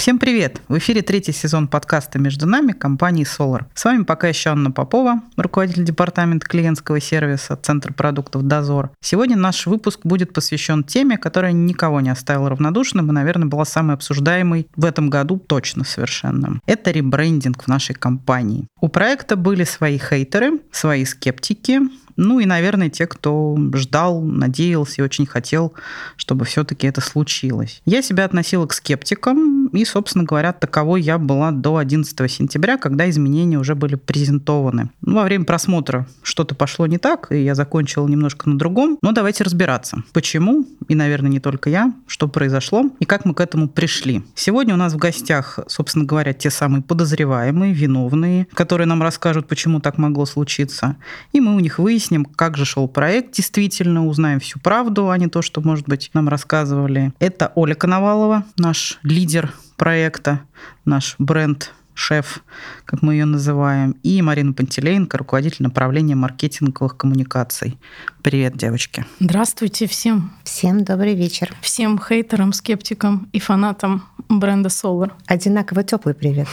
Всем 0.00 0.18
привет! 0.18 0.62
В 0.66 0.78
эфире 0.78 1.02
третий 1.02 1.32
сезон 1.32 1.68
подкаста 1.68 2.18
«Между 2.18 2.46
нами» 2.46 2.72
компании 2.72 3.26
Solar. 3.26 3.64
С 3.74 3.84
вами 3.84 4.04
пока 4.04 4.28
еще 4.28 4.48
Анна 4.48 4.70
Попова, 4.70 5.20
руководитель 5.36 5.84
департамента 5.84 6.46
клиентского 6.46 7.02
сервиса 7.02 7.54
Центра 7.54 7.92
продуктов 7.92 8.44
«Дозор». 8.44 8.92
Сегодня 9.02 9.36
наш 9.36 9.66
выпуск 9.66 10.00
будет 10.04 10.32
посвящен 10.32 10.84
теме, 10.84 11.18
которая 11.18 11.52
никого 11.52 12.00
не 12.00 12.08
оставила 12.08 12.48
равнодушным 12.48 13.10
и, 13.10 13.12
наверное, 13.12 13.46
была 13.46 13.66
самой 13.66 13.92
обсуждаемой 13.92 14.68
в 14.74 14.86
этом 14.86 15.10
году 15.10 15.38
точно 15.38 15.84
совершенно. 15.84 16.60
Это 16.64 16.92
ребрендинг 16.92 17.64
в 17.64 17.68
нашей 17.68 17.94
компании. 17.94 18.68
У 18.80 18.88
проекта 18.88 19.36
были 19.36 19.64
свои 19.64 19.98
хейтеры, 19.98 20.60
свои 20.72 21.04
скептики, 21.04 21.78
ну 22.20 22.38
и, 22.38 22.44
наверное, 22.44 22.90
те, 22.90 23.06
кто 23.06 23.56
ждал, 23.74 24.20
надеялся 24.20 25.00
и 25.00 25.04
очень 25.04 25.24
хотел, 25.24 25.72
чтобы 26.16 26.44
все-таки 26.44 26.86
это 26.86 27.00
случилось. 27.00 27.80
Я 27.86 28.02
себя 28.02 28.26
относила 28.26 28.66
к 28.66 28.74
скептикам, 28.74 29.68
и, 29.68 29.84
собственно 29.84 30.24
говоря, 30.24 30.52
таковой 30.52 31.00
я 31.00 31.18
была 31.18 31.50
до 31.50 31.78
11 31.78 32.30
сентября, 32.30 32.76
когда 32.76 33.08
изменения 33.08 33.58
уже 33.58 33.74
были 33.74 33.94
презентованы. 33.94 34.90
Ну, 35.00 35.14
во 35.14 35.24
время 35.24 35.44
просмотра 35.44 36.06
что-то 36.22 36.54
пошло 36.54 36.86
не 36.86 36.98
так, 36.98 37.32
и 37.32 37.42
я 37.42 37.54
закончила 37.54 38.06
немножко 38.06 38.50
на 38.50 38.58
другом. 38.58 38.98
Но 39.00 39.12
давайте 39.12 39.44
разбираться, 39.44 40.02
почему, 40.12 40.66
и, 40.88 40.94
наверное, 40.94 41.30
не 41.30 41.40
только 41.40 41.70
я, 41.70 41.94
что 42.06 42.28
произошло 42.28 42.90
и 42.98 43.06
как 43.06 43.24
мы 43.24 43.32
к 43.32 43.40
этому 43.40 43.68
пришли. 43.68 44.22
Сегодня 44.34 44.74
у 44.74 44.76
нас 44.76 44.92
в 44.92 44.98
гостях, 44.98 45.58
собственно 45.68 46.04
говоря, 46.04 46.34
те 46.34 46.50
самые 46.50 46.82
подозреваемые, 46.82 47.72
виновные, 47.72 48.46
которые 48.52 48.86
нам 48.86 49.02
расскажут, 49.02 49.48
почему 49.48 49.80
так 49.80 49.96
могло 49.96 50.26
случиться. 50.26 50.96
И 51.32 51.40
мы 51.40 51.56
у 51.56 51.60
них 51.60 51.78
выясним, 51.78 52.09
выясним, 52.10 52.24
как 52.24 52.56
же 52.56 52.64
шел 52.64 52.88
проект 52.88 53.36
действительно, 53.36 54.06
узнаем 54.06 54.40
всю 54.40 54.58
правду, 54.58 55.10
а 55.10 55.18
не 55.18 55.28
то, 55.28 55.42
что, 55.42 55.60
может 55.60 55.88
быть, 55.88 56.10
нам 56.14 56.28
рассказывали. 56.28 57.12
Это 57.20 57.52
Оля 57.54 57.74
Коновалова, 57.74 58.44
наш 58.56 58.98
лидер 59.02 59.52
проекта, 59.76 60.40
наш 60.84 61.14
бренд 61.18 61.72
шеф, 61.94 62.42
как 62.86 63.02
мы 63.02 63.14
ее 63.14 63.26
называем, 63.26 63.94
и 64.02 64.22
Марина 64.22 64.52
Пантелеенко, 64.52 65.18
руководитель 65.18 65.64
направления 65.64 66.14
маркетинговых 66.14 66.96
коммуникаций. 66.96 67.78
Привет, 68.22 68.56
девочки. 68.56 69.04
Здравствуйте 69.20 69.86
всем. 69.86 70.32
Всем 70.44 70.82
добрый 70.84 71.14
вечер. 71.14 71.52
Всем 71.60 71.98
хейтерам, 71.98 72.52
скептикам 72.52 73.28
и 73.32 73.38
фанатам 73.38 74.02
бренда 74.28 74.70
Solar. 74.70 75.12
Одинаково 75.26 75.84
теплый 75.84 76.14
привет. 76.14 76.48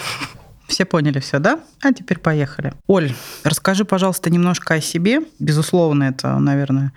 Все 0.68 0.86
поняли 0.86 1.20
все, 1.20 1.40
да? 1.40 1.60
А 1.82 1.94
теперь 1.94 2.20
поехали. 2.20 2.74
Оль, 2.88 3.14
расскажи, 3.44 3.86
пожалуйста, 3.86 4.30
немножко 4.30 4.76
о 4.76 4.82
себе. 4.82 5.22
Безусловно, 5.40 6.04
это, 6.04 6.38
наверное, 6.40 6.92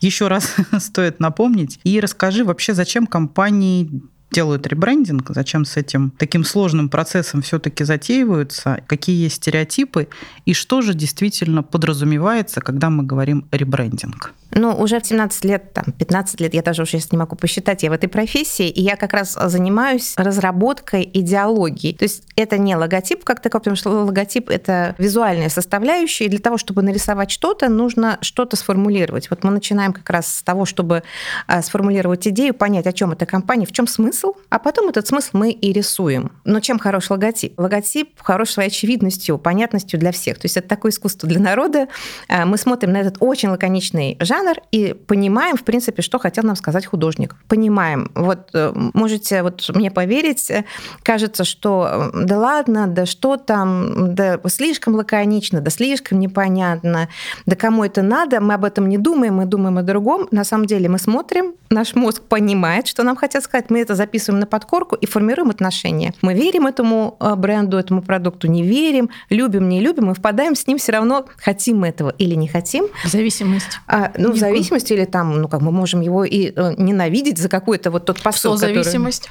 еще 0.00 0.28
раз 0.28 0.54
стоит 0.78 1.20
напомнить. 1.20 1.80
И 1.82 2.00
расскажи 2.00 2.44
вообще, 2.44 2.72
зачем 2.72 3.06
компании 3.06 4.02
делают 4.30 4.66
ребрендинг, 4.66 5.30
зачем 5.34 5.64
с 5.64 5.76
этим 5.76 6.10
таким 6.10 6.44
сложным 6.44 6.88
процессом 6.88 7.42
все-таки 7.42 7.84
затеиваются, 7.84 8.82
какие 8.86 9.22
есть 9.22 9.36
стереотипы 9.36 10.08
и 10.44 10.52
что 10.52 10.82
же 10.82 10.94
действительно 10.94 11.62
подразумевается, 11.62 12.60
когда 12.60 12.90
мы 12.90 13.04
говорим 13.04 13.46
ребрендинг. 13.52 14.34
Ну, 14.52 14.74
уже 14.74 15.00
в 15.00 15.06
17 15.06 15.44
лет, 15.44 15.72
там, 15.72 15.84
15 15.98 16.40
лет, 16.40 16.54
я 16.54 16.62
даже 16.62 16.82
уже 16.82 16.92
сейчас 16.92 17.12
не 17.12 17.18
могу 17.18 17.36
посчитать, 17.36 17.82
я 17.82 17.90
в 17.90 17.92
этой 17.92 18.08
профессии, 18.08 18.68
и 18.68 18.80
я 18.80 18.96
как 18.96 19.12
раз 19.12 19.36
занимаюсь 19.46 20.14
разработкой 20.16 21.08
идеологии. 21.12 21.92
То 21.92 22.04
есть 22.04 22.24
это 22.36 22.56
не 22.58 22.76
логотип 22.76 23.24
как 23.24 23.40
такой, 23.40 23.60
потому 23.60 23.76
что 23.76 23.90
логотип— 23.90 24.48
это 24.50 24.94
визуальная 24.98 25.48
составляющая, 25.48 26.26
и 26.26 26.28
для 26.28 26.38
того, 26.38 26.58
чтобы 26.58 26.82
нарисовать 26.82 27.30
что-то, 27.30 27.68
нужно 27.68 28.18
что-то 28.20 28.56
сформулировать. 28.56 29.30
Вот 29.30 29.44
мы 29.44 29.50
начинаем 29.50 29.92
как 29.92 30.08
раз 30.10 30.26
с 30.36 30.42
того, 30.42 30.64
чтобы 30.64 31.02
а, 31.46 31.62
сформулировать 31.62 32.26
идею, 32.28 32.54
понять, 32.54 32.86
о 32.86 32.92
чем 32.92 33.12
эта 33.12 33.26
компания, 33.26 33.66
в 33.66 33.72
чем 33.72 33.86
смысл, 33.86 34.34
а 34.48 34.58
потом 34.58 34.88
этот 34.88 35.06
смысл 35.06 35.30
мы 35.32 35.50
и 35.50 35.72
рисуем. 35.72 36.32
Но 36.44 36.60
чем 36.60 36.78
хорош 36.78 37.10
логотип? 37.10 37.58
Логотип 37.58 38.20
хорош 38.22 38.50
своей 38.50 38.68
очевидностью, 38.68 39.38
понятностью 39.38 39.98
для 39.98 40.12
всех. 40.12 40.38
То 40.38 40.46
есть 40.46 40.56
это 40.56 40.68
такое 40.68 40.92
искусство 40.92 41.28
для 41.28 41.40
народа. 41.40 41.88
А, 42.28 42.46
мы 42.46 42.58
смотрим 42.58 42.92
на 42.92 42.98
этот 42.98 43.16
очень 43.20 43.48
лаконичный 43.48 44.16
жанр, 44.20 44.35
жанр 44.36 44.56
и 44.72 44.94
понимаем, 44.94 45.56
в 45.56 45.64
принципе, 45.64 46.02
что 46.02 46.18
хотел 46.18 46.44
нам 46.44 46.56
сказать 46.56 46.86
художник. 46.86 47.34
Понимаем. 47.48 48.10
Вот 48.14 48.50
э, 48.54 48.72
можете 48.94 49.42
вот 49.42 49.68
мне 49.74 49.90
поверить, 49.90 50.50
э, 50.50 50.64
кажется, 51.02 51.44
что 51.44 52.10
э, 52.14 52.24
да 52.24 52.38
ладно, 52.38 52.86
да 52.86 53.06
что 53.06 53.36
там, 53.36 54.14
да 54.14 54.38
слишком 54.48 54.94
лаконично, 54.94 55.60
да 55.60 55.70
слишком 55.70 56.20
непонятно, 56.20 57.08
да 57.46 57.56
кому 57.56 57.84
это 57.84 58.02
надо, 58.02 58.40
мы 58.40 58.54
об 58.54 58.64
этом 58.64 58.88
не 58.88 58.98
думаем, 58.98 59.36
мы 59.36 59.46
думаем 59.46 59.78
о 59.78 59.82
другом. 59.82 60.28
На 60.30 60.44
самом 60.44 60.66
деле 60.66 60.88
мы 60.88 60.98
смотрим, 60.98 61.54
наш 61.70 61.94
мозг 61.94 62.22
понимает, 62.22 62.86
что 62.86 63.02
нам 63.02 63.16
хотят 63.16 63.42
сказать, 63.44 63.70
мы 63.70 63.80
это 63.80 63.94
записываем 63.94 64.40
на 64.40 64.46
подкорку 64.46 64.96
и 64.96 65.06
формируем 65.06 65.50
отношения. 65.50 66.14
Мы 66.22 66.34
верим 66.34 66.66
этому 66.66 67.16
бренду, 67.36 67.78
этому 67.78 68.02
продукту, 68.02 68.48
не 68.48 68.62
верим, 68.62 69.10
любим, 69.30 69.68
не 69.68 69.80
любим, 69.80 70.06
мы 70.06 70.14
впадаем 70.14 70.54
с 70.54 70.66
ним 70.66 70.78
все 70.78 70.92
равно, 70.92 71.26
хотим 71.38 71.80
мы 71.80 71.88
этого 71.88 72.10
или 72.18 72.34
не 72.34 72.48
хотим. 72.48 72.86
Зависимость. 73.04 73.78
А, 73.86 74.12
ну, 74.28 74.34
в 74.34 74.38
зависимости 74.38 74.92
или 74.92 75.04
там, 75.04 75.40
ну, 75.40 75.48
как 75.48 75.60
мы 75.60 75.72
можем 75.72 76.00
его 76.00 76.24
и 76.24 76.52
э, 76.54 76.74
ненавидеть 76.78 77.38
за 77.38 77.48
какой-то 77.48 77.90
вот 77.90 78.04
тот 78.04 78.22
посыл. 78.22 78.54
Который... 78.54 79.24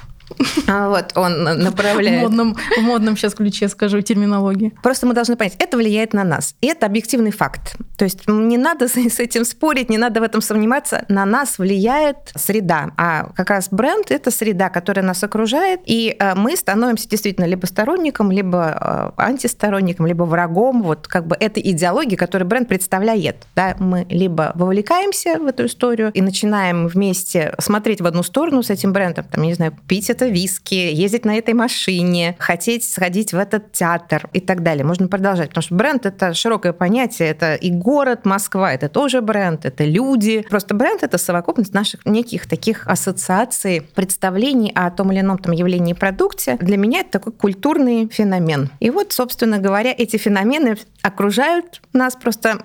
А 0.66 0.88
вот 0.88 1.12
он 1.14 1.44
направляет. 1.44 2.20
В 2.20 2.22
модном, 2.22 2.54
в 2.54 2.82
модном 2.82 3.16
сейчас 3.16 3.34
ключе 3.34 3.68
скажу 3.68 4.00
терминологии. 4.00 4.72
Просто 4.82 5.06
мы 5.06 5.14
должны 5.14 5.36
понять, 5.36 5.56
это 5.58 5.76
влияет 5.76 6.12
на 6.12 6.24
нас. 6.24 6.54
И 6.60 6.66
это 6.66 6.86
объективный 6.86 7.30
факт. 7.30 7.76
То 7.96 8.04
есть 8.04 8.28
не 8.28 8.58
надо 8.58 8.88
с 8.88 8.96
этим 8.96 9.44
спорить, 9.44 9.90
не 9.90 9.98
надо 9.98 10.20
в 10.20 10.22
этом 10.22 10.40
сомневаться. 10.40 11.04
На 11.08 11.24
нас 11.24 11.58
влияет 11.58 12.16
среда. 12.34 12.92
А 12.96 13.30
как 13.34 13.50
раз 13.50 13.68
бренд— 13.70 14.06
это 14.10 14.30
среда, 14.30 14.68
которая 14.68 15.04
нас 15.04 15.22
окружает. 15.22 15.80
И 15.84 16.16
э, 16.18 16.34
мы 16.34 16.56
становимся 16.56 17.08
действительно 17.08 17.46
либо 17.46 17.66
сторонником, 17.66 18.30
либо 18.30 19.12
э, 19.16 19.22
антисторонником, 19.22 20.06
либо 20.06 20.24
врагом. 20.24 20.82
Вот 20.82 21.08
как 21.08 21.26
бы 21.26 21.36
это 21.38 21.60
идеология, 21.60 22.16
которую 22.16 22.48
бренд 22.48 22.68
представляет. 22.68 23.46
Да? 23.54 23.76
Мы 23.78 24.06
либо 24.08 24.52
вовлекаемся 24.54 25.38
в 25.38 25.46
эту 25.46 25.66
историю 25.66 26.10
и 26.12 26.20
начинаем 26.20 26.86
вместе 26.88 27.54
смотреть 27.58 28.00
в 28.00 28.06
одну 28.06 28.22
сторону 28.22 28.62
с 28.62 28.70
этим 28.70 28.92
брендом, 28.92 29.24
там, 29.30 29.42
не 29.42 29.54
знаю, 29.54 29.76
пить 29.86 30.10
это 30.16 30.26
виски, 30.26 30.74
ездить 30.74 31.26
на 31.26 31.36
этой 31.36 31.52
машине, 31.52 32.36
хотеть 32.38 32.88
сходить 32.90 33.32
в 33.32 33.36
этот 33.36 33.72
театр 33.72 34.28
и 34.32 34.40
так 34.40 34.62
далее. 34.62 34.84
Можно 34.84 35.08
продолжать, 35.08 35.50
потому 35.50 35.62
что 35.62 35.74
бренд— 35.74 36.06
это 36.06 36.32
широкое 36.32 36.72
понятие, 36.72 37.28
это 37.28 37.54
и 37.54 37.70
город 37.70 38.24
Москва, 38.24 38.72
это 38.72 38.88
тоже 38.88 39.20
бренд, 39.20 39.66
это 39.66 39.84
люди. 39.84 40.44
Просто 40.48 40.74
бренд— 40.74 41.02
это 41.02 41.18
совокупность 41.18 41.74
наших 41.74 42.06
неких 42.06 42.46
таких 42.46 42.86
ассоциаций, 42.86 43.82
представлений 43.94 44.72
о 44.74 44.90
том 44.90 45.12
или 45.12 45.20
ином 45.20 45.38
там 45.38 45.52
явлении 45.52 45.92
и 45.92 45.96
продукте. 45.96 46.56
Для 46.60 46.78
меня 46.78 47.00
это 47.00 47.10
такой 47.10 47.32
культурный 47.32 48.08
феномен. 48.08 48.70
И 48.80 48.90
вот, 48.90 49.12
собственно 49.12 49.58
говоря, 49.58 49.94
эти 49.96 50.16
феномены 50.16 50.78
окружают 51.02 51.82
нас, 51.92 52.16
просто 52.16 52.58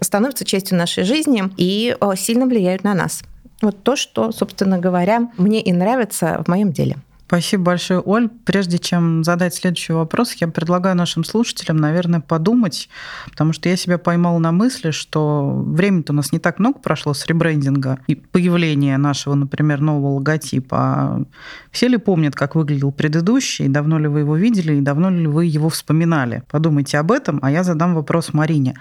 становятся 0.00 0.44
частью 0.46 0.78
нашей 0.78 1.04
жизни 1.04 1.44
и 1.58 1.94
сильно 2.16 2.46
влияют 2.46 2.82
на 2.82 2.94
нас. 2.94 3.22
Вот 3.60 3.82
то, 3.82 3.96
что, 3.96 4.30
собственно 4.32 4.78
говоря, 4.78 5.30
мне 5.36 5.60
и 5.60 5.72
нравится 5.72 6.42
в 6.44 6.48
моем 6.48 6.72
деле. 6.72 6.96
Спасибо 7.28 7.64
большое, 7.64 8.00
Оль. 8.00 8.30
Прежде 8.46 8.78
чем 8.78 9.22
задать 9.22 9.54
следующий 9.54 9.92
вопрос, 9.92 10.32
я 10.40 10.48
предлагаю 10.48 10.96
нашим 10.96 11.24
слушателям, 11.24 11.76
наверное, 11.76 12.20
подумать, 12.20 12.88
потому 13.30 13.52
что 13.52 13.68
я 13.68 13.76
себя 13.76 13.98
поймал 13.98 14.38
на 14.38 14.50
мысли, 14.50 14.92
что 14.92 15.52
времени-то 15.54 16.14
у 16.14 16.16
нас 16.16 16.32
не 16.32 16.38
так 16.38 16.58
много 16.58 16.78
прошло 16.78 17.12
с 17.12 17.26
ребрендинга 17.26 17.98
и 18.06 18.14
появления 18.14 18.96
нашего, 18.96 19.34
например, 19.34 19.82
нового 19.82 20.14
логотипа. 20.14 21.26
Все 21.70 21.88
ли 21.88 21.98
помнят, 21.98 22.34
как 22.34 22.54
выглядел 22.54 22.92
предыдущий, 22.92 23.68
давно 23.68 23.98
ли 23.98 24.08
вы 24.08 24.20
его 24.20 24.34
видели, 24.34 24.76
и 24.76 24.80
давно 24.80 25.10
ли 25.10 25.26
вы 25.26 25.44
его 25.44 25.68
вспоминали? 25.68 26.44
Подумайте 26.50 26.96
об 26.96 27.12
этом, 27.12 27.40
а 27.42 27.50
я 27.50 27.62
задам 27.62 27.94
вопрос 27.94 28.32
Марине. 28.32 28.74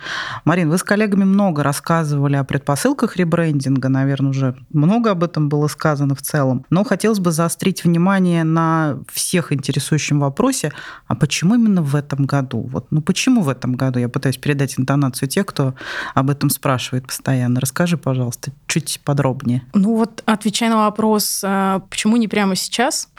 Марин, 0.46 0.70
вы 0.70 0.78
с 0.78 0.84
коллегами 0.84 1.26
много 1.26 1.64
рассказывали 1.64 2.38
о 2.38 2.46
предпосылках 2.46 3.18
ребрендинга, 3.18 3.90
наверное, 3.90 4.30
уже 4.30 4.56
много 4.72 5.12
об 5.12 5.26
этом 5.26 5.50
было 5.50 5.68
сказано 5.68 6.16
в 6.16 6.22
целом, 6.22 6.66
но 6.70 6.86
хотелось 6.86 7.20
бы 7.20 7.34
заострить 7.34 7.84
внимание 7.84 8.37
внимание 8.38 8.44
на 8.44 9.00
всех 9.12 9.52
интересующем 9.52 10.20
вопросе, 10.20 10.72
а 11.08 11.16
почему 11.16 11.56
именно 11.56 11.82
в 11.82 11.96
этом 11.96 12.26
году? 12.26 12.70
Вот, 12.72 12.88
ну 12.92 13.02
почему 13.02 13.42
в 13.42 13.50
этом 13.50 13.76
году? 13.76 14.00
Я 14.00 14.10
пытаюсь 14.10 14.38
передать 14.38 14.80
интонацию 14.80 15.30
тех, 15.30 15.46
кто 15.46 15.74
об 16.16 16.30
этом 16.30 16.50
спрашивает 16.50 17.08
постоянно. 17.08 17.60
Расскажи, 17.60 17.98
пожалуйста, 17.98 18.52
чуть 18.68 19.00
подробнее. 19.04 19.62
Ну 19.74 19.96
вот, 19.96 20.24
отвечая 20.26 20.70
на 20.70 20.78
вопрос, 20.78 21.42
а, 21.44 21.80
почему 21.90 22.18
не 22.18 22.28
прямо 22.28 22.56
сейчас, 22.56 23.10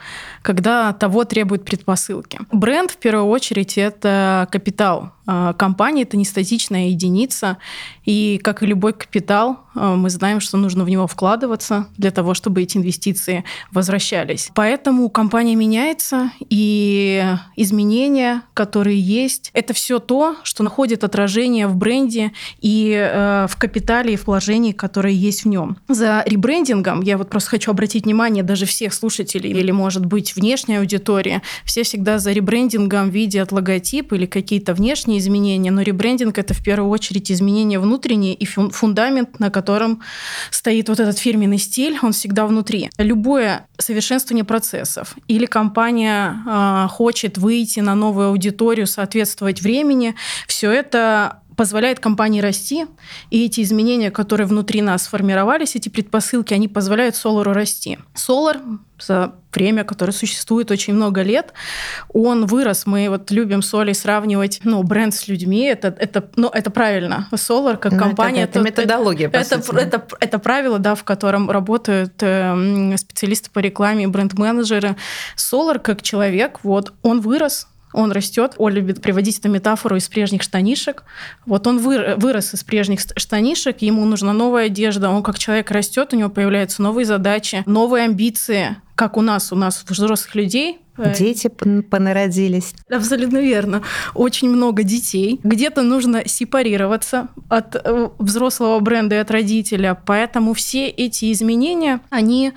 когда 0.42 0.92
того 0.92 1.24
требуют 1.24 1.64
предпосылки. 1.64 2.40
Бренд, 2.52 2.90
в 2.90 2.96
первую 2.96 3.26
очередь, 3.26 3.78
это 3.78 4.48
капитал 4.50 5.12
компания 5.56 6.02
это 6.02 6.16
не 6.16 6.24
статичная 6.24 6.88
единица, 6.88 7.58
и 8.04 8.40
как 8.42 8.62
и 8.62 8.66
любой 8.66 8.94
капитал, 8.94 9.60
а, 9.74 9.94
мы 9.94 10.10
знаем, 10.10 10.40
что 10.40 10.56
нужно 10.56 10.84
в 10.84 10.88
него 10.88 11.06
вкладываться 11.06 11.86
для 11.96 12.10
того, 12.10 12.34
чтобы 12.34 12.62
эти 12.62 12.78
инвестиции 12.78 13.44
возвращались. 13.70 14.50
Поэтому 14.54 15.08
компания 15.10 15.54
меняется, 15.54 16.32
и 16.48 17.22
изменения, 17.56 18.42
которые 18.54 18.98
есть, 18.98 19.50
это 19.52 19.74
все 19.74 19.98
то, 19.98 20.36
что 20.42 20.62
находит 20.62 21.04
отражение 21.04 21.66
в 21.66 21.76
бренде 21.76 22.32
и 22.60 22.92
э, 22.92 23.46
в 23.48 23.56
капитале 23.56 24.14
и 24.14 24.16
в 24.16 24.26
вложении, 24.26 24.72
которые 24.72 25.14
есть 25.14 25.44
в 25.44 25.48
нем. 25.48 25.76
За 25.88 26.22
ребрендингом 26.26 27.02
я 27.02 27.18
вот 27.18 27.28
просто 27.28 27.50
хочу 27.50 27.70
обратить 27.70 28.04
внимание 28.04 28.42
даже 28.42 28.66
всех 28.66 28.94
слушателей 28.94 29.50
или, 29.50 29.70
может 29.70 30.06
быть, 30.06 30.34
внешней 30.34 30.76
аудитории. 30.76 31.42
Все 31.64 31.82
всегда 31.82 32.18
за 32.18 32.32
ребрендингом 32.32 33.10
видят 33.10 33.52
логотип 33.52 34.12
или 34.12 34.26
какие-то 34.26 34.74
внешние 34.74 35.17
изменения, 35.18 35.70
но 35.70 35.82
ребрендинг 35.82 36.38
это 36.38 36.54
в 36.54 36.62
первую 36.62 36.90
очередь 36.90 37.30
изменения 37.30 37.78
внутренние 37.78 38.34
и 38.34 38.46
фундамент, 38.46 39.38
на 39.38 39.50
котором 39.50 40.02
стоит 40.50 40.88
вот 40.88 41.00
этот 41.00 41.18
фирменный 41.18 41.58
стиль, 41.58 41.98
он 42.02 42.12
всегда 42.12 42.46
внутри. 42.46 42.90
Любое 42.98 43.66
совершенствование 43.78 44.44
процессов 44.44 45.16
или 45.28 45.46
компания 45.46 46.36
э, 46.46 46.88
хочет 46.88 47.38
выйти 47.38 47.80
на 47.80 47.94
новую 47.94 48.28
аудиторию, 48.28 48.86
соответствовать 48.86 49.62
времени, 49.62 50.14
все 50.46 50.70
это 50.70 51.42
позволяет 51.58 51.98
компании 51.98 52.40
расти, 52.40 52.86
и 53.30 53.44
эти 53.44 53.62
изменения, 53.62 54.12
которые 54.12 54.46
внутри 54.46 54.80
нас 54.80 55.02
сформировались, 55.02 55.74
эти 55.74 55.88
предпосылки, 55.88 56.54
они 56.54 56.68
позволяют 56.68 57.16
Solar 57.16 57.52
расти. 57.52 57.98
Solar 58.14 58.78
за 59.00 59.34
время, 59.52 59.82
которое 59.82 60.12
существует 60.12 60.70
очень 60.70 60.94
много 60.94 61.22
лет, 61.22 61.52
он 62.14 62.46
вырос. 62.46 62.86
Мы 62.86 63.08
вот 63.08 63.32
любим 63.32 63.62
с 63.62 63.74
Олей 63.74 63.94
сравнивать 63.94 64.60
ну, 64.62 64.84
бренд 64.84 65.12
с 65.12 65.26
людьми. 65.26 65.64
Это, 65.64 65.88
это, 65.88 66.30
ну, 66.36 66.48
это 66.48 66.70
правильно. 66.70 67.26
Solar 67.32 67.76
как 67.76 67.92
ну, 67.92 67.98
компания... 67.98 68.44
Это, 68.44 68.60
это, 68.60 68.68
это 68.68 68.82
методология, 68.82 69.26
это, 69.26 69.56
это, 69.56 69.76
это, 69.76 70.06
это 70.20 70.38
правило, 70.38 70.78
да, 70.78 70.94
в 70.94 71.02
котором 71.02 71.50
работают 71.50 72.14
э, 72.20 72.96
специалисты 72.96 73.50
по 73.50 73.58
рекламе 73.58 74.06
бренд-менеджеры. 74.06 74.94
Solar 75.36 75.80
как 75.80 76.02
человек, 76.02 76.60
вот, 76.62 76.92
он 77.02 77.20
вырос, 77.20 77.66
он 77.92 78.12
растет. 78.12 78.54
Оля 78.58 78.76
любит 78.76 79.02
приводить 79.02 79.38
эту 79.38 79.48
метафору 79.48 79.96
из 79.96 80.08
прежних 80.08 80.42
штанишек. 80.42 81.04
Вот 81.46 81.66
он 81.66 81.78
вырос 81.78 82.54
из 82.54 82.64
прежних 82.64 83.00
штанишек, 83.16 83.82
ему 83.82 84.04
нужна 84.04 84.32
новая 84.32 84.66
одежда, 84.66 85.10
он 85.10 85.22
как 85.22 85.38
человек 85.38 85.70
растет, 85.70 86.12
у 86.12 86.16
него 86.16 86.30
появляются 86.30 86.82
новые 86.82 87.04
задачи, 87.04 87.62
новые 87.66 88.04
амбиции, 88.04 88.76
как 88.98 89.16
у 89.16 89.22
нас, 89.22 89.52
у 89.52 89.56
нас 89.56 89.84
взрослых 89.88 90.34
людей, 90.34 90.80
Э, 90.98 91.14
Дети 91.14 91.48
понародились. 91.48 92.74
Абсолютно 92.90 93.38
верно. 93.38 93.82
Очень 94.14 94.50
много 94.50 94.82
детей. 94.82 95.40
Где-то 95.42 95.82
нужно 95.82 96.26
сепарироваться 96.26 97.28
от 97.48 97.76
э, 97.76 98.08
взрослого 98.18 98.80
бренда 98.80 99.16
и 99.16 99.18
от 99.18 99.30
родителя. 99.30 99.98
Поэтому 100.06 100.54
все 100.54 100.88
эти 100.88 101.32
изменения, 101.32 102.00
они 102.10 102.52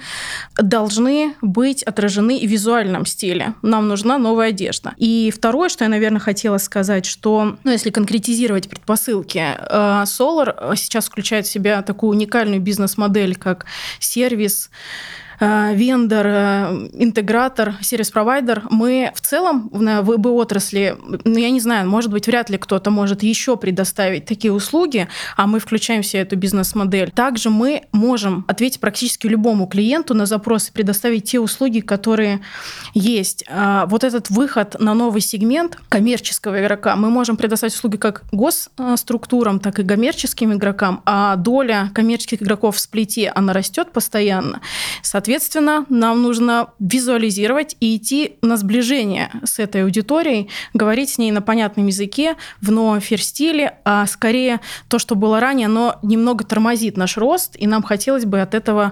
должны 0.58 1.36
быть 1.42 1.84
отражены 1.84 2.40
в 2.40 2.44
визуальном 2.50 3.06
стиле. 3.06 3.54
Нам 3.62 3.88
нужна 3.88 4.18
новая 4.18 4.50
одежда. 4.50 4.94
И 4.98 5.32
второе, 5.36 5.70
что 5.70 5.84
я, 5.84 5.90
наверное, 5.90 6.20
хотела 6.20 6.58
сказать, 6.58 7.06
что, 7.06 7.58
ну, 7.64 7.72
если 7.72 7.92
конкретизировать 7.92 8.70
предпосылки, 8.70 9.38
э, 9.40 10.04
Solar 10.06 10.76
сейчас 10.76 11.06
включает 11.06 11.46
в 11.46 11.52
себя 11.52 11.82
такую 11.84 12.12
уникальную 12.12 12.60
бизнес-модель, 12.60 13.36
как 13.36 13.66
сервис, 14.00 14.72
Э, 14.72 15.21
вендор, 15.42 16.28
э, 16.28 16.90
интегратор, 16.94 17.76
сервис-провайдер, 17.82 18.64
мы 18.70 19.12
в 19.16 19.22
целом 19.22 19.70
в 19.72 20.02
ВБ 20.04 20.28
отрасли, 20.28 20.96
ну, 21.26 21.38
я 21.38 21.50
не 21.50 21.60
знаю, 21.60 21.90
может 21.90 22.12
быть, 22.12 22.28
вряд 22.28 22.50
ли 22.50 22.58
кто-то 22.58 22.92
может 22.92 23.24
еще 23.24 23.58
предоставить 23.58 24.26
такие 24.26 24.54
услуги, 24.54 25.08
а 25.36 25.48
мы 25.48 25.60
включаем 25.60 26.04
в 26.04 26.14
эту 26.14 26.36
бизнес-модель. 26.36 27.12
Также 27.12 27.50
мы 27.50 27.84
можем 27.92 28.46
ответить 28.48 28.80
практически 28.80 29.28
любому 29.28 29.66
клиенту 29.66 30.14
на 30.14 30.26
запрос 30.26 30.70
и 30.70 30.72
предоставить 30.72 31.24
те 31.24 31.40
услуги, 31.40 31.80
которые 31.80 32.42
есть. 32.94 33.44
А 33.50 33.88
вот 33.88 34.04
этот 34.04 34.30
выход 34.30 34.76
на 34.80 34.94
новый 34.94 35.22
сегмент 35.22 35.78
коммерческого 35.90 36.62
игрока, 36.62 36.96
мы 36.96 37.10
можем 37.10 37.36
предоставить 37.36 37.74
услуги 37.74 37.98
как 37.98 38.24
госструктурам, 38.32 39.60
так 39.60 39.80
и 39.80 39.84
коммерческим 39.84 40.54
игрокам, 40.54 41.02
а 41.06 41.36
доля 41.36 41.90
коммерческих 41.96 42.44
игроков 42.44 42.76
в 42.76 42.80
сплите, 42.80 43.32
она 43.34 43.54
растет 43.54 43.92
постоянно. 43.92 44.62
Соответственно, 45.02 45.31
Соответственно, 45.32 45.86
нам 45.88 46.24
нужно 46.24 46.74
визуализировать 46.80 47.78
и 47.80 47.96
идти 47.96 48.34
на 48.42 48.58
сближение 48.58 49.32
с 49.46 49.60
этой 49.60 49.84
аудиторией, 49.86 50.50
говорить 50.74 51.12
с 51.12 51.18
ней 51.18 51.32
на 51.32 51.42
понятном 51.42 51.88
языке, 51.88 52.36
в 52.60 52.70
новом 52.70 53.00
фир-стиле, 53.00 53.78
а 53.86 54.06
скорее 54.08 54.60
то, 54.90 55.00
что 55.00 55.16
было 55.16 55.40
ранее, 55.40 55.68
оно 55.68 55.96
немного 56.04 56.44
тормозит 56.44 56.98
наш 56.98 57.16
рост, 57.16 57.56
и 57.58 57.66
нам 57.66 57.82
хотелось 57.82 58.26
бы 58.26 58.42
от 58.42 58.54
этого 58.54 58.92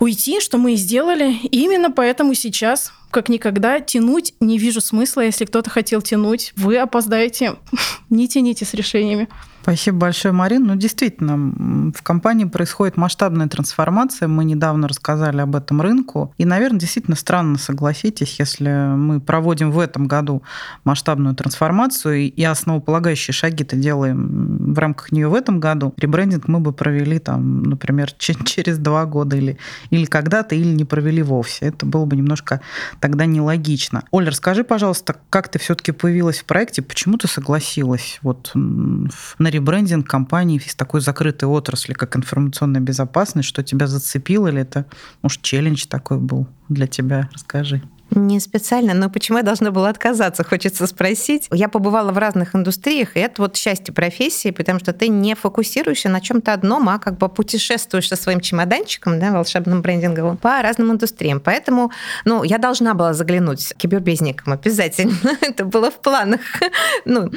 уйти, 0.00 0.40
что 0.40 0.56
мы 0.56 0.72
и 0.72 0.76
сделали. 0.76 1.34
И 1.34 1.64
именно 1.64 1.90
поэтому 1.90 2.32
сейчас, 2.32 2.90
как 3.10 3.28
никогда, 3.28 3.80
тянуть 3.80 4.32
не 4.40 4.56
вижу 4.56 4.80
смысла. 4.80 5.20
Если 5.20 5.44
кто-то 5.44 5.68
хотел 5.68 6.00
тянуть, 6.00 6.54
вы 6.56 6.78
опоздаете. 6.78 7.56
не 8.08 8.26
тяните 8.26 8.64
с 8.64 8.72
решениями. 8.72 9.28
Спасибо 9.62 9.98
большое, 9.98 10.34
Марин. 10.34 10.64
Ну, 10.64 10.74
действительно, 10.74 11.92
в 11.96 12.02
компании 12.02 12.46
происходит 12.46 12.96
масштабная 12.96 13.46
трансформация. 13.46 14.26
Мы 14.26 14.44
недавно 14.44 14.88
рассказали 14.88 15.40
об 15.40 15.54
этом 15.54 15.80
рынку. 15.80 16.34
И, 16.36 16.44
наверное, 16.44 16.80
действительно 16.80 17.16
странно, 17.16 17.58
согласитесь, 17.58 18.40
если 18.40 18.68
мы 18.96 19.20
проводим 19.20 19.70
в 19.70 19.78
этом 19.78 20.08
году 20.08 20.42
масштабную 20.82 21.36
трансформацию 21.36 22.32
и 22.32 22.42
основополагающие 22.42 23.32
шаги-то 23.32 23.76
делаем 23.76 24.74
в 24.74 24.78
рамках 24.80 25.12
нее 25.12 25.28
в 25.28 25.34
этом 25.34 25.60
году. 25.60 25.94
Ребрендинг 25.96 26.48
мы 26.48 26.58
бы 26.58 26.72
провели, 26.72 27.20
там, 27.20 27.62
например, 27.62 28.10
через 28.18 28.78
два 28.78 29.06
года 29.06 29.36
или, 29.36 29.58
или 29.90 30.06
когда-то, 30.06 30.56
или 30.56 30.74
не 30.74 30.84
провели 30.84 31.22
вовсе. 31.22 31.66
Это 31.66 31.86
было 31.86 32.04
бы 32.04 32.16
немножко 32.16 32.60
тогда 32.98 33.26
нелогично. 33.26 34.02
Оля, 34.10 34.30
расскажи, 34.30 34.64
пожалуйста, 34.64 35.14
как 35.30 35.48
ты 35.48 35.60
все-таки 35.60 35.92
появилась 35.92 36.40
в 36.40 36.46
проекте, 36.46 36.82
почему 36.82 37.16
ты 37.16 37.28
согласилась 37.28 38.18
вот 38.22 38.50
на 38.54 39.51
ребрендинг 39.52 40.08
компании 40.08 40.60
из 40.64 40.74
такой 40.74 41.00
закрытой 41.00 41.44
отрасли, 41.44 41.92
как 41.92 42.16
информационная 42.16 42.80
безопасность, 42.80 43.48
что 43.48 43.62
тебя 43.62 43.86
зацепило, 43.86 44.48
или 44.48 44.62
это, 44.62 44.86
может, 45.22 45.42
челлендж 45.42 45.86
такой 45.86 46.18
был 46.18 46.48
для 46.68 46.86
тебя? 46.86 47.28
Расскажи. 47.32 47.82
Не 48.14 48.40
специально, 48.40 48.92
но 48.92 49.08
почему 49.08 49.38
я 49.38 49.44
должна 49.44 49.70
была 49.70 49.88
отказаться, 49.88 50.44
хочется 50.44 50.86
спросить. 50.86 51.48
Я 51.50 51.68
побывала 51.68 52.12
в 52.12 52.18
разных 52.18 52.54
индустриях, 52.54 53.16
и 53.16 53.20
это 53.20 53.40
вот 53.40 53.56
счастье 53.56 53.94
профессии, 53.94 54.50
потому 54.50 54.80
что 54.80 54.92
ты 54.92 55.08
не 55.08 55.34
фокусируешься 55.34 56.10
на 56.10 56.20
чем-то 56.20 56.52
одном, 56.52 56.90
а 56.90 56.98
как 56.98 57.16
бы 57.16 57.30
путешествуешь 57.30 58.08
со 58.08 58.16
своим 58.16 58.40
чемоданчиком, 58.40 59.18
да, 59.18 59.32
волшебным 59.32 59.80
брендинговым, 59.80 60.36
по 60.36 60.60
разным 60.60 60.92
индустриям. 60.92 61.40
Поэтому, 61.40 61.90
ну, 62.26 62.42
я 62.42 62.58
должна 62.58 62.92
была 62.92 63.14
заглянуть 63.14 63.72
кибербезником 63.78 64.52
обязательно. 64.52 65.14
это 65.40 65.64
было 65.64 65.90
в 65.90 65.98
планах. 65.98 66.40
ну, 67.06 67.30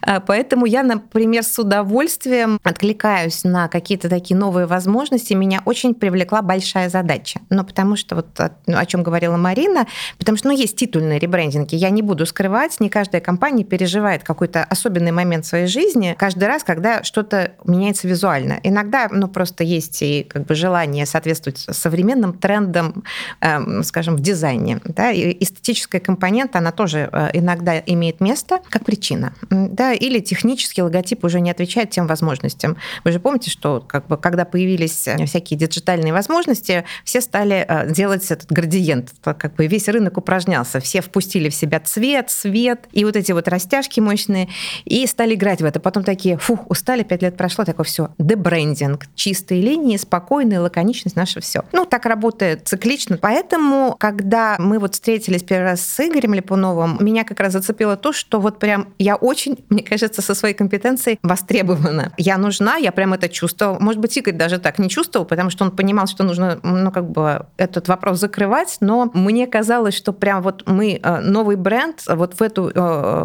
а, 0.00 0.20
поэтому 0.20 0.64
я, 0.64 0.82
например, 0.82 1.42
с 1.42 1.58
удовольствием 1.58 2.58
откликаюсь 2.62 3.44
на 3.44 3.68
какие-то 3.68 4.08
такие 4.08 4.36
новые 4.36 4.66
возможности. 4.66 5.34
Меня 5.34 5.60
очень 5.66 5.94
привлекла 5.94 6.40
большая 6.40 6.88
задача. 6.88 7.40
Ну, 7.50 7.64
потому 7.64 7.96
что 7.96 8.16
вот 8.16 8.28
о 8.40 8.86
чем 8.86 9.02
говорила 9.02 9.36
Марина, 9.36 9.86
Потому 10.22 10.38
что 10.38 10.46
ну, 10.46 10.56
есть 10.56 10.76
титульные 10.76 11.18
ребрендинги. 11.18 11.74
Я 11.74 11.90
не 11.90 12.00
буду 12.00 12.26
скрывать, 12.26 12.78
не 12.78 12.88
каждая 12.88 13.20
компания 13.20 13.64
переживает 13.64 14.22
какой-то 14.22 14.62
особенный 14.62 15.10
момент 15.10 15.44
своей 15.44 15.66
жизни 15.66 16.14
каждый 16.16 16.44
раз, 16.44 16.62
когда 16.62 17.02
что-то 17.02 17.54
меняется 17.64 18.06
визуально. 18.06 18.60
Иногда 18.62 19.08
ну, 19.10 19.26
просто 19.26 19.64
есть 19.64 20.00
и 20.00 20.22
как 20.22 20.46
бы, 20.46 20.54
желание 20.54 21.06
соответствовать 21.06 21.58
современным 21.58 22.34
трендам, 22.34 23.02
э, 23.40 23.82
скажем, 23.82 24.14
в 24.14 24.20
дизайне. 24.20 24.80
Да? 24.84 25.10
И 25.10 25.36
эстетическая 25.42 26.00
компонента, 26.00 26.58
она 26.58 26.70
тоже 26.70 27.08
э, 27.10 27.30
иногда 27.32 27.80
имеет 27.80 28.20
место 28.20 28.60
как 28.68 28.84
причина. 28.84 29.34
Да? 29.50 29.92
Или 29.92 30.20
технический 30.20 30.82
логотип 30.82 31.24
уже 31.24 31.40
не 31.40 31.50
отвечает 31.50 31.90
тем 31.90 32.06
возможностям. 32.06 32.76
Вы 33.02 33.10
же 33.10 33.18
помните, 33.18 33.50
что 33.50 33.84
как 33.84 34.06
бы, 34.06 34.16
когда 34.16 34.44
появились 34.44 35.08
э, 35.08 35.26
всякие 35.26 35.58
диджитальные 35.58 36.12
возможности, 36.12 36.84
все 37.04 37.20
стали 37.20 37.66
э, 37.66 37.90
делать 37.90 38.30
этот 38.30 38.52
градиент. 38.52 39.10
Как 39.24 39.56
бы 39.56 39.66
весь 39.66 39.88
рынок 39.88 40.11
рынок 40.12 40.18
упражнялся. 40.18 40.80
Все 40.80 41.00
впустили 41.00 41.48
в 41.48 41.54
себя 41.54 41.80
цвет, 41.80 42.30
свет 42.30 42.88
и 42.92 43.04
вот 43.04 43.16
эти 43.16 43.32
вот 43.32 43.48
растяжки 43.48 44.00
мощные 44.00 44.48
и 44.84 45.06
стали 45.06 45.34
играть 45.34 45.62
в 45.62 45.64
это. 45.64 45.80
Потом 45.80 46.04
такие, 46.04 46.36
фух, 46.36 46.70
устали, 46.70 47.02
пять 47.02 47.22
лет 47.22 47.36
прошло, 47.36 47.64
такое 47.64 47.84
все. 47.84 48.08
Дебрендинг, 48.18 49.06
чистые 49.14 49.62
линии, 49.62 49.96
спокойная 49.96 50.60
лаконичность, 50.60 51.16
наше 51.16 51.40
все. 51.40 51.62
Ну, 51.72 51.84
так 51.84 52.06
работает 52.06 52.68
циклично. 52.68 53.18
Поэтому, 53.20 53.96
когда 53.98 54.56
мы 54.58 54.78
вот 54.78 54.94
встретились 54.94 55.42
первый 55.42 55.70
раз 55.70 55.80
с 55.80 56.00
Игорем 56.00 56.34
Липуновым, 56.34 56.98
меня 57.00 57.24
как 57.24 57.40
раз 57.40 57.52
зацепило 57.52 57.96
то, 57.96 58.12
что 58.12 58.40
вот 58.40 58.58
прям 58.58 58.88
я 58.98 59.16
очень, 59.16 59.64
мне 59.68 59.82
кажется, 59.82 60.22
со 60.22 60.34
своей 60.34 60.54
компетенцией 60.54 61.18
востребована. 61.22 62.12
Я 62.18 62.38
нужна, 62.38 62.76
я 62.76 62.92
прям 62.92 63.12
это 63.14 63.28
чувствовала. 63.28 63.78
Может 63.78 64.00
быть, 64.00 64.16
Игорь 64.16 64.34
даже 64.34 64.58
так 64.58 64.78
не 64.78 64.88
чувствовал, 64.88 65.26
потому 65.26 65.50
что 65.50 65.64
он 65.64 65.70
понимал, 65.70 66.06
что 66.06 66.24
нужно, 66.24 66.60
ну, 66.62 66.90
как 66.90 67.10
бы 67.10 67.46
этот 67.56 67.88
вопрос 67.88 68.20
закрывать, 68.20 68.76
но 68.80 69.10
мне 69.22 69.46
казалось, 69.46 69.94
что 70.02 70.12
прям 70.12 70.42
вот 70.42 70.64
мы 70.66 71.00
новый 71.22 71.54
бренд 71.54 72.02
вот 72.08 72.34
в 72.34 72.42
эту 72.42 72.72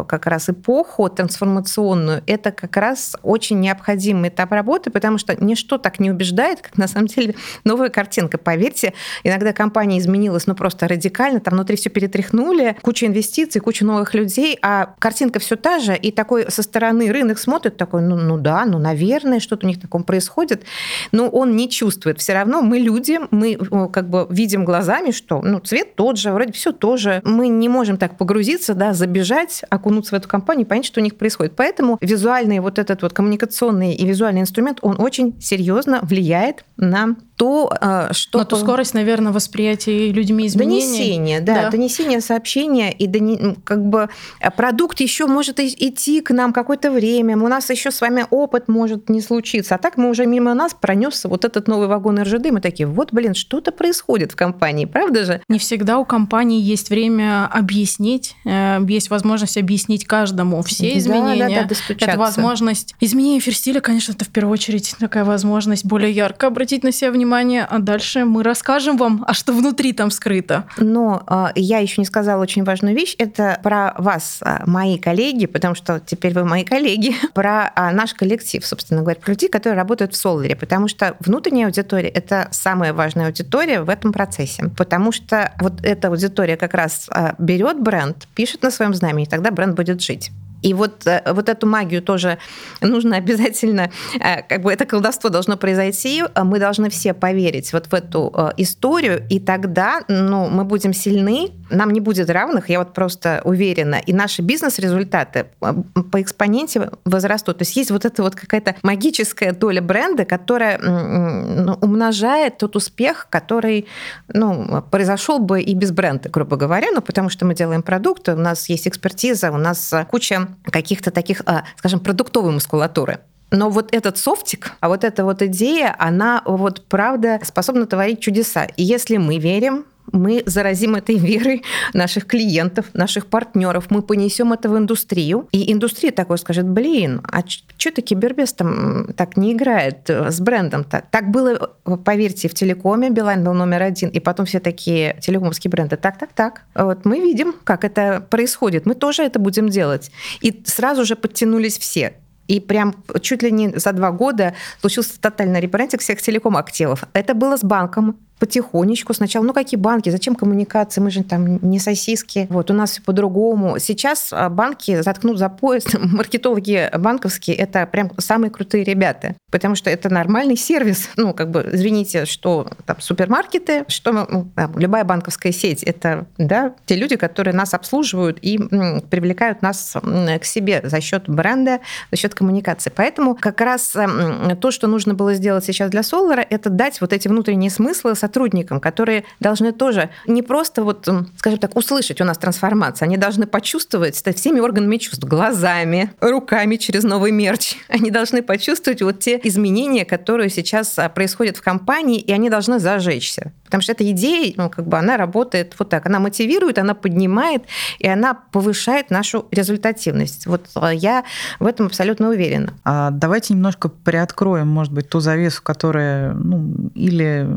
как 0.08 0.26
раз 0.26 0.48
эпоху 0.48 1.08
трансформационную, 1.08 2.22
это 2.26 2.52
как 2.52 2.76
раз 2.76 3.16
очень 3.24 3.58
необходимый 3.58 4.28
этап 4.28 4.52
работы, 4.52 4.90
потому 4.90 5.18
что 5.18 5.34
ничто 5.42 5.76
так 5.76 5.98
не 5.98 6.12
убеждает, 6.12 6.60
как 6.60 6.78
на 6.78 6.86
самом 6.86 7.08
деле 7.08 7.34
новая 7.64 7.88
картинка. 7.88 8.38
Поверьте, 8.38 8.92
иногда 9.24 9.52
компания 9.52 9.98
изменилась, 9.98 10.46
ну 10.46 10.54
просто 10.54 10.86
радикально, 10.86 11.40
там 11.40 11.54
внутри 11.54 11.76
все 11.76 11.90
перетряхнули, 11.90 12.76
куча 12.80 13.06
инвестиций, 13.06 13.60
куча 13.60 13.84
новых 13.84 14.14
людей, 14.14 14.56
а 14.62 14.94
картинка 15.00 15.40
все 15.40 15.56
та 15.56 15.80
же, 15.80 15.96
и 15.96 16.12
такой 16.12 16.48
со 16.48 16.62
стороны 16.62 17.10
рынок 17.10 17.40
смотрит 17.40 17.76
такой, 17.76 18.02
ну, 18.02 18.14
ну 18.14 18.38
да, 18.38 18.64
ну 18.66 18.78
наверное, 18.78 19.40
что-то 19.40 19.66
у 19.66 19.68
них 19.68 19.80
таком 19.80 20.04
происходит, 20.04 20.62
но 21.10 21.28
он 21.28 21.56
не 21.56 21.68
чувствует. 21.68 22.20
Все 22.20 22.34
равно 22.34 22.62
мы 22.62 22.78
люди, 22.78 23.18
мы 23.32 23.56
как 23.88 24.08
бы 24.08 24.28
видим 24.30 24.64
глазами, 24.64 25.10
что 25.10 25.42
ну, 25.42 25.58
цвет 25.58 25.96
тот 25.96 26.18
же, 26.18 26.30
вроде 26.30 26.52
все 26.52 26.67
тоже. 26.72 27.20
Мы 27.24 27.48
не 27.48 27.68
можем 27.68 27.96
так 27.96 28.16
погрузиться, 28.16 28.74
да, 28.74 28.92
забежать, 28.92 29.62
окунуться 29.70 30.14
в 30.14 30.18
эту 30.18 30.28
компанию, 30.28 30.66
понять, 30.66 30.84
что 30.84 31.00
у 31.00 31.02
них 31.02 31.16
происходит. 31.16 31.54
Поэтому 31.56 31.98
визуальный 32.00 32.60
вот 32.60 32.78
этот 32.78 33.02
вот 33.02 33.12
коммуникационный 33.12 33.94
и 33.94 34.06
визуальный 34.06 34.40
инструмент, 34.40 34.78
он 34.82 35.00
очень 35.00 35.40
серьезно 35.40 36.00
влияет 36.02 36.64
на 36.76 37.16
то, 37.38 37.72
э, 37.80 38.08
что... 38.12 38.38
На 38.40 38.44
ту 38.44 38.56
скорость, 38.56 38.94
наверное, 38.94 39.32
восприятия 39.32 40.10
людьми 40.10 40.46
изменений. 40.46 40.80
Донесение, 40.80 41.40
да, 41.40 41.62
да. 41.62 41.70
донесение 41.70 42.20
сообщения, 42.20 42.92
и 42.92 43.06
дони... 43.06 43.56
как 43.64 43.84
бы 43.84 44.08
э, 44.40 44.50
продукт 44.50 45.00
еще 45.00 45.26
может 45.26 45.60
идти 45.60 46.20
к 46.20 46.32
нам 46.32 46.52
какое-то 46.52 46.90
время, 46.90 47.36
у 47.36 47.48
нас 47.48 47.70
еще 47.70 47.90
с 47.92 48.00
вами 48.00 48.26
опыт 48.30 48.66
может 48.68 49.08
не 49.08 49.20
случиться, 49.20 49.76
а 49.76 49.78
так 49.78 49.96
мы 49.96 50.10
уже 50.10 50.26
мимо 50.26 50.52
нас 50.54 50.74
пронесся 50.74 51.28
вот 51.28 51.44
этот 51.44 51.68
новый 51.68 51.86
вагон 51.86 52.20
РЖД, 52.20 52.50
мы 52.50 52.60
такие, 52.60 52.86
вот, 52.88 53.12
блин, 53.12 53.34
что-то 53.34 53.70
происходит 53.70 54.32
в 54.32 54.36
компании, 54.36 54.84
правда 54.84 55.24
же? 55.24 55.40
Не 55.48 55.60
всегда 55.60 55.98
у 55.98 56.04
компании 56.04 56.47
есть 56.56 56.90
время 56.90 57.46
объяснить, 57.46 58.34
э, 58.44 58.78
есть 58.88 59.10
возможность 59.10 59.56
объяснить 59.56 60.04
каждому 60.04 60.62
все 60.62 60.96
изменения. 60.98 61.48
Да, 61.48 61.64
да, 61.64 61.94
это 61.98 62.18
возможность. 62.18 62.94
Изменение 63.00 63.40
эфир 63.40 63.80
конечно, 63.80 64.12
это 64.12 64.24
в 64.24 64.28
первую 64.28 64.54
очередь 64.54 64.94
такая 64.98 65.24
возможность 65.24 65.84
более 65.84 66.10
ярко 66.10 66.46
обратить 66.46 66.82
на 66.82 66.92
себя 66.92 67.10
внимание, 67.10 67.64
а 67.64 67.78
дальше 67.78 68.24
мы 68.24 68.42
расскажем 68.42 68.96
вам, 68.96 69.24
а 69.26 69.34
что 69.34 69.52
внутри 69.52 69.92
там 69.92 70.10
скрыто. 70.10 70.64
Но 70.78 71.22
э, 71.26 71.46
я 71.56 71.78
еще 71.78 72.00
не 72.00 72.06
сказала 72.06 72.40
очень 72.40 72.64
важную 72.64 72.94
вещь. 72.94 73.14
Это 73.18 73.58
про 73.62 73.94
вас, 73.98 74.38
а, 74.42 74.62
мои 74.66 74.98
коллеги, 74.98 75.46
потому 75.46 75.74
что 75.74 76.00
теперь 76.04 76.34
вы 76.34 76.44
мои 76.44 76.64
коллеги, 76.64 77.14
про 77.34 77.72
а, 77.74 77.92
наш 77.92 78.14
коллектив, 78.14 78.64
собственно 78.64 79.02
говоря, 79.02 79.20
про 79.20 79.32
людей, 79.32 79.48
которые 79.48 79.76
работают 79.76 80.14
в 80.14 80.16
Соларе, 80.16 80.56
потому 80.56 80.88
что 80.88 81.16
внутренняя 81.20 81.66
аудитория– 81.66 82.08
это 82.14 82.48
самая 82.50 82.92
важная 82.92 83.26
аудитория 83.26 83.82
в 83.82 83.88
этом 83.88 84.12
процессе, 84.12 84.70
потому 84.76 85.12
что 85.12 85.52
вот 85.60 85.84
эта 85.84 86.08
аудитория 86.08 86.37
как 86.56 86.74
раз 86.74 87.08
берет 87.38 87.80
бренд, 87.80 88.28
пишет 88.34 88.62
на 88.62 88.70
своем 88.70 88.94
знамени, 88.94 89.26
тогда 89.26 89.50
бренд 89.50 89.74
будет 89.74 90.00
жить. 90.00 90.30
И 90.62 90.74
вот, 90.74 91.06
э, 91.06 91.22
вот 91.32 91.48
эту 91.48 91.66
магию 91.66 92.02
тоже 92.02 92.38
нужно 92.80 93.16
обязательно, 93.16 93.90
э, 94.20 94.42
как 94.42 94.62
бы 94.62 94.72
это 94.72 94.86
колдовство 94.86 95.30
должно 95.30 95.56
произойти, 95.56 96.24
а 96.34 96.44
мы 96.44 96.58
должны 96.58 96.90
все 96.90 97.14
поверить 97.14 97.72
вот 97.72 97.86
в 97.86 97.94
эту 97.94 98.32
э, 98.36 98.50
историю, 98.56 99.24
и 99.30 99.38
тогда 99.38 100.00
ну, 100.08 100.48
мы 100.48 100.64
будем 100.64 100.92
сильны, 100.92 101.52
нам 101.70 101.92
не 101.92 102.00
будет 102.00 102.30
равных, 102.30 102.70
я 102.70 102.78
вот 102.78 102.92
просто 102.92 103.40
уверена, 103.44 103.96
и 103.96 104.12
наши 104.12 104.42
бизнес-результаты 104.42 105.46
по 105.60 106.20
экспоненте 106.20 106.90
возрастут. 107.04 107.58
То 107.58 107.62
есть 107.62 107.76
есть 107.76 107.90
вот 107.90 108.04
эта 108.04 108.22
вот 108.22 108.34
какая-то 108.34 108.74
магическая 108.82 109.52
доля 109.52 109.82
бренда, 109.82 110.24
которая 110.24 110.78
ну, 110.78 111.74
умножает 111.80 112.58
тот 112.58 112.76
успех, 112.76 113.26
который 113.30 113.86
ну, 114.32 114.82
произошел 114.90 115.38
бы 115.38 115.60
и 115.60 115.74
без 115.74 115.92
бренда, 115.92 116.28
грубо 116.30 116.56
говоря, 116.56 116.88
ну, 116.92 117.00
потому 117.00 117.28
что 117.28 117.44
мы 117.44 117.54
делаем 117.54 117.82
продукты, 117.82 118.32
у 118.32 118.38
нас 118.38 118.68
есть 118.68 118.88
экспертиза, 118.88 119.50
у 119.50 119.56
нас 119.56 119.94
куча 120.10 120.47
каких-то 120.64 121.10
таких, 121.10 121.42
а, 121.46 121.64
скажем, 121.76 122.00
продуктовой 122.00 122.52
мускулатуры. 122.52 123.20
Но 123.50 123.70
вот 123.70 123.94
этот 123.94 124.18
софтик, 124.18 124.72
а 124.80 124.88
вот 124.88 125.04
эта 125.04 125.24
вот 125.24 125.40
идея, 125.42 125.94
она 125.98 126.42
вот 126.44 126.84
правда 126.86 127.40
способна 127.42 127.86
творить 127.86 128.20
чудеса. 128.20 128.64
И 128.76 128.82
если 128.82 129.16
мы 129.16 129.38
верим, 129.38 129.86
мы 130.12 130.42
заразим 130.46 130.94
этой 130.94 131.16
верой 131.18 131.62
наших 131.94 132.26
клиентов, 132.26 132.86
наших 132.94 133.26
партнеров, 133.26 133.86
мы 133.90 134.02
понесем 134.02 134.52
это 134.52 134.68
в 134.68 134.76
индустрию, 134.76 135.48
и 135.52 135.72
индустрия 135.72 136.12
такой 136.12 136.38
скажет, 136.38 136.68
блин, 136.68 137.20
а 137.24 137.42
что-то 137.46 138.02
Кибербес 138.02 138.52
там 138.52 139.12
так 139.14 139.36
не 139.36 139.52
играет 139.52 140.08
э, 140.10 140.30
с 140.30 140.40
брендом 140.40 140.82
-то? 140.82 141.02
Так 141.10 141.30
было, 141.30 141.72
поверьте, 142.04 142.48
в 142.48 142.54
телекоме, 142.54 143.10
Билайн 143.10 143.44
был 143.44 143.54
номер 143.54 143.82
один, 143.82 144.10
и 144.10 144.20
потом 144.20 144.46
все 144.46 144.60
такие 144.60 145.18
телекомовские 145.20 145.70
бренды, 145.70 145.96
так, 145.96 146.18
так, 146.18 146.32
так. 146.32 146.62
Вот 146.74 147.04
мы 147.04 147.20
видим, 147.20 147.54
как 147.64 147.84
это 147.84 148.20
происходит, 148.30 148.86
мы 148.86 148.94
тоже 148.94 149.22
это 149.22 149.38
будем 149.38 149.68
делать. 149.68 150.10
И 150.40 150.62
сразу 150.64 151.04
же 151.04 151.16
подтянулись 151.16 151.78
все. 151.78 152.12
И 152.48 152.60
прям 152.60 152.94
чуть 153.20 153.42
ли 153.42 153.52
не 153.52 153.78
за 153.78 153.92
два 153.92 154.10
года 154.10 154.54
случился 154.80 155.20
тотальный 155.20 155.60
ребрендинг 155.60 156.00
всех 156.00 156.22
телеком-активов. 156.22 157.04
Это 157.12 157.34
было 157.34 157.56
с 157.56 157.62
банком, 157.62 158.16
потихонечку 158.38 159.14
сначала, 159.14 159.44
ну 159.44 159.52
какие 159.52 159.78
банки, 159.78 160.10
зачем 160.10 160.34
коммуникации, 160.34 161.00
мы 161.00 161.10
же 161.10 161.22
там 161.24 161.58
не 161.62 161.78
сосиски, 161.78 162.46
вот 162.50 162.70
у 162.70 162.74
нас 162.74 162.92
все 162.92 163.02
по-другому. 163.02 163.78
Сейчас 163.78 164.32
а, 164.32 164.48
банки 164.48 165.02
заткнут 165.02 165.38
за 165.38 165.48
пояс, 165.48 165.84
маркетологи 165.98 166.90
банковские, 166.96 167.56
это 167.56 167.86
прям 167.86 168.10
самые 168.18 168.50
крутые 168.50 168.84
ребята, 168.84 169.34
потому 169.50 169.74
что 169.74 169.90
это 169.90 170.12
нормальный 170.12 170.56
сервис, 170.56 171.10
ну 171.16 171.34
как 171.34 171.50
бы, 171.50 171.68
извините, 171.72 172.24
что 172.24 172.70
там 172.86 173.00
супермаркеты, 173.00 173.84
что 173.88 174.12
ну, 174.12 174.48
там, 174.54 174.78
любая 174.78 175.04
банковская 175.04 175.52
сеть, 175.52 175.82
это, 175.82 176.26
да, 176.38 176.74
те 176.86 176.96
люди, 176.96 177.16
которые 177.16 177.54
нас 177.54 177.74
обслуживают 177.74 178.38
и 178.42 178.58
м, 178.58 179.00
привлекают 179.00 179.62
нас 179.62 179.94
к 179.94 180.44
себе 180.44 180.80
за 180.84 181.00
счет 181.00 181.24
бренда, 181.28 181.80
за 182.10 182.16
счет 182.16 182.34
коммуникации. 182.34 182.92
Поэтому 182.94 183.34
как 183.34 183.60
раз 183.60 183.94
м, 183.96 184.56
то, 184.56 184.70
что 184.70 184.86
нужно 184.86 185.14
было 185.14 185.34
сделать 185.34 185.64
сейчас 185.64 185.90
для 185.90 186.00
Solar, 186.00 186.46
это 186.48 186.70
дать 186.70 187.00
вот 187.00 187.12
эти 187.12 187.28
внутренние 187.28 187.70
смыслы 187.70 188.14
сотрудникам, 188.28 188.80
которые 188.80 189.24
должны 189.40 189.72
тоже 189.72 190.10
не 190.26 190.42
просто, 190.42 190.84
вот, 190.84 191.08
скажем 191.36 191.58
так, 191.58 191.76
услышать 191.76 192.20
у 192.20 192.24
нас 192.24 192.36
трансформацию, 192.36 193.06
они 193.06 193.16
должны 193.16 193.46
почувствовать 193.46 194.20
это 194.20 194.36
всеми 194.36 194.60
органами 194.60 194.98
чувств, 194.98 195.24
глазами, 195.24 196.12
руками 196.20 196.76
через 196.76 197.04
новый 197.04 197.32
мерч. 197.32 197.76
Они 197.88 198.10
должны 198.10 198.42
почувствовать 198.42 199.02
вот 199.02 199.20
те 199.20 199.40
изменения, 199.44 200.04
которые 200.04 200.50
сейчас 200.50 200.98
а, 200.98 201.08
происходят 201.08 201.56
в 201.56 201.62
компании, 201.62 202.20
и 202.20 202.32
они 202.32 202.50
должны 202.50 202.78
зажечься. 202.78 203.52
Потому 203.64 203.82
что 203.82 203.92
эта 203.92 204.10
идея, 204.10 204.52
ну, 204.56 204.70
как 204.70 204.86
бы 204.86 204.98
она 204.98 205.16
работает 205.16 205.74
вот 205.78 205.88
так. 205.88 206.06
Она 206.06 206.18
мотивирует, 206.18 206.78
она 206.78 206.94
поднимает, 206.94 207.62
и 207.98 208.08
она 208.08 208.34
повышает 208.34 209.10
нашу 209.10 209.46
результативность. 209.50 210.46
Вот 210.46 210.66
а, 210.74 210.92
я 210.92 211.24
в 211.60 211.66
этом 211.66 211.86
абсолютно 211.86 212.28
уверена. 212.28 212.74
А 212.84 213.10
давайте 213.10 213.54
немножко 213.54 213.88
приоткроем, 213.88 214.68
может 214.68 214.92
быть, 214.92 215.08
ту 215.08 215.20
завесу, 215.20 215.62
которая 215.62 216.34
ну, 216.34 216.90
или 216.94 217.48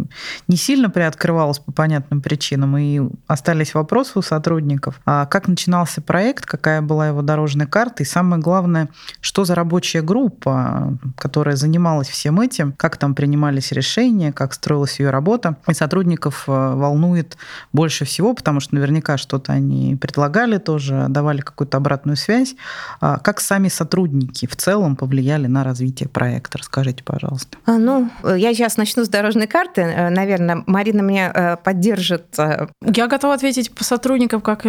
не 0.48 0.56
сильно 0.62 0.90
приоткрывалась 0.90 1.60
по 1.60 1.72
понятным 1.72 2.22
причинам, 2.22 2.78
и 2.78 3.02
остались 3.28 3.74
вопросы 3.74 4.20
у 4.20 4.22
сотрудников. 4.22 5.00
А 5.06 5.26
как 5.26 5.48
начинался 5.48 6.02
проект, 6.02 6.46
какая 6.46 6.82
была 6.82 7.08
его 7.08 7.22
дорожная 7.22 7.68
карта, 7.68 8.04
и 8.04 8.06
самое 8.06 8.42
главное, 8.42 8.90
что 9.20 9.44
за 9.44 9.56
рабочая 9.56 10.02
группа, 10.02 10.98
которая 11.18 11.56
занималась 11.56 12.10
всем 12.10 12.40
этим, 12.40 12.74
как 12.74 12.98
там 12.98 13.16
принимались 13.16 13.72
решения, 13.72 14.32
как 14.32 14.54
строилась 14.54 15.00
ее 15.00 15.10
работа. 15.10 15.58
И 15.68 15.74
сотрудников 15.74 16.46
э, 16.48 16.52
волнует 16.52 17.38
больше 17.74 18.06
всего, 18.06 18.34
потому 18.34 18.60
что 18.60 18.76
наверняка 18.76 19.18
что-то 19.18 19.54
они 19.54 19.96
предлагали 19.96 20.58
тоже, 20.58 21.08
давали 21.10 21.42
какую-то 21.42 21.78
обратную 21.78 22.18
связь. 22.18 22.56
А 23.00 23.18
как 23.20 23.40
сами 23.42 23.68
сотрудники 23.68 24.46
в 24.46 24.56
целом 24.56 24.96
повлияли 24.96 25.48
на 25.48 25.64
развитие 25.64 26.08
проекта? 26.08 26.60
Расскажите, 26.60 27.04
пожалуйста. 27.04 27.58
А, 27.66 27.78
ну, 27.78 28.10
я 28.24 28.54
сейчас 28.54 28.78
начну 28.78 29.04
с 29.04 29.10
дорожной 29.10 29.48
карты. 29.48 29.82
Э, 29.82 30.10
наверное, 30.56 30.64
Марина 30.68 31.02
меня 31.02 31.32
э, 31.34 31.58
поддержит. 31.58 32.26
Я 32.38 33.08
готова 33.08 33.34
ответить 33.34 33.74
по 33.74 33.84
сотрудникам, 33.84 34.42
как 34.42 34.66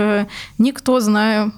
никто 0.59 1.01
знаю 1.01 1.53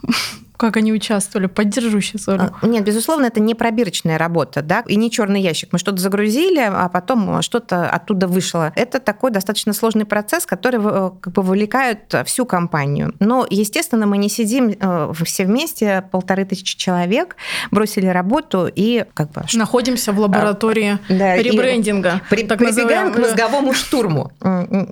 как 0.57 0.77
они 0.77 0.93
участвовали, 0.93 1.47
поддержу 1.47 2.01
сейчас, 2.01 2.29
Оля. 2.29 2.53
Нет, 2.63 2.85
безусловно, 2.85 3.27
это 3.27 3.41
не 3.41 3.55
пробирочная 3.55 4.19
работа, 4.19 4.63
да, 4.63 4.85
и 4.87 4.97
не 4.97 5.11
черный 5.11 5.41
ящик. 5.41 5.71
Мы 5.73 5.79
что-то 5.79 5.99
загрузили, 5.99 6.61
а 6.61 6.89
потом 6.89 7.43
что-то 7.43 7.89
оттуда 7.89 8.29
вышло. 8.29 8.73
Это 8.77 9.01
такой 9.01 9.31
достаточно 9.31 9.73
сложный 9.73 10.05
процесс, 10.05 10.47
который 10.47 10.81
э, 10.81 11.11
как 11.21 11.33
бы 11.33 11.43
вовлекает 11.43 12.15
всю 12.27 12.47
компанию. 12.47 13.15
Но, 13.19 13.47
естественно, 13.49 14.07
мы 14.07 14.19
не 14.19 14.29
сидим 14.29 14.75
э, 14.79 15.13
все 15.25 15.45
вместе, 15.45 16.05
полторы 16.13 16.45
тысячи 16.45 16.77
человек, 16.77 17.37
бросили 17.71 18.07
работу 18.07 18.71
и 18.73 19.05
как 19.15 19.33
бы... 19.33 19.43
Находимся 19.55 20.13
в 20.13 20.21
лаборатории 20.21 20.99
а, 21.09 21.13
да, 21.13 21.37
ребрендинга. 21.37 22.21
При, 22.31 22.45
так 22.45 22.59
прибегаем 22.59 23.13
к 23.13 23.19
мозговому 23.19 23.73
штурму. 23.73 24.33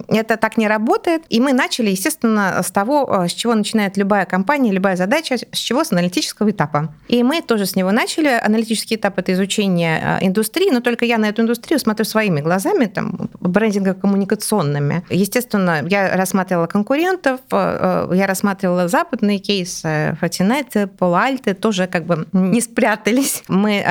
Это 0.09 0.37
так 0.37 0.57
не 0.57 0.67
работает. 0.67 1.23
И 1.29 1.41
мы 1.41 1.53
начали, 1.53 1.91
естественно, 1.91 2.61
с 2.63 2.71
того, 2.71 3.09
э, 3.25 3.29
с 3.29 3.33
чего 3.33 3.55
начинает 3.55 3.97
любая 3.97 4.27
компания, 4.27 4.73
любая 4.73 4.97
задача, 4.97 5.37
с 5.53 5.59
чего? 5.59 5.85
С 5.85 5.93
аналитического 5.93 6.51
этапа. 6.51 6.95
И 7.09 7.23
мы 7.23 7.43
тоже 7.43 7.67
с 7.67 7.77
него 7.77 7.93
начали. 7.93 8.29
Аналитический 8.29 8.97
этап– 8.97 9.15
это 9.19 9.33
изучение 9.35 10.01
а, 10.03 10.19
индустрии, 10.23 10.71
но 10.71 10.81
только 10.81 11.05
я 11.05 11.19
на 11.19 11.29
эту 11.29 11.43
индустрию 11.43 11.79
смотрю 11.79 12.05
своими 12.05 12.41
глазами, 12.41 12.87
там, 12.87 13.31
брендинго-коммуникационными. 13.41 15.05
Естественно, 15.11 15.85
я 15.89 16.17
рассматривала 16.17 16.67
конкурентов, 16.67 17.41
а, 17.51 18.11
я 18.13 18.27
рассматривала 18.27 18.89
западные 18.89 19.39
кейсы, 19.39 20.17
Фатинеты, 20.21 20.87
Полальты, 20.87 21.55
тоже 21.55 21.87
как 21.87 22.07
бы 22.07 22.27
не 22.33 22.61
спрятались. 22.61 23.43
Мы 23.49 23.85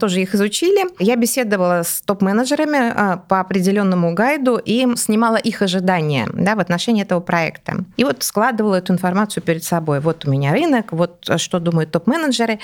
тоже 0.00 0.22
их 0.22 0.34
изучили. 0.34 0.86
Я 0.98 1.16
беседовала 1.16 1.82
с 1.82 2.00
топ-менеджерами 2.02 3.20
по 3.28 3.40
определенному 3.40 4.14
гайду 4.14 4.56
и 4.56 4.86
снимала 4.96 5.36
их 5.36 5.60
ожидания 5.60 6.28
да, 6.32 6.54
в 6.54 6.60
отношении 6.60 7.02
этого 7.02 7.20
проекта. 7.20 7.84
И 7.96 8.04
вот 8.04 8.22
складывала 8.22 8.76
эту 8.76 8.92
информацию 8.92 9.42
перед 9.42 9.62
собой. 9.62 10.00
Вот 10.00 10.24
у 10.24 10.30
меня 10.30 10.52
рынок, 10.52 10.92
вот 10.92 11.01
что 11.36 11.58
думают 11.58 11.90
топ-менеджеры. 11.90 12.58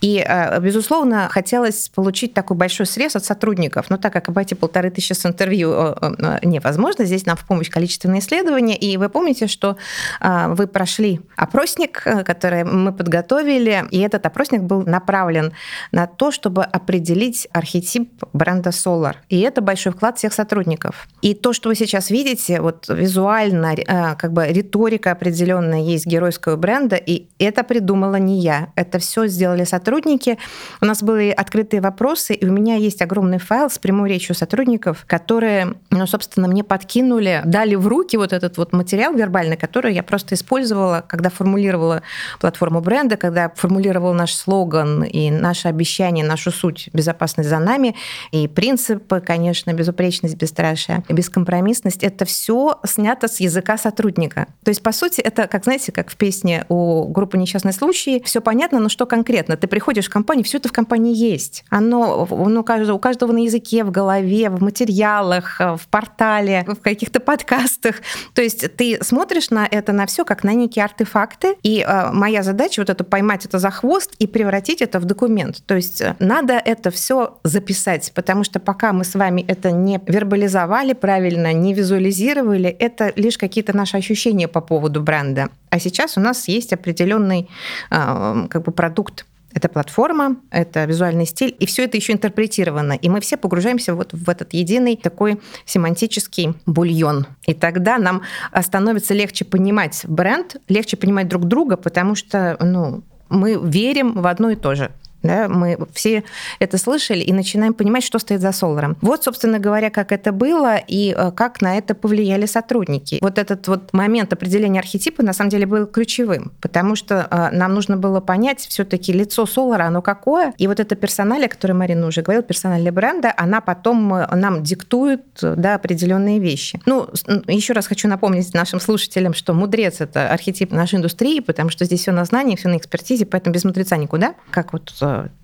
И, 0.00 0.24
э, 0.26 0.60
безусловно, 0.60 1.28
хотелось 1.30 1.88
получить 1.88 2.34
такой 2.34 2.56
большой 2.56 2.86
срез 2.86 3.16
от 3.16 3.24
сотрудников. 3.24 3.90
Но 3.90 3.96
так 3.96 4.12
как 4.12 4.28
обойти 4.28 4.54
полторы 4.54 4.90
тысячи 4.90 5.12
с 5.12 5.26
интервью 5.26 5.72
э, 5.72 5.94
э, 6.00 6.38
невозможно, 6.42 7.04
здесь 7.04 7.26
нам 7.26 7.36
в 7.36 7.44
помощь 7.44 7.70
количественные 7.70 8.20
исследования. 8.20 8.76
И 8.76 8.96
вы 8.96 9.08
помните, 9.08 9.46
что 9.46 9.76
вы 10.20 10.66
прошли 10.66 11.20
опросник, 11.36 12.02
который 12.24 12.64
мы 12.64 12.92
подготовили, 12.92 13.84
и 13.90 13.98
этот 14.00 14.26
опросник 14.26 14.62
был 14.62 14.82
направлен 14.82 15.52
на 15.92 16.06
то, 16.06 16.30
чтобы 16.30 16.64
определить 16.64 17.48
архетип 17.52 18.24
бренда 18.32 18.70
Solar. 18.70 19.16
И 19.28 19.40
это 19.40 19.60
большой 19.60 19.92
вклад 19.92 20.18
всех 20.18 20.32
сотрудников. 20.32 21.08
И 21.22 21.34
то, 21.34 21.52
что 21.52 21.68
вы 21.68 21.74
сейчас 21.74 22.10
видите, 22.10 22.60
вот 22.60 22.88
визуально, 22.88 23.74
как 24.18 24.32
бы 24.32 24.46
риторика 24.46 25.12
определенная 25.12 25.82
есть 25.82 26.06
геройского 26.06 26.56
бренда, 26.56 26.96
и 26.96 27.26
это 27.38 27.62
придумала 27.84 28.16
не 28.16 28.40
я. 28.40 28.68
Это 28.76 28.98
все 28.98 29.26
сделали 29.26 29.64
сотрудники. 29.64 30.38
У 30.80 30.86
нас 30.86 31.02
были 31.02 31.28
открытые 31.28 31.82
вопросы, 31.82 32.32
и 32.32 32.46
у 32.46 32.50
меня 32.50 32.76
есть 32.76 33.02
огромный 33.02 33.38
файл 33.38 33.68
с 33.68 33.78
прямой 33.78 34.08
речью 34.08 34.34
сотрудников, 34.34 35.04
которые, 35.06 35.74
ну, 35.90 36.06
собственно, 36.06 36.48
мне 36.48 36.64
подкинули, 36.64 37.42
дали 37.44 37.74
в 37.74 37.86
руки 37.86 38.16
вот 38.16 38.32
этот 38.32 38.56
вот 38.56 38.72
материал 38.72 39.12
вербальный, 39.12 39.58
который 39.58 39.92
я 39.92 40.02
просто 40.02 40.34
использовала, 40.34 41.04
когда 41.06 41.28
формулировала 41.28 42.02
платформу 42.40 42.80
бренда, 42.80 43.18
когда 43.18 43.50
формулировала 43.54 44.14
наш 44.14 44.32
слоган 44.32 45.04
и 45.04 45.30
наше 45.30 45.68
обещание, 45.68 46.24
нашу 46.24 46.52
суть 46.52 46.88
«Безопасность 46.94 47.50
за 47.50 47.58
нами», 47.58 47.94
и 48.32 48.48
принципы, 48.48 49.20
конечно, 49.20 49.74
безупречность, 49.74 50.36
бесстрашие, 50.36 51.02
бескомпромиссность. 51.10 52.02
Это 52.02 52.24
все 52.24 52.80
снято 52.86 53.28
с 53.28 53.40
языка 53.40 53.76
сотрудника. 53.76 54.46
То 54.64 54.70
есть, 54.70 54.82
по 54.82 54.92
сути, 54.92 55.20
это, 55.20 55.46
как 55.48 55.64
знаете, 55.64 55.92
как 55.92 56.10
в 56.10 56.16
песне 56.16 56.64
у 56.70 57.08
группы 57.08 57.36
«Несчастные 57.36 57.73
случаи», 57.74 58.22
все 58.24 58.40
понятно, 58.40 58.80
но 58.80 58.88
что 58.88 59.06
конкретно? 59.06 59.56
Ты 59.56 59.66
приходишь 59.66 60.06
в 60.06 60.10
компанию, 60.10 60.44
все 60.44 60.58
это 60.58 60.68
в 60.68 60.72
компании 60.72 61.14
есть. 61.14 61.64
Оно 61.68 62.26
ну, 62.30 62.60
у 62.60 62.98
каждого 62.98 63.32
на 63.32 63.44
языке, 63.44 63.84
в 63.84 63.90
голове, 63.90 64.48
в 64.50 64.62
материалах, 64.62 65.60
в 65.60 65.82
портале, 65.90 66.64
в 66.66 66.76
каких-то 66.76 67.20
подкастах. 67.20 67.96
То 68.34 68.42
есть 68.42 68.76
ты 68.76 68.98
смотришь 69.02 69.50
на 69.50 69.66
это, 69.70 69.92
на 69.92 70.06
все 70.06 70.24
как 70.24 70.44
на 70.44 70.54
некие 70.54 70.84
артефакты, 70.84 71.56
и 71.62 71.84
э, 71.86 72.10
моя 72.12 72.42
задача 72.42 72.80
вот 72.80 72.90
это 72.90 73.04
поймать 73.04 73.44
это 73.44 73.58
за 73.58 73.70
хвост 73.70 74.14
и 74.18 74.26
превратить 74.26 74.82
это 74.82 75.00
в 75.00 75.04
документ. 75.04 75.62
То 75.66 75.74
есть 75.74 76.00
э, 76.00 76.16
надо 76.18 76.54
это 76.54 76.90
все 76.90 77.38
записать, 77.44 78.12
потому 78.14 78.44
что 78.44 78.60
пока 78.60 78.92
мы 78.92 79.04
с 79.04 79.14
вами 79.14 79.44
это 79.46 79.70
не 79.70 80.00
вербализовали 80.06 80.92
правильно, 80.92 81.52
не 81.52 81.74
визуализировали, 81.74 82.68
это 82.68 83.12
лишь 83.16 83.38
какие-то 83.38 83.76
наши 83.76 83.96
ощущения 83.96 84.48
по 84.48 84.60
поводу 84.60 85.00
бренда. 85.00 85.48
А 85.74 85.80
сейчас 85.80 86.16
у 86.16 86.20
нас 86.20 86.46
есть 86.46 86.72
определенный 86.72 87.50
а, 87.90 88.46
как 88.48 88.62
бы 88.62 88.70
продукт 88.70 89.26
это 89.52 89.68
платформа, 89.68 90.36
это 90.52 90.84
визуальный 90.84 91.26
стиль, 91.26 91.56
и 91.58 91.66
все 91.66 91.82
это 91.84 91.96
еще 91.96 92.12
интерпретировано. 92.12 92.92
И 92.92 93.08
мы 93.08 93.20
все 93.20 93.36
погружаемся 93.36 93.92
вот 93.96 94.12
в 94.12 94.30
этот 94.30 94.52
единый 94.52 94.96
такой 94.96 95.40
семантический 95.64 96.54
бульон. 96.66 97.26
И 97.46 97.54
тогда 97.54 97.98
нам 97.98 98.22
становится 98.62 99.14
легче 99.14 99.44
понимать 99.44 100.02
бренд, 100.06 100.58
легче 100.68 100.96
понимать 100.96 101.26
друг 101.26 101.46
друга, 101.46 101.76
потому 101.76 102.14
что 102.14 102.56
ну, 102.60 103.02
мы 103.28 103.58
верим 103.60 104.12
в 104.12 104.28
одно 104.28 104.50
и 104.50 104.54
то 104.54 104.76
же. 104.76 104.92
Да, 105.24 105.48
мы 105.48 105.78
все 105.94 106.22
это 106.58 106.76
слышали 106.76 107.20
и 107.20 107.32
начинаем 107.32 107.72
понимать, 107.72 108.04
что 108.04 108.18
стоит 108.18 108.42
за 108.42 108.52
Соларом. 108.52 108.96
Вот, 109.00 109.24
собственно 109.24 109.58
говоря, 109.58 109.88
как 109.88 110.12
это 110.12 110.32
было 110.32 110.76
и 110.76 111.14
э, 111.16 111.32
как 111.32 111.62
на 111.62 111.78
это 111.78 111.94
повлияли 111.94 112.44
сотрудники. 112.44 113.18
Вот 113.22 113.38
этот 113.38 113.66
вот 113.66 113.94
момент 113.94 114.34
определения 114.34 114.80
архетипа 114.80 115.22
на 115.22 115.32
самом 115.32 115.48
деле 115.48 115.64
был 115.64 115.86
ключевым, 115.86 116.52
потому 116.60 116.94
что 116.94 117.26
э, 117.30 117.56
нам 117.56 117.72
нужно 117.72 117.96
было 117.96 118.20
понять 118.20 118.60
все-таки 118.60 119.14
лицо 119.14 119.46
Солара, 119.46 119.84
оно 119.84 120.02
какое. 120.02 120.52
И 120.58 120.66
вот 120.66 120.78
это 120.78 120.94
персоналия, 120.94 121.46
о 121.46 121.48
которой 121.48 121.72
Марина 121.72 122.06
уже 122.06 122.20
говорила, 122.20 122.44
персоналия 122.44 122.92
бренда, 122.92 123.32
она 123.34 123.62
потом 123.62 124.12
э, 124.12 124.26
нам 124.36 124.62
диктует 124.62 125.24
да, 125.40 125.76
определенные 125.76 126.38
вещи. 126.38 126.78
Ну, 126.84 127.08
еще 127.48 127.72
раз 127.72 127.86
хочу 127.86 128.08
напомнить 128.08 128.52
нашим 128.52 128.78
слушателям, 128.78 129.32
что 129.32 129.54
мудрец– 129.54 129.96
это 130.02 130.28
архетип 130.28 130.70
нашей 130.70 130.96
индустрии, 130.96 131.40
потому 131.40 131.70
что 131.70 131.86
здесь 131.86 132.00
все 132.00 132.12
на 132.12 132.26
знании, 132.26 132.56
все 132.56 132.68
на 132.68 132.76
экспертизе, 132.76 133.24
поэтому 133.24 133.54
без 133.54 133.64
мудреца 133.64 133.96
никуда. 133.96 134.34
Как 134.50 134.74
вот 134.74 134.92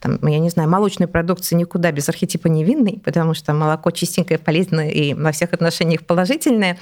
там, 0.00 0.18
я 0.26 0.38
не 0.38 0.50
знаю, 0.50 0.68
молочной 0.68 1.08
продукции 1.08 1.54
никуда 1.54 1.92
без 1.92 2.08
архетипа 2.08 2.48
невинный, 2.48 3.00
потому 3.04 3.34
что 3.34 3.52
молоко 3.52 3.90
чистенькое, 3.90 4.38
полезное 4.38 4.90
и 4.90 5.14
во 5.14 5.32
всех 5.32 5.52
отношениях 5.52 6.04
положительное, 6.04 6.78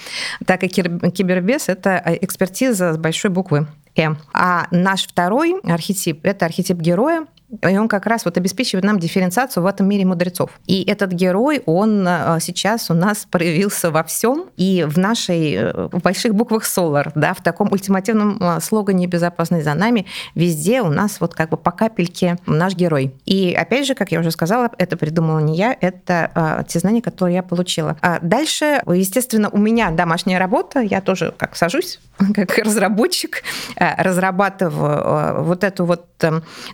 так 0.47 0.65
и 0.65 0.69
кибербес– 0.69 1.65
это 1.69 2.03
экспертиза 2.21 2.93
с 2.93 2.99
большой 2.99 3.31
буквы. 3.31 3.67
Э. 3.97 4.15
А 4.33 4.67
наш 4.71 5.07
второй 5.07 5.61
архетип– 5.65 6.21
это 6.23 6.47
архетип 6.47 6.79
героя, 6.79 7.27
и 7.63 7.79
он 7.79 7.89
как 7.89 8.07
раз 8.07 8.25
вот 8.27 8.37
обеспечивает 8.37 8.85
нам 8.85 8.99
дифференциацию 8.99 9.63
в 9.63 9.67
этом 9.67 9.89
мире 9.89 10.05
мудрецов. 10.05 10.51
И 10.67 10.83
этот 10.83 11.13
герой, 11.13 11.63
он 11.65 12.07
э, 12.07 12.39
сейчас 12.41 12.91
у 12.91 12.95
нас 12.95 13.27
проявился 13.31 13.91
во 13.91 14.05
всем 14.05 14.51
и 14.59 14.85
в 14.87 14.99
нашей 14.99 15.55
э, 15.55 15.89
в 15.91 16.03
больших 16.03 16.35
буквах 16.35 16.65
Solar, 16.65 17.11
да, 17.15 17.33
в 17.33 17.43
таком 17.43 17.73
ультимативном 17.73 18.39
э, 18.39 18.61
слогане 18.61 19.07
«Безопасность 19.07 19.65
за 19.65 19.73
нами». 19.75 20.05
Везде 20.35 20.83
у 20.83 20.89
нас 20.89 21.21
вот 21.21 21.35
как 21.35 21.49
бы 21.49 21.57
по 21.57 21.71
капельке 21.71 22.37
наш 22.47 22.75
герой. 22.75 23.15
И 23.25 23.55
опять 23.55 23.87
же, 23.87 23.95
как 23.95 24.13
я 24.13 24.21
уже 24.21 24.31
сказала, 24.31 24.71
это 24.77 24.99
придумала 24.99 25.39
не 25.39 25.57
я, 25.57 25.77
это 25.81 26.65
те 26.69 26.79
знания, 26.79 27.01
которые 27.01 27.37
я 27.37 27.43
получила. 27.43 27.97
А 28.03 28.19
дальше, 28.21 28.83
естественно, 28.87 29.49
у 29.49 29.59
меня 29.59 29.91
домашняя 29.91 30.39
работа, 30.39 30.81
я 30.81 31.01
тоже 31.01 31.33
как 31.37 31.57
сажусь, 31.57 31.99
как 32.35 32.59
разработчик, 32.59 33.43
разрабатываю 33.77 35.45
вот 35.45 35.65
эту 35.65 35.85
вот 35.87 36.07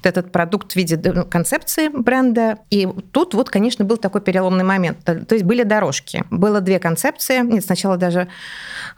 этот 0.02 0.32
продукт 0.32 0.63
продукт 0.64 0.72
в 0.72 0.76
виде 0.76 1.12
ну, 1.12 1.24
концепции 1.24 1.88
бренда. 1.88 2.58
И 2.70 2.88
тут 3.12 3.34
вот, 3.34 3.50
конечно, 3.50 3.84
был 3.84 3.96
такой 3.96 4.20
переломный 4.20 4.64
момент. 4.64 4.98
То 5.04 5.34
есть 5.34 5.44
были 5.44 5.62
дорожки. 5.62 6.24
Было 6.30 6.60
две 6.60 6.78
концепции. 6.78 7.40
Нет, 7.40 7.64
сначала 7.64 7.96
даже 7.96 8.28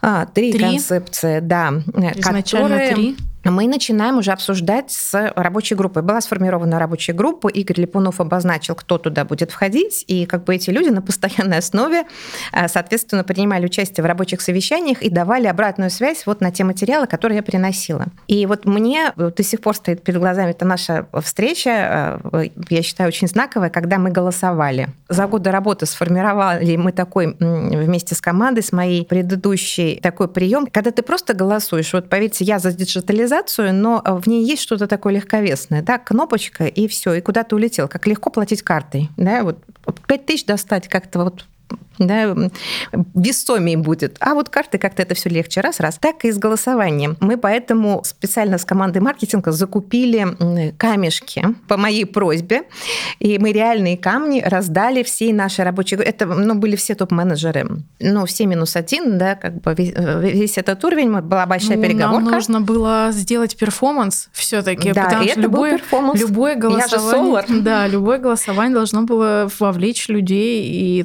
а, 0.01 0.27
три, 0.27 0.53
три 0.53 0.61
концепции, 0.61 1.41
да. 1.41 1.73
Изначально 2.17 2.77
которые... 2.77 2.95
три 2.95 3.17
мы 3.51 3.69
начинаем 3.69 4.19
уже 4.19 4.33
обсуждать 4.33 4.91
с 4.91 5.33
рабочей 5.37 5.75
группой. 5.75 6.03
Была 6.03 6.21
сформирована 6.21 6.79
рабочая 6.79 7.13
группа, 7.13 7.49
Игорь 7.49 7.81
Липунов 7.81 8.21
обозначил, 8.21 8.75
кто 8.75 8.99
туда 8.99 9.25
будет 9.25 9.51
входить, 9.51 10.05
и 10.09 10.27
как 10.27 10.45
бы 10.45 10.55
эти 10.55 10.71
люди 10.71 10.89
на 10.89 11.03
постоянной 11.03 11.59
основе, 11.59 12.05
э, 12.53 12.69
соответственно, 12.69 13.25
принимали 13.25 13.67
участие 13.67 14.03
в 14.03 14.07
рабочих 14.07 14.41
совещаниях 14.41 15.03
и 15.03 15.11
давали 15.11 15.47
обратную 15.47 15.91
связь 15.91 16.27
вот 16.27 16.41
на 16.41 16.51
те 16.51 16.65
материалы, 16.65 17.07
которые 17.07 17.37
я 17.37 17.43
приносила. 17.43 18.07
И 18.27 18.47
вот 18.47 18.65
мне 18.65 19.13
до 19.17 19.43
сих 19.43 19.61
пор 19.61 19.77
стоит 19.77 20.03
перед 20.03 20.19
глазами 20.19 20.51
эта 20.51 20.65
наша 20.65 21.07
встреча, 21.23 22.21
э, 22.33 22.49
я 22.71 22.83
считаю, 22.83 23.09
очень 23.09 23.29
знаковая, 23.29 23.71
когда 23.71 23.99
мы 23.99 24.11
голосовали. 24.11 24.89
За 25.09 25.27
годы 25.27 25.51
работы 25.51 25.87
сформировали 25.87 26.77
мы 26.77 26.93
такой 26.93 27.37
вместе 27.39 28.15
с 28.15 28.21
командой, 28.21 28.63
с 28.63 28.73
моей 28.73 29.05
предыдущей, 29.05 30.01
такой 30.03 30.29
прием, 30.29 30.67
когда 30.67 30.91
ты 30.91 31.03
просто 31.03 31.35
голосуешь. 31.35 31.93
Вот 31.93 32.09
поверьте, 32.09 32.45
я 32.45 32.59
за 32.59 32.73
диджитализацию 32.73 33.36
организацию, 33.37 33.75
но 33.75 34.03
э, 34.05 34.15
в 34.15 34.27
ней 34.27 34.45
есть 34.45 34.63
что-то 34.63 34.87
такое 34.87 35.15
легковесное, 35.15 35.83
да, 35.83 35.99
кнопочка 35.99 36.67
и 36.67 36.89
все, 36.89 37.15
и 37.15 37.21
куда 37.21 37.43
ты 37.43 37.55
улетел, 37.55 37.89
как 37.89 38.07
легко 38.07 38.31
платить 38.31 38.63
картой, 38.63 39.11
да, 39.17 39.45
вот 39.45 39.59
5 40.07 40.27
тысяч 40.27 40.45
достать 40.47 40.89
как-то 40.89 41.25
вот 41.25 41.47
да, 41.99 42.35
весомее 43.15 43.77
будет. 43.77 44.17
А 44.21 44.35
вот 44.35 44.49
карты 44.49 44.79
как-то 44.79 45.03
это 45.03 45.15
все 45.15 45.29
легче. 45.29 45.61
Раз-раз. 45.61 45.99
Так 45.99 46.25
и 46.25 46.31
с 46.31 46.39
голосованием. 46.39 47.17
Мы 47.21 47.37
поэтому 47.37 48.03
специально 48.05 48.59
с 48.59 48.65
командой 48.65 48.99
маркетинга 48.99 49.53
закупили 49.53 50.73
камешки 50.77 51.45
по 51.69 51.77
моей 51.77 52.05
просьбе. 52.05 52.63
И 53.19 53.39
мы 53.39 53.53
реальные 53.53 53.97
камни 53.97 54.41
раздали 54.41 55.03
всей 55.03 55.33
нашей 55.33 55.65
рабочей. 55.65 55.97
Это 55.97 56.27
ну, 56.27 56.55
были 56.55 56.77
все 56.77 56.95
топ-менеджеры. 56.95 57.67
Ну, 58.01 58.27
все 58.27 58.47
минус 58.47 58.77
один, 58.77 59.19
да, 59.19 59.35
как 59.35 59.61
бы 59.61 59.75
весь, 59.75 59.95
весь 59.95 60.59
этот 60.59 60.85
уровень. 60.85 61.11
Была 61.21 61.47
большая 61.47 61.77
ну, 61.77 61.83
переговорка. 61.83 62.25
Нам 62.25 62.35
нужно 62.35 62.61
было 62.61 63.09
сделать 63.13 63.57
перформанс 63.57 64.29
все-таки. 64.33 64.93
Да, 64.93 65.05
потому 65.05 65.23
это 65.25 65.33
что 65.33 65.41
любое, 65.41 65.71
был 65.73 65.79
перформанс. 65.79 66.21
любое 66.21 66.55
голосование, 66.57 67.45
да, 67.63 67.87
любое 67.87 68.19
голосование 68.19 68.75
должно 68.75 69.03
было 69.03 69.51
вовлечь 69.59 70.09
людей 70.09 70.65
и 70.65 71.03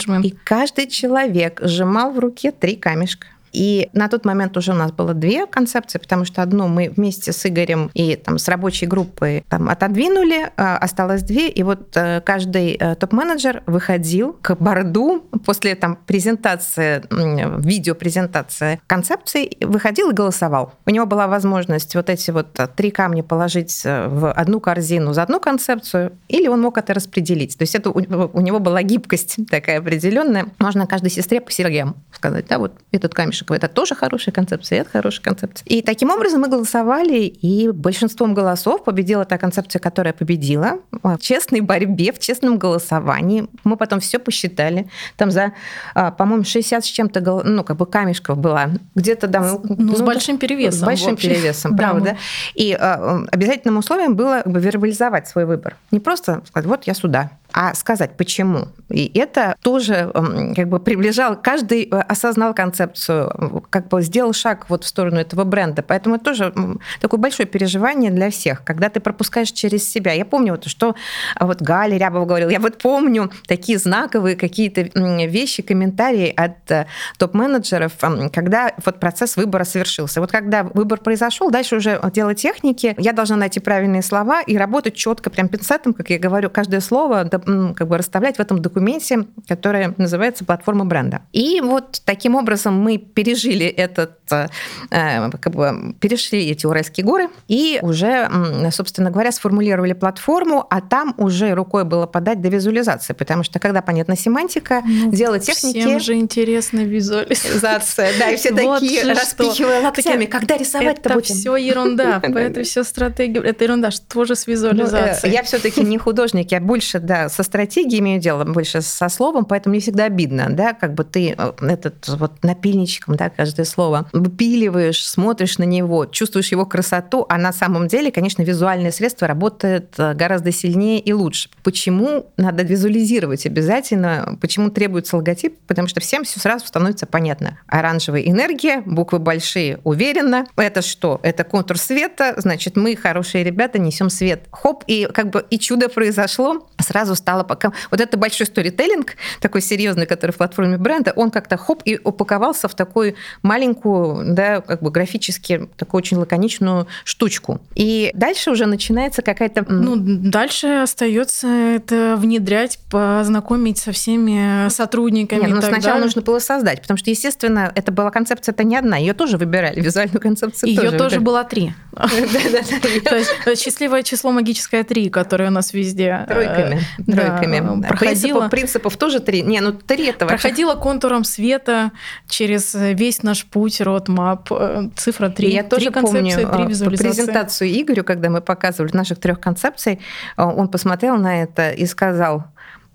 топ-менеджмент. 0.00 0.24
И 0.24 0.30
каждый 0.44 0.86
человек 0.86 1.60
сжимал 1.62 2.12
в 2.12 2.18
руке 2.18 2.52
три 2.52 2.76
камешка. 2.76 3.26
И 3.52 3.88
на 3.92 4.08
тот 4.08 4.24
момент 4.24 4.56
уже 4.56 4.72
у 4.72 4.76
нас 4.76 4.92
было 4.92 5.14
две 5.14 5.46
концепции, 5.46 5.98
потому 5.98 6.24
что 6.24 6.42
одну 6.42 6.68
мы 6.68 6.90
вместе 6.90 7.32
с 7.32 7.46
Игорем 7.46 7.90
и 7.94 8.16
там, 8.16 8.38
с 8.38 8.48
рабочей 8.48 8.86
группой 8.86 9.44
там, 9.48 9.68
отодвинули, 9.68 10.50
а, 10.56 10.76
осталось 10.78 11.22
две, 11.22 11.48
и 11.48 11.62
вот 11.62 11.96
э, 11.96 12.20
каждый 12.20 12.76
э, 12.78 12.94
топ-менеджер 12.94 13.62
выходил 13.66 14.34
к 14.40 14.54
борду 14.56 15.24
после 15.44 15.74
там, 15.74 15.96
презентации, 16.06 17.02
видеопрезентации 17.10 18.80
концепции, 18.86 19.56
выходил 19.64 20.10
и 20.10 20.14
голосовал. 20.14 20.74
У 20.86 20.90
него 20.90 21.06
была 21.06 21.26
возможность 21.26 21.94
вот 21.94 22.10
эти 22.10 22.30
вот 22.30 22.58
три 22.76 22.90
камня 22.90 23.22
положить 23.22 23.82
э, 23.84 24.08
в 24.08 24.32
одну 24.32 24.60
корзину 24.60 25.12
за 25.12 25.22
одну 25.22 25.40
концепцию, 25.40 26.12
или 26.28 26.48
он 26.48 26.60
мог 26.60 26.78
это 26.78 26.94
распределить. 26.94 27.56
То 27.56 27.62
есть 27.62 27.74
это 27.74 27.90
у, 27.90 27.94
у 27.94 28.40
него 28.40 28.58
была 28.58 28.82
гибкость 28.82 29.36
такая 29.48 29.78
определенная. 29.78 30.46
Можно 30.58 30.86
каждой 30.86 31.10
сестре 31.10 31.40
по 31.40 31.50
сергеям 31.50 31.96
сказать, 32.12 32.46
да, 32.48 32.58
вот 32.58 32.72
этот 32.92 33.14
камешек, 33.14 33.39
это 33.48 33.68
тоже 33.68 33.94
хорошая 33.94 34.32
концепция, 34.32 34.80
это 34.80 34.90
хорошая 34.90 35.22
концепция. 35.22 35.64
И 35.66 35.82
таким 35.82 36.10
образом 36.10 36.40
мы 36.40 36.48
голосовали, 36.48 37.20
и 37.20 37.70
большинством 37.70 38.34
голосов 38.34 38.84
победила 38.84 39.24
та 39.24 39.38
концепция, 39.38 39.80
которая 39.80 40.12
победила. 40.12 40.78
В 41.02 41.18
честной 41.18 41.60
борьбе, 41.60 42.12
в 42.12 42.18
честном 42.18 42.58
голосовании. 42.58 43.46
Мы 43.64 43.76
потом 43.76 44.00
все 44.00 44.18
посчитали. 44.18 44.88
Там 45.16 45.30
за, 45.30 45.52
а, 45.94 46.10
по-моему, 46.10 46.44
60 46.44 46.84
с 46.84 46.88
чем-то, 46.88 47.42
ну, 47.44 47.64
как 47.64 47.76
бы 47.76 47.86
камешков 47.86 48.38
было. 48.38 48.70
Где-то, 48.94 49.26
да. 49.26 49.40
Ну, 49.40 49.76
ну 49.78 49.96
с 49.96 50.02
большим 50.02 50.38
перевесом. 50.38 50.80
С 50.80 50.82
большим 50.82 51.16
перевесом, 51.16 51.76
правда. 51.76 52.04
Да, 52.04 52.12
мы... 52.12 52.18
И 52.54 52.72
а, 52.72 53.24
обязательным 53.30 53.78
условием 53.78 54.16
было 54.16 54.40
как 54.44 54.52
бы, 54.52 54.60
вербализовать 54.60 55.28
свой 55.28 55.44
выбор. 55.44 55.76
Не 55.90 56.00
просто 56.00 56.42
сказать, 56.46 56.66
вот 56.66 56.84
я 56.84 56.94
сюда, 56.94 57.30
а 57.52 57.74
сказать 57.74 58.16
почему. 58.16 58.68
И 58.88 59.10
это 59.18 59.56
тоже 59.62 60.10
как 60.56 60.68
бы 60.68 60.80
приближал, 60.80 61.40
каждый 61.40 61.84
э, 61.84 61.96
осознал 62.00 62.54
концепцию, 62.54 63.64
как 63.70 63.88
бы 63.88 64.02
сделал 64.02 64.32
шаг 64.32 64.66
вот 64.68 64.84
в 64.84 64.88
сторону 64.88 65.20
этого 65.20 65.44
бренда. 65.44 65.82
Поэтому 65.82 66.16
это 66.16 66.24
тоже 66.24 66.52
такое 67.00 67.20
большое 67.20 67.48
переживание 67.48 68.10
для 68.10 68.30
всех, 68.30 68.64
когда 68.64 68.88
ты 68.88 69.00
пропускаешь 69.00 69.52
через 69.52 69.88
себя. 69.88 70.12
Я 70.12 70.24
помню, 70.24 70.52
вот, 70.52 70.66
что 70.66 70.94
вот 71.38 71.62
Галя 71.62 71.96
Рябова 71.96 72.24
говорила, 72.24 72.50
я 72.50 72.60
вот 72.60 72.78
помню 72.78 73.30
такие 73.46 73.78
знаковые 73.78 74.36
какие-то 74.36 74.82
вещи, 74.82 75.62
комментарии 75.62 76.32
от 76.36 76.70
э, 76.70 76.86
топ-менеджеров, 77.18 77.92
когда 78.32 78.72
вот 78.84 78.98
процесс 79.00 79.36
выбора 79.36 79.64
совершился. 79.64 80.20
Вот 80.20 80.32
когда 80.32 80.64
выбор 80.64 80.98
произошел, 81.00 81.50
дальше 81.50 81.76
уже 81.76 82.00
дело 82.12 82.34
техники, 82.34 82.94
я 82.98 83.12
должна 83.12 83.36
найти 83.36 83.60
правильные 83.60 84.02
слова 84.02 84.42
и 84.42 84.56
работать 84.56 84.94
четко, 84.94 85.30
прям 85.30 85.48
пинцетом, 85.48 85.94
как 85.94 86.10
я 86.10 86.18
говорю, 86.18 86.50
каждое 86.50 86.80
слово 86.80 87.24
как 87.40 87.88
бы 87.88 87.98
расставлять 87.98 88.36
в 88.36 88.40
этом 88.40 88.60
документе, 88.60 89.26
который 89.48 89.94
называется 89.96 90.44
«Платформа 90.44 90.84
бренда». 90.84 91.22
И 91.32 91.60
вот 91.60 92.02
таким 92.04 92.34
образом 92.34 92.74
мы 92.74 92.98
пережили 92.98 93.66
этот, 93.66 94.18
э, 94.30 94.48
как 94.90 95.54
бы 95.54 95.94
перешли 96.00 96.50
эти 96.50 96.66
Уральские 96.66 97.04
горы 97.04 97.28
и 97.48 97.78
уже, 97.82 98.30
собственно 98.70 99.10
говоря, 99.10 99.32
сформулировали 99.32 99.92
платформу, 99.92 100.66
а 100.70 100.80
там 100.80 101.14
уже 101.18 101.54
рукой 101.54 101.84
было 101.84 102.06
подать 102.06 102.40
до 102.40 102.48
визуализации, 102.48 103.12
потому 103.12 103.42
что 103.42 103.58
когда 103.58 103.82
понятна 103.82 104.16
семантика, 104.16 104.82
ну, 104.84 105.10
дело 105.10 105.38
техники... 105.38 105.80
Всем 105.80 106.00
же 106.00 106.14
интересна 106.14 106.80
визуализация. 106.80 108.10
Да, 108.18 108.30
и 108.30 108.36
все 108.36 108.52
такие, 108.52 109.12
распихивая 109.12 109.80
локтями, 109.82 110.26
когда 110.26 110.56
рисовать-то 110.56 111.14
будем? 111.14 111.18
Это 111.18 111.34
все 111.34 111.56
ерунда, 111.56 112.20
это 112.22 112.62
все 112.64 112.84
стратегия, 112.84 113.40
это 113.40 113.64
ерунда, 113.64 113.90
что 113.90 114.24
же 114.24 114.34
с 114.34 114.46
ну, 114.46 114.52
э, 114.52 114.56
визуализацией? 114.56 115.32
Я 115.32 115.42
все-таки 115.42 115.82
не 115.82 115.96
художник, 115.96 116.52
я 116.52 116.60
больше, 116.60 116.98
да, 116.98 117.28
со 117.30 117.42
стратегией 117.42 118.00
имею 118.00 118.20
дело, 118.20 118.44
больше 118.44 118.82
со 118.82 119.08
словом, 119.08 119.44
поэтому 119.44 119.74
мне 119.74 119.80
всегда 119.80 120.04
обидно, 120.04 120.48
да, 120.50 120.72
как 120.72 120.94
бы 120.94 121.04
ты 121.04 121.34
э, 121.36 121.52
этот 121.60 122.08
вот 122.08 122.42
напильничком, 122.42 123.16
да, 123.16 123.30
каждое 123.30 123.64
слово 123.64 124.08
выпиливаешь, 124.12 125.06
смотришь 125.06 125.58
на 125.58 125.64
него, 125.64 126.06
чувствуешь 126.06 126.52
его 126.52 126.66
красоту, 126.66 127.26
а 127.28 127.38
на 127.38 127.52
самом 127.52 127.88
деле, 127.88 128.10
конечно, 128.10 128.42
визуальное 128.42 128.90
средство 128.90 129.26
работает 129.26 129.94
э, 129.98 130.14
гораздо 130.14 130.52
сильнее 130.52 131.00
и 131.00 131.12
лучше. 131.12 131.50
Почему 131.62 132.26
надо 132.36 132.62
визуализировать 132.62 133.46
обязательно? 133.46 134.36
Почему 134.40 134.70
требуется 134.70 135.16
логотип? 135.16 135.58
Потому 135.66 135.88
что 135.88 136.00
всем 136.00 136.24
все 136.24 136.40
сразу 136.40 136.66
становится 136.66 137.06
понятно. 137.06 137.58
Оранжевая 137.66 138.22
энергия, 138.22 138.82
буквы 138.84 139.18
большие, 139.18 139.80
уверенно. 139.84 140.46
Это 140.56 140.82
что? 140.82 141.20
Это 141.22 141.44
контур 141.44 141.78
света, 141.78 142.34
значит, 142.36 142.76
мы, 142.76 142.96
хорошие 142.96 143.44
ребята, 143.44 143.78
несем 143.78 144.10
свет. 144.10 144.44
Хоп, 144.50 144.84
и 144.86 145.08
как 145.12 145.30
бы 145.30 145.44
и 145.50 145.58
чудо 145.58 145.88
произошло. 145.88 146.68
Сразу 146.80 147.14
стало 147.20 147.44
пока... 147.44 147.72
Вот 147.90 148.00
это 148.00 148.16
большой 148.16 148.46
сторителлинг, 148.46 149.16
такой 149.40 149.60
серьезный, 149.60 150.06
который 150.06 150.32
в 150.32 150.36
платформе 150.36 150.76
бренда, 150.76 151.12
он 151.14 151.30
как-то 151.30 151.56
хоп 151.56 151.82
и 151.84 151.98
упаковался 152.02 152.68
в 152.68 152.74
такую 152.74 153.14
маленькую, 153.42 154.34
да, 154.34 154.60
как 154.60 154.82
бы 154.82 154.90
графически 154.90 155.68
такую 155.76 155.98
очень 155.98 156.16
лаконичную 156.16 156.86
штучку. 157.04 157.60
И 157.74 158.10
дальше 158.14 158.50
уже 158.50 158.66
начинается 158.66 159.22
какая-то... 159.22 159.64
Ну, 159.68 159.94
дальше 159.96 160.66
остается 160.82 161.46
это 161.48 162.16
внедрять, 162.16 162.78
познакомить 162.90 163.78
со 163.78 163.92
всеми 163.92 164.68
сотрудниками. 164.68 165.40
Нет, 165.40 165.50
ну 165.50 165.60
сначала 165.60 165.82
далее. 165.82 166.04
нужно 166.04 166.22
было 166.22 166.38
создать, 166.38 166.82
потому 166.82 166.98
что, 166.98 167.10
естественно, 167.10 167.72
это 167.74 167.92
была 167.92 168.10
концепция, 168.10 168.52
это 168.52 168.64
не 168.64 168.76
одна, 168.76 168.96
ее 168.96 169.12
тоже 169.12 169.36
выбирали, 169.36 169.80
визуальную 169.80 170.20
концепцию 170.20 170.70
Ее 170.70 170.82
тоже, 170.82 170.98
тоже 170.98 171.20
было 171.20 171.44
три. 171.44 171.72
То 171.92 173.16
есть 173.16 173.30
э, 173.46 173.54
счастливое 173.56 174.02
число 174.02 174.30
магическое 174.30 174.84
три, 174.84 175.10
которое 175.10 175.48
у 175.48 175.52
нас 175.52 175.72
везде. 175.72 176.24
Э, 176.28 176.78
Тройками 177.12 177.40
тройками. 177.40 177.82
Проходила... 177.88 178.10
Принципов, 178.10 178.50
принципов 178.50 178.96
тоже 178.96 179.20
три. 179.20 179.42
Не, 179.42 179.60
ну 179.60 179.72
три 179.72 180.06
это 180.06 180.26
вообще... 180.26 180.42
Проходила 180.42 180.74
контуром 180.74 181.24
света 181.24 181.92
через 182.28 182.74
весь 182.74 183.22
наш 183.22 183.44
путь, 183.44 183.80
родмап, 183.80 184.50
э, 184.50 184.88
цифра 184.96 185.28
три. 185.28 185.50
Я 185.50 185.64
тоже 185.64 185.90
помню 185.90 186.36
три 186.36 186.66
презентацию 186.66 187.70
Игорю, 187.70 188.04
когда 188.04 188.30
мы 188.30 188.40
показывали 188.40 188.96
наших 188.96 189.18
трех 189.18 189.40
концепций, 189.40 190.00
э, 190.36 190.42
он 190.42 190.68
посмотрел 190.68 191.16
на 191.16 191.42
это 191.42 191.70
и 191.70 191.86
сказал, 191.86 192.44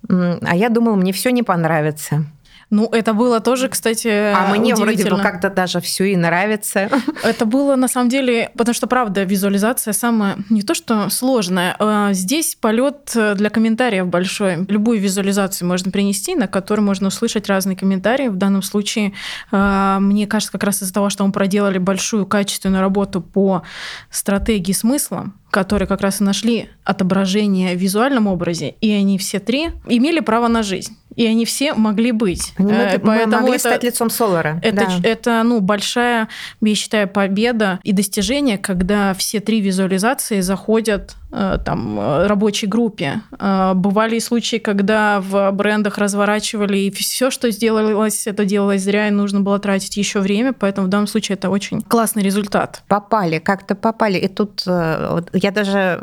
а 0.08 0.54
я 0.54 0.68
думал, 0.68 0.96
мне 0.96 1.12
все 1.12 1.30
не 1.30 1.42
понравится. 1.42 2.24
Ну, 2.68 2.88
это 2.90 3.12
было 3.12 3.40
тоже, 3.40 3.68
кстати, 3.68 4.08
А 4.08 4.52
мне 4.56 4.74
вроде 4.74 5.08
бы 5.08 5.20
как-то 5.20 5.50
даже 5.50 5.80
все 5.80 6.06
и 6.06 6.16
нравится. 6.16 6.90
Это 7.22 7.46
было 7.46 7.76
на 7.76 7.86
самом 7.86 8.08
деле, 8.08 8.50
потому 8.56 8.74
что, 8.74 8.88
правда, 8.88 9.22
визуализация 9.22 9.92
самая 9.92 10.36
не 10.50 10.62
то 10.62 10.74
что 10.74 11.08
сложная. 11.08 11.76
А 11.78 12.12
здесь 12.12 12.56
полет 12.56 13.12
для 13.14 13.50
комментариев 13.50 14.08
большой. 14.08 14.66
Любую 14.68 14.98
визуализацию 14.98 15.68
можно 15.68 15.92
принести, 15.92 16.34
на 16.34 16.48
которой 16.48 16.80
можно 16.80 17.08
услышать 17.08 17.48
разные 17.48 17.76
комментарии. 17.76 18.26
В 18.26 18.36
данном 18.36 18.62
случае, 18.62 19.12
а, 19.52 20.00
мне 20.00 20.26
кажется, 20.26 20.50
как 20.50 20.64
раз 20.64 20.82
из-за 20.82 20.92
того, 20.92 21.08
что 21.08 21.24
мы 21.24 21.32
проделали 21.32 21.78
большую 21.78 22.26
качественную 22.26 22.80
работу 22.80 23.20
по 23.20 23.62
стратегии 24.10 24.72
смысла, 24.72 25.32
которые 25.56 25.88
как 25.88 26.02
раз 26.02 26.20
и 26.20 26.24
нашли 26.24 26.68
отображение 26.84 27.74
в 27.74 27.80
визуальном 27.80 28.26
образе, 28.26 28.74
и 28.82 28.92
они 28.92 29.16
все 29.16 29.38
три 29.38 29.70
имели 29.88 30.20
право 30.20 30.48
на 30.48 30.62
жизнь 30.62 30.96
и 31.16 31.24
они 31.24 31.46
все 31.46 31.72
могли 31.72 32.12
быть. 32.12 32.52
Они 32.58 32.70
могли, 32.70 32.98
Поэтому 32.98 33.36
могли 33.36 33.52
это, 33.52 33.58
стать 33.58 33.84
лицом 33.84 34.10
Солара. 34.10 34.60
Это, 34.62 34.76
да. 34.76 35.00
это 35.02 35.42
ну, 35.44 35.60
большая, 35.60 36.28
я 36.60 36.74
считаю, 36.74 37.08
победа 37.08 37.80
и 37.84 37.92
достижение, 37.92 38.58
когда 38.58 39.14
все 39.14 39.40
три 39.40 39.62
визуализации 39.62 40.42
заходят 40.42 41.16
Э, 41.25 41.25
там, 41.64 42.00
э, 42.00 42.26
рабочей 42.26 42.66
группе. 42.66 43.20
Э, 43.38 43.74
бывали 43.74 44.18
случаи, 44.20 44.56
когда 44.56 45.20
в 45.20 45.50
брендах 45.52 45.98
разворачивали, 45.98 46.78
и 46.78 46.90
все, 46.90 47.30
что 47.30 47.50
сделалось, 47.50 48.26
это 48.26 48.46
делалось 48.46 48.82
зря, 48.82 49.08
и 49.08 49.10
нужно 49.10 49.40
было 49.40 49.58
тратить 49.58 49.96
еще 49.98 50.20
время, 50.20 50.54
поэтому 50.54 50.86
в 50.86 50.90
данном 50.90 51.06
случае 51.06 51.36
это 51.36 51.50
очень 51.50 51.82
классный 51.82 52.22
результат. 52.22 52.82
Попали, 52.88 53.38
как-то 53.38 53.74
попали. 53.74 54.18
И 54.18 54.28
тут 54.28 54.64
я 54.66 55.50
даже 55.50 56.02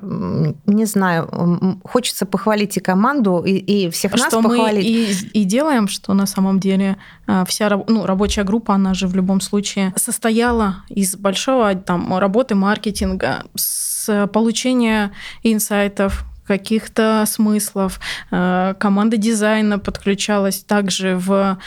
не 0.65 0.86
знаю, 0.86 1.80
хочется 1.84 2.26
похвалить 2.26 2.78
и 2.78 2.80
команду, 2.80 3.43
и, 3.43 3.54
и 3.54 3.89
всех 3.89 4.12
что 4.15 4.24
нас 4.24 4.34
похвалить. 4.34 4.86
Мы 4.86 5.39
и, 5.39 5.41
и 5.41 5.43
делаем, 5.46 5.88
что 5.88 6.13
на 6.13 6.28
самом 6.28 6.60
деле 6.60 6.98
вся 7.48 7.69
ну, 7.88 8.06
рабочая 8.06 8.43
группа, 8.43 8.76
она 8.76 8.93
же 8.93 9.08
в 9.08 9.15
любом 9.15 9.41
случае 9.41 9.93
состояла 9.96 10.84
из 10.89 11.15
большого 11.15 11.74
там, 11.74 12.17
работы 12.17 12.54
маркетинга, 12.56 13.43
с 13.56 14.28
получения 14.28 15.12
инсайтов, 15.44 16.26
каких-то 16.45 17.23
смыслов. 17.27 17.99
Э, 18.32 18.73
команда 18.77 19.17
дизайна 19.17 19.79
подключалась 19.79 20.63
также 20.63 21.15
в 21.17 21.58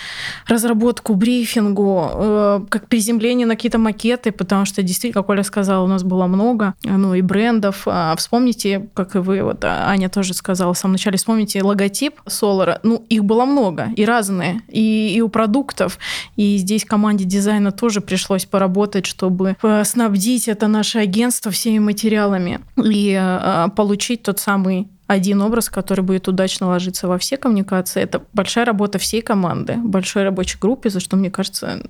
разработку, 0.46 1.14
брифингу, 1.14 2.10
э, 2.12 2.60
как 2.68 2.88
приземление 2.88 3.46
на 3.46 3.54
какие-то 3.56 3.78
макеты, 3.78 4.32
потому 4.32 4.64
что 4.64 4.82
действительно, 4.82 5.22
как 5.22 5.30
Оля 5.30 5.42
сказала, 5.42 5.84
у 5.84 5.88
нас 5.88 6.02
было 6.02 6.26
много, 6.26 6.74
ну 6.84 7.14
и 7.14 7.22
брендов. 7.22 7.82
А 7.86 8.14
вспомните, 8.16 8.88
как 8.94 9.16
и 9.16 9.18
вы, 9.18 9.42
вот 9.42 9.64
Аня 9.64 10.08
тоже 10.08 10.34
сказала 10.34 10.74
в 10.74 10.78
самом 10.78 10.92
начале, 10.92 11.16
вспомните 11.16 11.62
логотип 11.62 12.20
Solar. 12.26 12.80
Ну, 12.82 13.04
их 13.08 13.24
было 13.24 13.44
много 13.44 13.90
и 13.96 14.04
разные, 14.04 14.62
и, 14.68 15.14
и 15.14 15.20
у 15.20 15.28
продуктов. 15.28 15.98
И 16.36 16.56
здесь 16.58 16.84
команде 16.84 17.24
дизайна 17.24 17.72
тоже 17.72 18.00
пришлось 18.00 18.44
поработать, 18.44 19.06
чтобы 19.06 19.56
э, 19.62 19.84
снабдить 19.84 20.48
это 20.48 20.68
наше 20.68 20.98
агентство 20.98 21.50
всеми 21.50 21.78
материалами 21.78 22.60
и 22.76 23.20
получить 23.74 24.22
тот 24.22 24.38
самый 24.38 24.65
один 25.07 25.40
образ, 25.42 25.69
который 25.69 26.01
будет 26.01 26.27
удачно 26.29 26.66
ложиться 26.69 27.07
во 27.07 27.19
все 27.19 27.37
коммуникации. 27.37 28.03
Это 28.03 28.23
большая 28.33 28.64
работа 28.64 28.99
всей 28.99 29.23
команды, 29.23 29.77
большой 29.77 30.25
рабочей 30.25 30.59
группе, 30.59 30.90
за 30.90 31.01
что, 31.01 31.16
мне 31.16 31.31
кажется, 31.31 31.83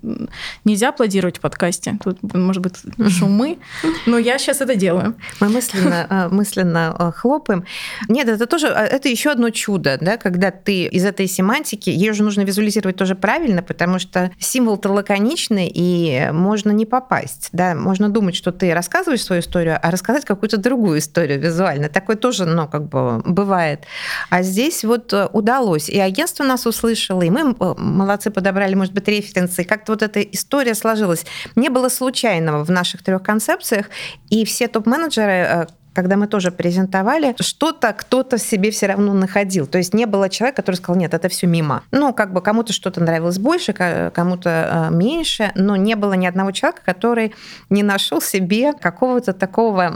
нельзя 0.65 0.91
аплодировать 0.91 1.39
в 1.39 1.41
подкасте. 1.41 1.99
Тут, 2.03 2.23
может 2.35 2.63
быть, 2.63 2.75
шумы, 3.11 3.59
но 4.07 4.19
я 4.19 4.39
сейчас 4.39 4.61
это 4.61 4.75
делаю. 4.75 5.15
Мы 5.41 5.49
мысленно, 5.49 6.07
э, 6.09 6.29
мысленно 6.35 6.95
э, 6.99 7.13
хлопаем. 7.17 7.65
Нет, 8.09 8.29
это 8.29 8.47
тоже, 8.47 8.67
э, 8.67 8.85
это 8.85 9.09
еще 9.09 9.31
одно 9.31 9.51
чудо, 9.51 9.97
да, 10.01 10.19
когда 10.19 10.51
ты 10.51 10.85
из 10.85 11.05
этой 11.05 11.27
семантики, 11.27 11.89
ее 11.89 12.13
же 12.13 12.23
нужно 12.23 12.43
визуализировать 12.43 12.97
тоже 12.97 13.15
правильно, 13.15 13.63
потому 13.63 13.99
что 13.99 14.31
символ-то 14.39 14.91
лаконичный, 14.91 15.71
и 15.73 16.29
можно 16.33 16.71
не 16.71 16.85
попасть, 16.85 17.49
да, 17.53 17.75
можно 17.75 18.11
думать, 18.11 18.37
что 18.37 18.53
ты 18.53 18.75
рассказываешь 18.75 19.25
свою 19.25 19.41
историю, 19.41 19.79
а 19.81 19.91
рассказать 19.91 20.25
какую-то 20.25 20.59
другую 20.59 20.99
историю 20.99 21.41
визуально. 21.41 21.89
Такое 21.89 22.17
тоже, 22.17 22.45
ну, 22.45 22.69
как 22.69 22.89
бы 22.89 23.06
бывает. 23.25 23.85
А 24.31 24.43
здесь 24.43 24.85
вот 24.85 25.13
э, 25.13 25.29
удалось. 25.33 25.89
И 25.89 25.99
агентство 25.99 26.45
нас 26.45 26.67
услышало, 26.67 27.23
и 27.23 27.31
мы 27.31 27.55
э, 27.59 27.75
молодцы 27.77 28.31
подобрали, 28.31 28.75
может 28.75 28.95
быть, 28.95 29.09
референсы. 29.09 29.65
Как-то 29.65 29.93
вот 29.93 30.03
эта 30.03 30.21
история 30.21 30.75
сложилась. 30.75 31.25
Не 31.57 31.69
было 31.69 31.89
случайного 31.89 32.65
в 32.65 32.71
наших 32.71 33.03
трех 33.03 33.23
концепциях. 33.23 33.87
И 34.31 34.45
все 34.45 34.69
топ-менеджеры, 34.69 35.33
э, 35.33 35.67
когда 35.97 36.19
мы 36.19 36.27
тоже 36.27 36.51
презентовали, 36.51 37.35
что-то 37.41 37.95
кто-то 37.95 38.37
в 38.37 38.43
себе 38.43 38.71
все 38.71 38.87
равно 38.87 39.15
находил. 39.15 39.67
То 39.67 39.79
есть 39.79 39.95
не 39.95 40.05
было 40.05 40.29
человека, 40.29 40.61
который 40.61 40.77
сказал, 40.77 41.01
нет, 41.01 41.15
это 41.15 41.31
все 41.31 41.47
мимо. 41.47 41.83
Ну, 41.91 42.13
как 42.13 42.35
бы 42.35 42.43
кому-то 42.43 42.75
что-то 42.75 43.01
нравилось 43.01 43.39
больше, 43.39 43.73
кому-то 43.73 44.89
меньше, 44.93 45.53
но 45.55 45.75
не 45.75 45.97
было 45.97 46.13
ни 46.13 46.27
одного 46.27 46.53
человека, 46.53 46.83
который 46.85 47.35
не 47.71 47.83
нашел 47.83 48.21
себе 48.21 48.75
какого-то 48.75 49.33
такого, 49.33 49.91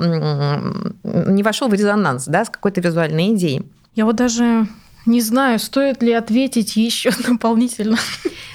не 1.05 1.43
вошел 1.43 1.69
в 1.69 1.75
резонанс, 1.75 2.25
да, 2.25 2.47
с 2.47 2.49
какой-то 2.49 2.81
визуальной 2.81 3.35
идеей. 3.35 3.67
Я 3.95 4.07
вот 4.07 4.17
даже 4.17 4.67
не 5.07 5.21
знаю, 5.21 5.59
стоит 5.59 6.03
ли 6.03 6.13
ответить 6.13 6.77
еще 6.77 7.11
дополнительно. 7.27 7.99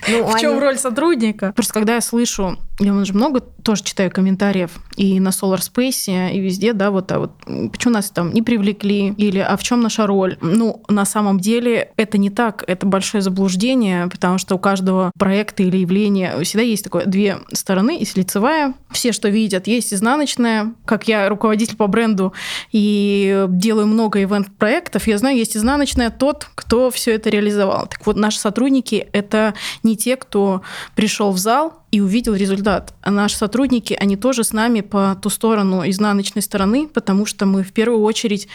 Ну, 0.08 0.25
в 0.25 0.39
чем 0.39 0.53
они... 0.53 0.62
роль 0.62 0.77
сотрудника? 0.77 1.51
Просто 1.53 1.73
когда 1.73 1.95
я 1.95 2.01
слышу, 2.01 2.58
я 2.79 2.93
уже 2.93 3.13
много 3.13 3.39
тоже 3.39 3.83
читаю 3.83 4.11
комментариев 4.11 4.71
и 4.95 5.19
на 5.19 5.29
Solar 5.29 5.59
Space, 5.59 6.33
и 6.33 6.39
везде, 6.39 6.73
да, 6.73 6.91
вот, 6.91 7.11
а 7.11 7.19
вот 7.19 7.31
почему 7.71 7.93
нас 7.93 8.09
там 8.09 8.33
не 8.33 8.41
привлекли, 8.41 9.09
или 9.17 9.39
а 9.39 9.55
в 9.57 9.63
чем 9.63 9.81
наша 9.81 10.05
роль? 10.07 10.38
Ну, 10.41 10.83
на 10.89 11.05
самом 11.05 11.39
деле 11.39 11.91
это 11.95 12.17
не 12.17 12.29
так, 12.29 12.63
это 12.67 12.85
большое 12.85 13.21
заблуждение, 13.21 14.07
потому 14.07 14.38
что 14.38 14.55
у 14.55 14.59
каждого 14.59 15.11
проекта 15.17 15.63
или 15.63 15.77
явления 15.77 16.38
всегда 16.43 16.63
есть 16.63 16.83
такое 16.83 17.05
две 17.05 17.38
стороны, 17.53 17.97
есть 17.99 18.17
лицевая, 18.17 18.73
все, 18.91 19.11
что 19.11 19.29
видят, 19.29 19.67
есть 19.67 19.93
изнаночная. 19.93 20.73
Как 20.85 21.07
я 21.07 21.29
руководитель 21.29 21.77
по 21.77 21.88
бренду 21.88 22.33
и 22.71 23.45
делаю 23.49 23.88
много 23.88 24.21
ивент-проектов, 24.21 25.07
я 25.07 25.17
знаю, 25.17 25.38
есть 25.38 25.55
изнаночная 25.55 26.09
тот, 26.09 26.47
кто 26.55 26.89
все 26.89 27.11
это 27.15 27.29
реализовал. 27.29 27.88
Так 27.88 28.05
вот, 28.05 28.17
наши 28.17 28.39
сотрудники— 28.39 29.07
это 29.13 29.53
не 29.83 29.95
те, 29.95 30.15
кто 30.15 30.61
пришел 30.95 31.31
в 31.31 31.38
зал, 31.38 31.73
и 31.95 32.01
увидел 32.01 32.36
результат. 32.36 32.93
А 33.01 33.10
наши 33.10 33.38
сотрудники, 33.38 33.95
они 33.97 34.17
тоже 34.17 34.43
с 34.43 34.51
нами 34.51 34.81
по 34.81 35.17
ту 35.21 35.29
сторону, 35.29 35.88
изнаночной 35.89 36.41
стороны, 36.41 36.89
потому 36.93 37.25
что 37.25 37.45
мы 37.45 37.63
в 37.63 37.71
первую 37.71 38.01
очередь 38.01 38.49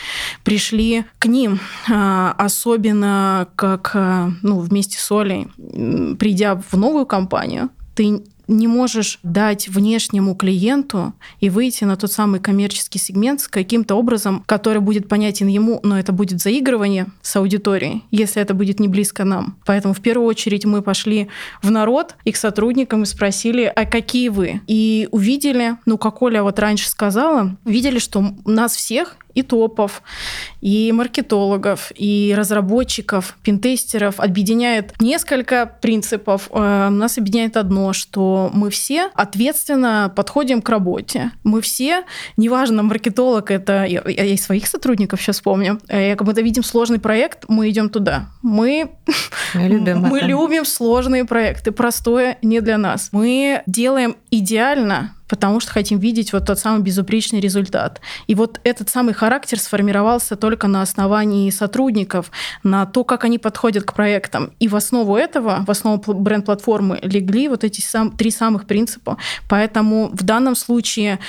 пришли 0.45 1.07
к 1.19 1.25
ним, 1.25 1.59
а, 1.91 2.35
особенно 2.37 3.49
как 3.57 3.93
ну, 4.43 4.61
вместе 4.61 4.99
с 4.99 5.11
Олей, 5.11 5.49
придя 6.19 6.55
в 6.55 6.77
новую 6.77 7.07
компанию, 7.07 7.71
ты 7.95 8.23
не 8.51 8.67
можешь 8.67 9.19
дать 9.23 9.69
внешнему 9.69 10.35
клиенту 10.35 11.15
и 11.39 11.49
выйти 11.49 11.85
на 11.85 11.97
тот 11.97 12.13
самый 12.13 12.41
коммерческий 12.41 12.99
сегмент 12.99 13.41
с 13.41 13.49
каким-то 13.49 13.95
образом, 13.95 14.43
который 14.47 14.81
будет 14.81 15.09
понятен 15.09 15.47
ему, 15.47 15.81
но 15.83 15.99
это 15.99 16.13
будет 16.13 16.41
заигрывание 16.41 17.07
с 17.23 17.37
аудиторией, 17.37 18.05
если 18.11 18.43
это 18.43 18.53
будет 18.53 18.81
не 18.81 18.89
близко 18.89 19.25
нам. 19.25 19.57
Поэтому 19.65 19.95
в 19.95 20.01
первую 20.01 20.27
очередь 20.27 20.65
мы 20.65 20.83
пошли 20.83 21.29
в 21.63 21.71
народ 21.71 22.17
и 22.25 22.33
к 22.33 22.37
сотрудникам 22.37 23.05
и 23.05 23.07
спросили, 23.07 23.73
а 23.75 23.87
какие 23.87 24.29
вы? 24.29 24.61
И 24.67 25.09
увидели, 25.13 25.77
ну, 25.87 25.97
как 25.97 26.21
Оля 26.21 26.43
вот 26.43 26.59
раньше 26.59 26.89
сказала, 26.89 27.57
видели, 27.65 27.99
что 27.99 28.35
нас 28.45 28.75
всех 28.75 29.17
и 29.41 29.43
топов, 29.43 30.03
и 30.61 30.93
маркетологов, 30.93 31.93
и 31.95 32.35
разработчиков, 32.37 33.37
пинтестеров 33.43 34.21
объединяет 34.21 34.95
несколько 35.01 35.67
принципов. 35.67 36.49
Э, 36.53 36.89
нас 36.91 37.19
объединяет 37.19 37.57
одно, 37.57 37.93
что 37.93 38.51
мы 38.53 38.71
все 38.71 39.11
ответственно 39.15 40.13
подходим 40.15 40.63
к 40.63 40.69
работе. 40.69 41.33
Мы 41.45 41.61
все, 41.61 42.05
неважно, 42.37 42.83
маркетолог 42.83 43.51
это... 43.51 43.85
Я, 43.85 44.03
я 44.07 44.25
и 44.25 44.37
своих 44.37 44.67
сотрудников 44.67 45.21
сейчас 45.21 45.41
помню. 45.41 45.81
Э, 45.89 46.15
когда 46.17 46.43
видим 46.43 46.63
сложный 46.63 46.99
проект, 46.99 47.45
мы 47.49 47.71
идем 47.71 47.89
туда. 47.89 48.29
Мы, 48.43 48.91
мы, 49.55 49.69
любим, 49.69 50.01
мы 50.11 50.21
любим 50.21 50.65
сложные 50.65 51.25
проекты. 51.25 51.73
Простое 51.73 52.39
не 52.43 52.61
для 52.61 52.79
нас. 52.79 53.09
Мы 53.13 53.63
делаем 53.67 54.17
идеально 54.31 55.15
потому 55.31 55.61
что 55.61 55.73
хотим 55.73 55.99
видеть 55.99 56.33
вот 56.33 56.47
тот 56.47 56.59
самый 56.59 56.83
безупречный 56.83 57.41
результат. 57.41 58.01
И 58.27 58.35
вот 58.35 58.61
этот 58.65 58.91
самый 58.91 59.15
характер 59.15 59.59
сформировался 59.59 60.37
только 60.37 60.67
на 60.67 60.83
основании 60.83 61.49
сотрудников, 61.51 62.31
на 62.65 62.85
то, 62.85 63.05
как 63.05 63.25
они 63.25 63.39
подходят 63.39 63.85
к 63.85 63.95
проектам. 63.95 64.53
И 64.59 64.69
в 64.69 64.75
основу 64.75 65.17
этого, 65.17 65.65
в 65.67 65.71
основу 65.71 66.03
бренд-платформы 66.15 66.99
легли 67.03 67.49
вот 67.49 67.65
эти 67.65 67.81
сам, 67.81 68.11
три 68.11 68.31
самых 68.31 68.67
принципа. 68.67 69.17
Поэтому 69.49 70.11
в 70.13 70.25
данном 70.25 70.57
случае 70.57 71.21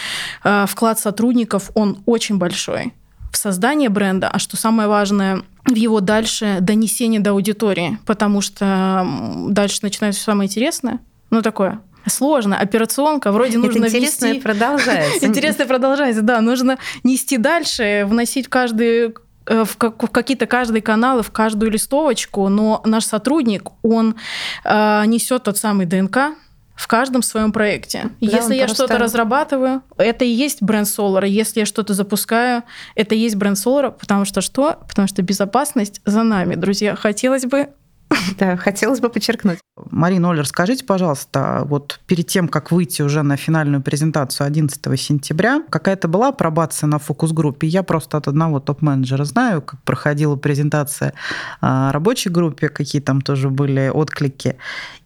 э, 0.43 0.65
вклад 0.67 0.99
сотрудников, 0.99 1.69
он 1.75 2.01
очень 2.05 2.37
большой 2.37 2.93
в 3.31 3.37
создание 3.37 3.89
бренда, 3.89 4.29
а 4.29 4.39
что 4.39 4.57
самое 4.57 4.89
важное, 4.89 5.43
в 5.65 5.75
его 5.75 6.01
дальше 6.01 6.57
донесение 6.59 7.21
до 7.21 7.31
аудитории, 7.31 7.97
потому 8.05 8.41
что 8.41 9.07
дальше 9.47 9.79
начинается 9.83 10.21
самое 10.21 10.49
интересное, 10.49 10.99
ну 11.29 11.41
такое 11.41 11.79
сложно. 12.07 12.57
Операционка 12.57 13.31
вроде 13.31 13.57
Это 13.57 13.67
нужно 13.67 13.85
интересное 13.85 14.33
вести... 14.33 14.41
продолжается. 14.41 15.25
Интересное 15.25 15.65
продолжается, 15.65 16.21
да. 16.21 16.41
Нужно 16.41 16.77
нести 17.03 17.37
дальше, 17.37 18.05
вносить 18.07 18.47
в 18.47 18.49
каждый 18.49 19.13
э, 19.45 19.63
в, 19.63 19.77
как, 19.77 20.01
в 20.01 20.07
какие-то 20.07 20.45
каждые 20.45 20.81
каналы, 20.81 21.23
в 21.23 21.31
каждую 21.31 21.71
листовочку, 21.71 22.47
но 22.49 22.81
наш 22.85 23.05
сотрудник, 23.05 23.69
он 23.83 24.15
э, 24.63 25.03
несет 25.05 25.43
тот 25.43 25.57
самый 25.57 25.85
ДНК, 25.85 26.35
в 26.81 26.87
каждом 26.87 27.21
своем 27.21 27.51
проекте. 27.51 28.09
Да, 28.21 28.37
если 28.37 28.55
я 28.55 28.65
просто... 28.65 28.85
что-то 28.85 28.97
разрабатываю, 28.97 29.83
это 29.97 30.25
и 30.25 30.29
есть 30.29 30.63
бренд 30.63 30.87
Solar. 30.87 31.27
Если 31.27 31.59
я 31.59 31.65
что-то 31.67 31.93
запускаю, 31.93 32.63
это 32.95 33.13
и 33.13 33.19
есть 33.19 33.35
бренд 33.35 33.57
Solar, 33.57 33.91
потому 33.91 34.25
что 34.25 34.41
что? 34.41 34.79
Потому 34.87 35.07
что 35.07 35.21
безопасность 35.21 36.01
за 36.05 36.23
нами, 36.23 36.55
друзья. 36.55 36.95
Хотелось 36.95 37.45
бы 37.45 37.69
Да, 38.37 38.57
хотелось 38.57 38.99
бы 38.99 39.09
подчеркнуть. 39.09 39.59
Марина 39.89 40.31
Олер, 40.31 40.45
скажите, 40.45 40.85
пожалуйста, 40.85 41.63
вот 41.65 41.99
перед 42.05 42.27
тем, 42.27 42.47
как 42.47 42.71
выйти 42.71 43.01
уже 43.01 43.23
на 43.23 43.37
финальную 43.37 43.81
презентацию 43.81 44.47
11 44.47 44.99
сентября, 44.99 45.63
какая-то 45.69 46.07
была 46.07 46.31
пробация 46.31 46.87
на 46.87 46.99
фокус-группе? 46.99 47.67
Я 47.67 47.83
просто 47.83 48.17
от 48.17 48.27
одного 48.27 48.59
топ-менеджера 48.59 49.23
знаю, 49.23 49.61
как 49.61 49.81
проходила 49.83 50.35
презентация 50.35 51.13
а, 51.61 51.91
рабочей 51.91 52.29
группе, 52.29 52.69
какие 52.69 53.01
там 53.01 53.21
тоже 53.21 53.49
были 53.49 53.89
отклики. 53.93 54.57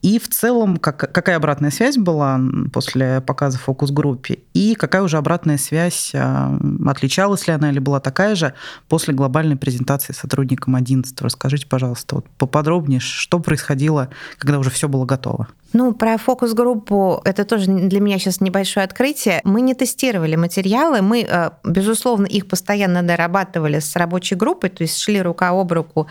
И 0.05 0.19
в 0.19 0.29
целом, 0.29 0.77
как, 0.77 1.11
какая 1.11 1.35
обратная 1.35 1.71
связь 1.71 1.97
была 1.97 2.39
после 2.71 3.21
показа 3.21 3.57
фокус-группе? 3.57 4.37
И 4.53 4.75
какая 4.75 5.01
уже 5.01 5.17
обратная 5.17 5.57
связь, 5.57 6.11
а, 6.13 6.55
отличалась 6.85 7.47
ли 7.47 7.53
она 7.53 7.71
или 7.71 7.79
была 7.79 7.99
такая 7.99 8.35
же 8.35 8.53
после 8.87 9.15
глобальной 9.15 9.55
презентации 9.55 10.13
сотрудникам 10.13 10.75
11? 10.75 11.19
Расскажите, 11.21 11.65
пожалуйста, 11.65 12.17
вот 12.17 12.29
поподробнее, 12.37 12.99
что 12.99 13.39
происходило, 13.39 14.09
когда 14.37 14.59
уже 14.59 14.69
все 14.69 14.87
было 14.87 15.05
готово? 15.05 15.47
Ну, 15.77 15.93
про 15.93 16.17
фокус-группу 16.17 17.21
это 17.25 17.43
тоже 17.43 17.65
для 17.65 17.99
меня 17.99 18.17
сейчас 18.17 18.39
небольшое 18.39 18.85
открытие. 18.85 19.41
Мы 19.43 19.59
не 19.59 19.73
тестировали 19.73 20.37
материалы, 20.37 21.01
мы, 21.01 21.27
э, 21.29 21.49
безусловно, 21.65 22.25
их 22.27 22.47
постоянно 22.47 23.03
дорабатывали 23.03 23.79
с 23.79 23.93
рабочей 23.97 24.35
группой, 24.35 24.69
то 24.69 24.83
есть 24.83 24.97
шли 24.97 25.21
рука 25.21 25.49
об 25.49 25.73
руку 25.73 26.07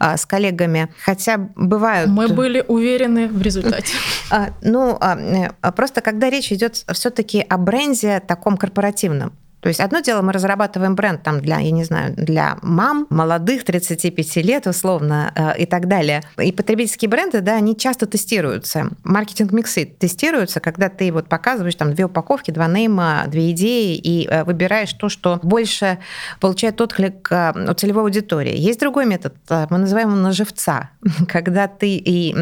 э, 0.00 0.18
с 0.18 0.26
коллегами. 0.26 0.90
Хотя 1.02 1.38
бывают... 1.56 2.10
Мы 2.10 2.28
были 2.28 2.62
уверены 2.68 3.28
в 3.28 3.40
результате. 3.40 3.94
А, 4.30 4.48
ну, 4.60 4.98
а, 5.00 5.16
э, 5.16 5.72
просто 5.72 6.00
когда 6.00 6.28
речь 6.28 6.52
идет 6.52 6.84
все-таки 6.92 7.40
о 7.48 7.56
бренде 7.56 8.20
таком 8.20 8.56
корпоративном, 8.56 9.32
то 9.66 9.68
есть 9.68 9.80
одно 9.80 9.98
дело, 9.98 10.22
мы 10.22 10.32
разрабатываем 10.32 10.94
бренд 10.94 11.24
там 11.24 11.40
для, 11.40 11.58
я 11.58 11.72
не 11.72 11.82
знаю, 11.82 12.14
для 12.16 12.56
мам, 12.62 13.08
молодых, 13.10 13.64
35 13.64 14.36
лет 14.36 14.68
условно 14.68 15.32
э, 15.34 15.58
и 15.58 15.66
так 15.66 15.88
далее. 15.88 16.22
И 16.40 16.52
потребительские 16.52 17.08
бренды, 17.08 17.40
да, 17.40 17.56
они 17.56 17.76
часто 17.76 18.06
тестируются. 18.06 18.90
Маркетинг-миксы 19.02 19.84
тестируются, 19.84 20.60
когда 20.60 20.88
ты 20.88 21.10
вот 21.10 21.28
показываешь 21.28 21.74
там 21.74 21.94
две 21.96 22.04
упаковки, 22.04 22.52
два 22.52 22.68
нейма, 22.68 23.24
две 23.26 23.50
идеи 23.50 23.96
и 23.96 24.28
э, 24.28 24.44
выбираешь 24.44 24.92
то, 24.92 25.08
что 25.08 25.40
больше 25.42 25.98
получает 26.38 26.80
отклик 26.80 27.26
э, 27.32 27.48
от 27.48 27.80
целевой 27.80 28.04
аудитории. 28.04 28.56
Есть 28.56 28.78
другой 28.78 29.06
метод, 29.06 29.34
мы 29.48 29.78
называем 29.78 30.10
его 30.10 30.20
наживца, 30.20 30.90
когда 31.28 31.66
ты 31.66 31.96
и, 31.96 32.32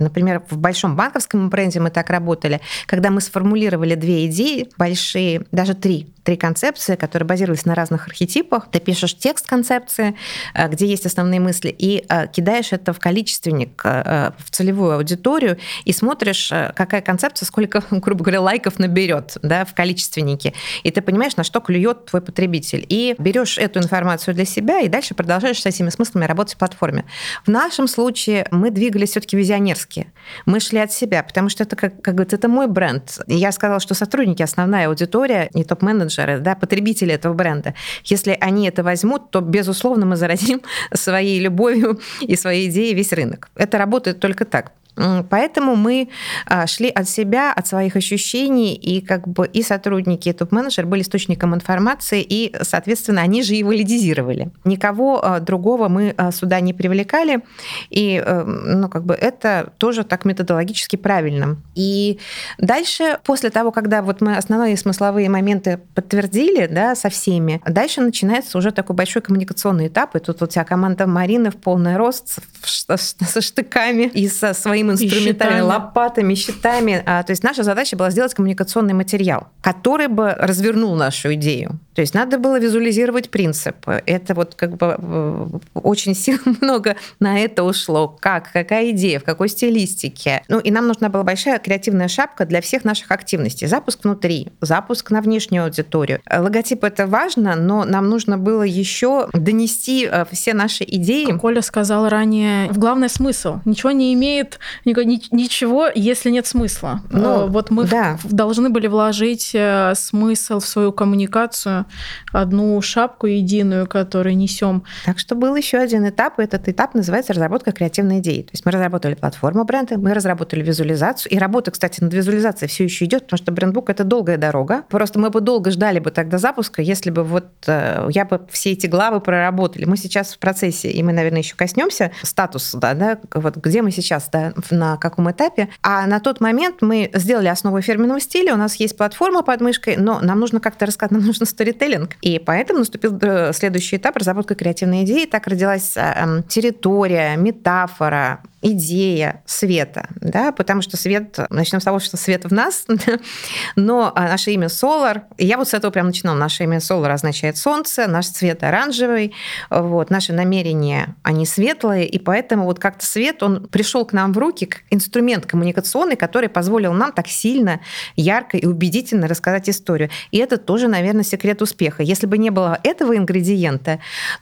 например, 0.00 0.42
в 0.50 0.58
большом 0.58 0.96
банковском 0.96 1.48
бренде 1.48 1.78
мы 1.78 1.90
так 1.90 2.10
работали, 2.10 2.60
когда 2.86 3.10
мы 3.10 3.20
сформулировали 3.20 3.94
две 3.94 4.26
идеи 4.26 4.68
большие, 4.76 5.46
даже 5.52 5.74
три, 5.74 6.08
три 6.24 6.36
концепта, 6.36 6.71
концепции, 6.72 6.96
которая 6.96 7.26
базировалась 7.26 7.66
на 7.66 7.74
разных 7.74 8.06
архетипах. 8.06 8.68
Ты 8.70 8.80
пишешь 8.80 9.14
текст 9.14 9.46
концепции, 9.46 10.14
э, 10.54 10.68
где 10.68 10.86
есть 10.86 11.06
основные 11.06 11.40
мысли, 11.40 11.74
и 11.76 12.04
э, 12.08 12.26
кидаешь 12.28 12.72
это 12.72 12.92
в 12.92 12.98
количественник, 12.98 13.82
в 13.84 14.50
целевую 14.50 14.96
аудиторию, 14.96 15.58
и 15.84 15.92
смотришь, 15.92 16.48
какая 16.74 17.00
концепция, 17.00 17.46
сколько, 17.46 17.82
грубо 17.90 18.24
говоря, 18.24 18.40
лайков 18.40 18.78
наберет 18.78 19.36
да, 19.42 19.64
в 19.64 19.74
количественнике. 19.74 20.54
И 20.82 20.90
ты 20.90 21.02
понимаешь, 21.02 21.36
на 21.36 21.44
что 21.44 21.60
клюет 21.60 22.06
твой 22.06 22.22
потребитель. 22.22 22.86
И 22.88 23.14
берешь 23.18 23.58
эту 23.58 23.80
информацию 23.80 24.34
для 24.34 24.44
себя, 24.44 24.80
и 24.80 24.88
дальше 24.88 25.14
продолжаешь 25.14 25.60
с 25.60 25.66
этими 25.66 25.90
смыслами 25.90 26.24
работать 26.24 26.54
в 26.54 26.58
платформе. 26.58 27.04
В 27.44 27.50
нашем 27.50 27.88
случае 27.88 28.46
мы 28.50 28.70
двигались 28.70 29.10
все-таки 29.10 29.36
визионерски. 29.36 30.12
Мы 30.46 30.60
шли 30.60 30.78
от 30.78 30.92
себя, 30.92 31.22
потому 31.22 31.48
что 31.48 31.64
это, 31.64 31.76
как, 31.76 32.00
как 32.02 32.14
говорится, 32.14 32.36
это 32.36 32.48
мой 32.48 32.66
бренд. 32.66 33.18
Я 33.26 33.52
сказала, 33.52 33.80
что 33.80 33.94
сотрудники 33.94 34.42
основная 34.42 34.88
аудитория, 34.88 35.50
не 35.54 35.64
топ-менеджеры, 35.64 36.38
да, 36.38 36.54
потребители 36.62 37.12
этого 37.12 37.34
бренда. 37.34 37.74
Если 38.04 38.38
они 38.40 38.68
это 38.68 38.84
возьмут, 38.84 39.30
то, 39.30 39.40
безусловно, 39.40 40.06
мы 40.06 40.16
заразим 40.16 40.62
своей 40.94 41.40
любовью 41.40 42.00
и 42.20 42.36
своей 42.36 42.70
идеей 42.70 42.94
весь 42.94 43.12
рынок. 43.12 43.50
Это 43.56 43.78
работает 43.78 44.20
только 44.20 44.44
так. 44.44 44.70
Поэтому 44.94 45.74
мы 45.74 46.10
а, 46.46 46.66
шли 46.66 46.88
от 46.88 47.08
себя, 47.08 47.52
от 47.52 47.66
своих 47.66 47.96
ощущений, 47.96 48.74
и 48.74 49.00
как 49.00 49.26
бы 49.26 49.46
и 49.46 49.62
сотрудники, 49.62 50.28
и 50.28 50.32
топ-менеджер 50.32 50.86
были 50.86 51.00
источником 51.00 51.54
информации, 51.54 52.24
и, 52.28 52.54
соответственно, 52.60 53.22
они 53.22 53.42
же 53.42 53.54
и 53.54 53.64
валидизировали. 53.64 54.50
Никого 54.64 55.24
а, 55.24 55.40
другого 55.40 55.88
мы 55.88 56.14
а, 56.16 56.30
сюда 56.30 56.60
не 56.60 56.74
привлекали, 56.74 57.40
и 57.88 58.22
э, 58.24 58.44
ну, 58.44 58.88
как 58.88 59.04
бы 59.04 59.14
это 59.14 59.72
тоже 59.78 60.04
так 60.04 60.24
методологически 60.24 60.96
правильно. 60.96 61.56
И 61.74 62.18
дальше, 62.58 63.18
после 63.24 63.50
того, 63.50 63.72
когда 63.72 64.02
вот 64.02 64.20
мы 64.20 64.36
основные 64.36 64.76
смысловые 64.76 65.28
моменты 65.30 65.80
подтвердили 65.94 66.66
да, 66.66 66.94
со 66.94 67.08
всеми, 67.08 67.62
дальше 67.66 68.00
начинается 68.00 68.58
уже 68.58 68.72
такой 68.72 68.94
большой 68.94 69.22
коммуникационный 69.22 69.88
этап, 69.88 70.16
и 70.16 70.18
тут 70.18 70.42
у 70.42 70.46
тебя 70.46 70.64
команда 70.64 71.06
Марины 71.06 71.50
в 71.50 71.56
полный 71.56 71.96
рост 71.96 72.40
со 72.62 73.40
штыками 73.40 74.04
и 74.04 74.28
со 74.28 74.52
своим 74.52 74.81
своим 74.82 74.92
инструментарием, 74.92 75.64
лопатами, 75.64 76.34
щитами. 76.34 77.02
А, 77.06 77.22
то 77.22 77.30
есть 77.32 77.42
наша 77.42 77.62
задача 77.62 77.96
была 77.96 78.10
сделать 78.10 78.34
коммуникационный 78.34 78.94
материал, 78.94 79.48
который 79.60 80.08
бы 80.08 80.34
развернул 80.38 80.94
нашу 80.94 81.34
идею. 81.34 81.78
То 81.94 82.00
есть 82.00 82.14
надо 82.14 82.38
было 82.38 82.58
визуализировать 82.58 83.30
принципы. 83.30 84.02
Это 84.06 84.34
вот 84.34 84.54
как 84.54 84.76
бы 84.76 84.96
э, 84.98 85.46
очень 85.74 86.14
сил 86.14 86.38
много 86.60 86.96
на 87.20 87.38
это 87.38 87.64
ушло. 87.64 88.08
Как, 88.08 88.50
какая 88.52 88.90
идея, 88.90 89.20
в 89.20 89.24
какой 89.24 89.48
стилистике. 89.48 90.42
Ну 90.48 90.58
и 90.58 90.70
нам 90.70 90.86
нужна 90.86 91.08
была 91.08 91.22
большая 91.22 91.58
креативная 91.58 92.08
шапка 92.08 92.46
для 92.46 92.60
всех 92.60 92.84
наших 92.84 93.10
активностей. 93.10 93.66
Запуск 93.66 94.04
внутри, 94.04 94.48
запуск 94.60 95.10
на 95.10 95.20
внешнюю 95.20 95.64
аудиторию. 95.64 96.20
Логотип 96.30 96.84
это 96.84 97.06
важно, 97.06 97.56
но 97.56 97.84
нам 97.84 98.08
нужно 98.08 98.38
было 98.38 98.62
еще 98.62 99.28
донести 99.32 100.08
э, 100.10 100.24
все 100.32 100.54
наши 100.54 100.84
идеи. 100.84 101.26
Как 101.26 101.44
Оля 101.44 101.62
сказала 101.62 102.08
ранее, 102.08 102.68
в 102.70 102.78
главный 102.78 103.08
смысл. 103.08 103.60
Ничего 103.64 103.90
не 103.90 104.14
имеет 104.14 104.58
ничего, 104.84 105.88
если 105.94 106.30
нет 106.30 106.46
смысла. 106.46 107.00
Ну, 107.10 107.46
вот 107.48 107.70
мы 107.70 107.84
да. 107.84 108.18
должны 108.24 108.70
были 108.70 108.86
вложить 108.86 109.50
э, 109.54 109.94
смысл 109.94 110.60
в 110.60 110.66
свою 110.66 110.92
коммуникацию, 110.92 111.86
одну 112.32 112.80
шапку 112.80 113.26
единую, 113.26 113.86
которую 113.86 114.36
несем. 114.36 114.84
Так 115.04 115.18
что 115.18 115.34
был 115.34 115.56
еще 115.56 115.78
один 115.78 116.08
этап, 116.08 116.38
и 116.38 116.42
этот 116.42 116.68
этап 116.68 116.94
называется 116.94 117.32
разработка 117.32 117.72
креативной 117.72 118.18
идеи. 118.18 118.42
То 118.42 118.50
есть 118.52 118.64
мы 118.64 118.72
разработали 118.72 119.14
платформу 119.14 119.64
бренда, 119.64 119.98
мы 119.98 120.14
разработали 120.14 120.62
визуализацию, 120.62 121.32
и 121.32 121.38
работа, 121.38 121.70
кстати, 121.70 122.02
над 122.02 122.12
визуализацией 122.12 122.68
все 122.68 122.84
еще 122.84 123.04
идет, 123.04 123.24
потому 123.24 123.38
что 123.38 123.52
брендбук 123.52 123.90
это 123.90 124.04
долгая 124.04 124.38
дорога. 124.38 124.82
Просто 124.88 125.18
мы 125.18 125.30
бы 125.30 125.40
долго 125.40 125.70
ждали 125.70 125.98
бы 125.98 126.10
тогда 126.10 126.38
запуска, 126.38 126.82
если 126.82 127.10
бы 127.10 127.24
вот 127.24 127.46
э, 127.66 128.08
я 128.10 128.24
бы 128.24 128.46
все 128.50 128.72
эти 128.72 128.86
главы 128.86 129.20
проработали. 129.20 129.84
Мы 129.84 129.96
сейчас 129.96 130.34
в 130.34 130.38
процессе, 130.38 130.90
и 130.90 131.02
мы, 131.02 131.12
наверное, 131.12 131.40
еще 131.40 131.54
коснемся 131.56 132.12
статус, 132.22 132.74
да, 132.74 132.94
да, 132.94 133.18
вот 133.34 133.56
где 133.56 133.82
мы 133.82 133.90
сейчас, 133.90 134.28
да, 134.30 134.52
на 134.70 134.96
каком 134.96 135.30
этапе. 135.30 135.68
А 135.82 136.06
на 136.06 136.20
тот 136.20 136.40
момент 136.40 136.82
мы 136.82 137.10
сделали 137.14 137.48
основу 137.48 137.80
фирменного 137.80 138.20
стиля, 138.20 138.54
у 138.54 138.56
нас 138.56 138.76
есть 138.76 138.96
платформа 138.96 139.42
под 139.42 139.60
мышкой, 139.60 139.96
но 139.96 140.20
нам 140.20 140.40
нужно 140.40 140.60
как-то 140.60 140.86
рассказать, 140.86 141.10
нам 141.12 141.26
нужно 141.26 141.46
сторителлинг. 141.46 142.16
И 142.20 142.38
поэтому 142.38 142.80
наступил 142.80 143.18
э, 143.20 143.52
следующий 143.52 143.96
этап 143.96 144.16
разработка 144.16 144.54
креативной 144.54 145.04
идеи. 145.04 145.26
Так 145.26 145.46
родилась 145.46 145.96
э, 145.96 146.00
эм, 146.00 146.42
территория, 146.44 147.36
метафора, 147.36 148.40
идея 148.62 149.42
света, 149.44 150.08
да, 150.20 150.52
потому 150.52 150.82
что 150.82 150.96
свет, 150.96 151.38
начнем 151.50 151.80
с 151.80 151.84
того, 151.84 151.98
что 151.98 152.16
свет 152.16 152.44
в 152.44 152.52
нас, 152.52 152.86
но 153.76 154.12
а, 154.14 154.28
наше 154.28 154.52
имя 154.52 154.68
Solar, 154.68 155.22
я 155.36 155.58
вот 155.58 155.68
с 155.68 155.74
этого 155.74 155.90
прям 155.90 156.06
начинала, 156.06 156.36
наше 156.36 156.62
имя 156.62 156.78
Solar 156.78 157.10
означает 157.10 157.56
солнце, 157.56 158.06
наш 158.06 158.28
цвет 158.28 158.62
оранжевый, 158.62 159.34
вот, 159.68 160.10
наши 160.10 160.32
намерения, 160.32 161.16
они 161.22 161.44
светлые, 161.44 162.06
и 162.06 162.18
поэтому 162.18 162.64
вот 162.64 162.78
как-то 162.78 163.04
свет, 163.04 163.42
он 163.42 163.66
пришел 163.66 164.06
к 164.06 164.12
нам 164.12 164.32
в 164.32 164.38
руки 164.38 164.66
как 164.66 164.82
инструмент 164.90 165.46
коммуникационный, 165.46 166.16
который 166.16 166.48
позволил 166.48 166.92
нам 166.92 167.12
так 167.12 167.28
сильно, 167.28 167.80
ярко 168.16 168.56
и 168.56 168.66
убедительно 168.66 169.26
рассказать 169.26 169.68
историю. 169.68 170.10
И 170.30 170.38
это 170.38 170.56
тоже, 170.56 170.88
наверное, 170.88 171.24
секрет 171.24 171.62
успеха. 171.62 172.02
Если 172.02 172.26
бы 172.26 172.38
не 172.38 172.50
было 172.50 172.78
этого 172.84 173.16
ингредиента, 173.16 173.98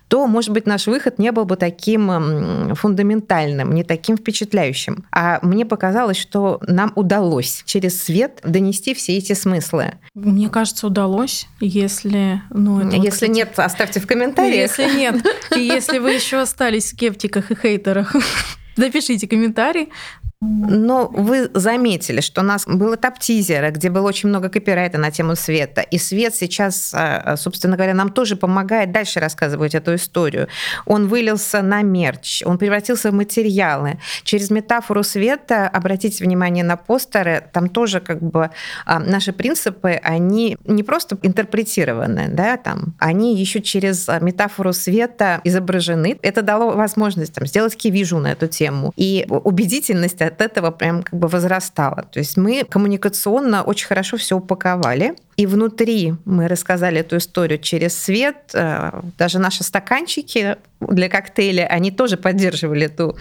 то, 0.09 0.27
может 0.27 0.51
быть, 0.51 0.67
наш 0.67 0.87
выход 0.87 1.19
не 1.19 1.33
был 1.33 1.45
бы 1.45 1.57
таким 1.57 2.75
фундаментальным, 2.75 3.75
не 3.75 3.85
таким 3.85 4.10
впечатляющим. 4.17 5.05
А 5.13 5.39
мне 5.43 5.65
показалось, 5.65 6.17
что 6.17 6.61
нам 6.67 6.93
удалось 6.95 7.63
через 7.67 8.03
свет 8.03 8.41
донести 8.45 8.95
все 8.95 9.17
эти 9.17 9.33
смыслы. 9.33 9.95
Мне 10.15 10.49
кажется, 10.49 10.87
удалось, 10.87 11.47
если... 11.61 12.43
Ну, 12.51 12.81
это 12.81 12.97
если 12.97 13.27
вот, 13.27 13.35
нет, 13.37 13.59
оставьте 13.59 14.01
в 14.01 14.07
комментариях. 14.07 14.79
Если 14.79 14.97
нет, 14.97 15.25
и 15.57 15.61
если 15.61 15.99
вы 15.99 16.13
еще 16.13 16.39
остались 16.39 16.85
в 16.85 16.89
скептиках 16.89 17.51
и 17.51 17.55
хейтерах, 17.55 18.15
напишите 18.77 19.27
комментарий, 19.27 19.89
но 20.43 21.09
вы 21.13 21.51
заметили, 21.53 22.23
что 22.23 22.41
у 22.41 22.45
нас 22.45 22.65
был 22.67 22.95
этап 22.95 23.19
тизера, 23.19 23.71
где 23.71 23.91
было 23.91 24.09
очень 24.09 24.31
много 24.31 24.49
копирайта 24.49 24.97
на 24.97 25.11
тему 25.11 25.37
света. 25.37 25.83
И 25.83 25.99
свет 25.99 26.35
сейчас, 26.35 26.93
а, 26.95 27.37
собственно 27.37 27.77
говоря, 27.77 27.93
нам 27.93 28.11
тоже 28.11 28.37
помогает 28.37 28.91
дальше 28.91 29.21
рассказывать 29.21 29.75
эту 29.75 29.95
историю. 29.97 30.49
Он 30.87 31.09
вылился 31.09 31.61
на 31.61 31.83
мерч, 31.83 32.43
он 32.47 32.57
превратился 32.57 33.11
в 33.11 33.15
материалы. 33.15 33.99
Через 34.23 34.51
метафору 34.51 35.03
света, 35.03 35.69
обратите 35.69 36.25
внимание 36.25 36.65
на 36.65 36.77
постеры, 36.77 37.45
там 37.53 37.69
тоже 37.69 38.01
как 38.01 38.23
бы 38.23 38.51
а, 38.87 38.99
наши 38.99 39.35
принципы, 39.35 40.01
они 40.03 40.57
не 40.65 40.83
просто 40.83 41.19
интерпретированы, 41.21 42.29
да, 42.31 42.57
там, 42.57 42.95
они 42.99 43.37
еще 43.37 43.61
через 43.61 44.09
метафору 44.23 44.73
света 44.73 45.43
изображены. 45.45 46.19
Это 46.23 46.41
дало 46.41 46.71
возможность 46.71 47.35
там, 47.35 47.47
сделать 47.47 47.77
кивижу 47.77 48.19
на 48.19 48.33
эту 48.33 48.47
тему. 48.47 48.95
И 48.97 49.27
убедительность 49.29 50.23
от 50.33 50.41
этого 50.41 50.71
прям 50.71 51.03
как 51.03 51.19
бы 51.19 51.29
возрастало. 51.29 52.05
То 52.11 52.19
есть 52.19 52.37
мы 52.37 52.65
коммуникационно 52.65 53.63
очень 53.63 53.87
хорошо 53.87 54.17
все 54.17 54.37
упаковали. 54.37 55.15
И 55.41 55.47
внутри 55.47 56.17
мы 56.27 56.49
рассказали 56.49 57.01
эту 57.01 57.17
историю 57.17 57.59
через 57.59 57.97
свет. 57.97 58.51
Э, 58.53 59.01
даже 59.17 59.39
наши 59.39 59.65
стаканчики 59.65 60.57
для 60.81 61.09
коктейля, 61.09 61.67
они 61.67 61.91
тоже 61.91 62.19
поддерживали 62.19 62.85
эту 62.87 63.17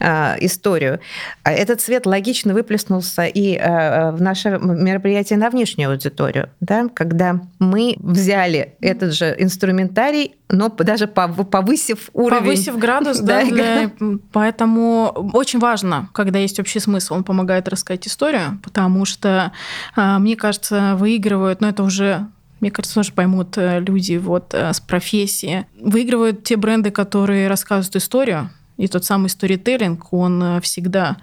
э, 0.00 0.34
историю. 0.40 0.98
А 1.44 1.52
этот 1.52 1.80
свет 1.80 2.06
логично 2.06 2.54
выплеснулся 2.54 3.22
и 3.22 3.56
э, 3.56 4.10
в 4.10 4.20
наше 4.20 4.58
мероприятие 4.60 5.38
на 5.38 5.48
внешнюю 5.48 5.90
аудиторию, 5.90 6.48
да, 6.58 6.88
когда 6.92 7.40
мы 7.60 7.94
взяли 8.00 8.74
этот 8.80 9.14
же 9.14 9.36
инструментарий, 9.38 10.34
но 10.48 10.68
даже 10.70 11.06
повысив 11.06 12.10
уровень. 12.12 12.40
Повысив 12.40 12.78
градус, 12.78 13.20
да. 13.20 13.44
Для... 13.44 13.92
Поэтому 14.32 15.30
очень 15.32 15.60
важно, 15.60 16.08
когда 16.12 16.40
есть 16.40 16.58
общий 16.58 16.80
смысл, 16.80 17.14
он 17.14 17.24
помогает 17.24 17.68
рассказать 17.68 18.08
историю, 18.08 18.58
потому 18.64 19.04
что, 19.04 19.52
мне 19.96 20.34
кажется, 20.34 20.96
выигрывают 20.96 21.59
но 21.60 21.68
это 21.68 21.82
уже 21.82 22.26
мне 22.60 22.70
кажется, 22.70 22.96
тоже 22.96 23.12
поймут 23.12 23.56
э, 23.56 23.80
люди 23.80 24.16
вот 24.16 24.52
э, 24.54 24.72
с 24.72 24.80
профессии. 24.80 25.66
Выигрывают 25.80 26.44
те 26.44 26.56
бренды, 26.56 26.90
которые 26.90 27.48
рассказывают 27.48 27.96
историю, 27.96 28.50
и 28.76 28.86
тот 28.86 29.04
самый 29.04 29.28
сторителлинг, 29.30 30.12
он 30.12 30.42
э, 30.42 30.60
всегда 30.60 31.16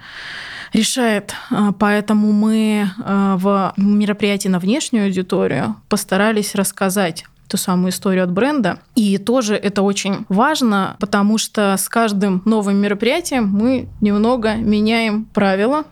решает. 0.73 1.33
Поэтому 1.79 2.33
мы 2.33 2.89
в 2.97 3.73
мероприятии 3.77 4.49
на 4.49 4.59
внешнюю 4.59 5.05
аудиторию 5.05 5.77
постарались 5.87 6.55
рассказать 6.55 7.23
ту 7.47 7.55
самую 7.55 7.91
историю 7.91 8.25
от 8.25 8.31
бренда. 8.31 8.79
И 8.95 9.17
тоже 9.17 9.55
это 9.55 9.81
очень 9.81 10.25
важно, 10.27 10.97
потому 10.99 11.37
что 11.37 11.77
с 11.77 11.87
каждым 11.87 12.41
новым 12.43 12.75
мероприятием 12.77 13.47
мы 13.47 13.87
немного 14.01 14.55
меняем 14.55 15.23
правила, 15.23 15.85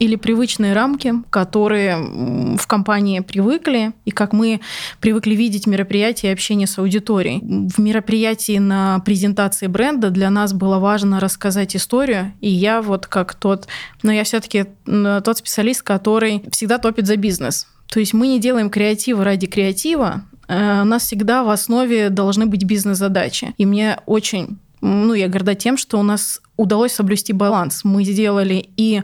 или 0.00 0.16
привычные 0.16 0.72
рамки, 0.72 1.12
которые 1.28 2.56
в 2.56 2.66
компании 2.66 3.20
привыкли, 3.20 3.92
и 4.06 4.10
как 4.10 4.32
мы 4.32 4.60
привыкли 4.98 5.34
видеть 5.34 5.66
мероприятия 5.66 6.28
и 6.28 6.32
общение 6.32 6.66
с 6.66 6.78
аудиторией. 6.78 7.68
В 7.68 7.78
мероприятии 7.78 8.58
на 8.58 8.98
презентации 9.00 9.66
бренда 9.66 10.10
для 10.10 10.30
нас 10.30 10.54
было 10.54 10.78
важно 10.78 11.20
рассказать 11.20 11.76
историю, 11.76 12.32
и 12.40 12.48
я 12.48 12.80
вот 12.80 13.06
как 13.06 13.34
тот, 13.34 13.68
но 14.02 14.10
я 14.10 14.24
все-таки 14.24 14.64
тот 14.86 15.38
специалист, 15.38 15.82
который 15.82 16.42
всегда 16.50 16.78
топит 16.78 17.06
за 17.06 17.16
бизнес. 17.16 17.68
То 17.86 18.00
есть 18.00 18.14
мы 18.14 18.28
не 18.28 18.40
делаем 18.40 18.70
креатива 18.70 19.22
ради 19.22 19.46
креатива, 19.46 20.22
э, 20.48 20.80
у 20.82 20.84
нас 20.84 21.02
всегда 21.02 21.44
в 21.44 21.50
основе 21.50 22.08
должны 22.08 22.46
быть 22.46 22.64
бизнес-задачи. 22.64 23.52
И 23.58 23.66
мне 23.66 23.98
очень 24.06 24.58
ну, 24.80 25.14
я 25.14 25.28
горда 25.28 25.54
тем, 25.54 25.76
что 25.76 25.98
у 25.98 26.02
нас 26.02 26.40
удалось 26.56 26.92
соблюсти 26.92 27.32
баланс. 27.32 27.84
Мы 27.84 28.04
сделали 28.04 28.68
и 28.76 29.02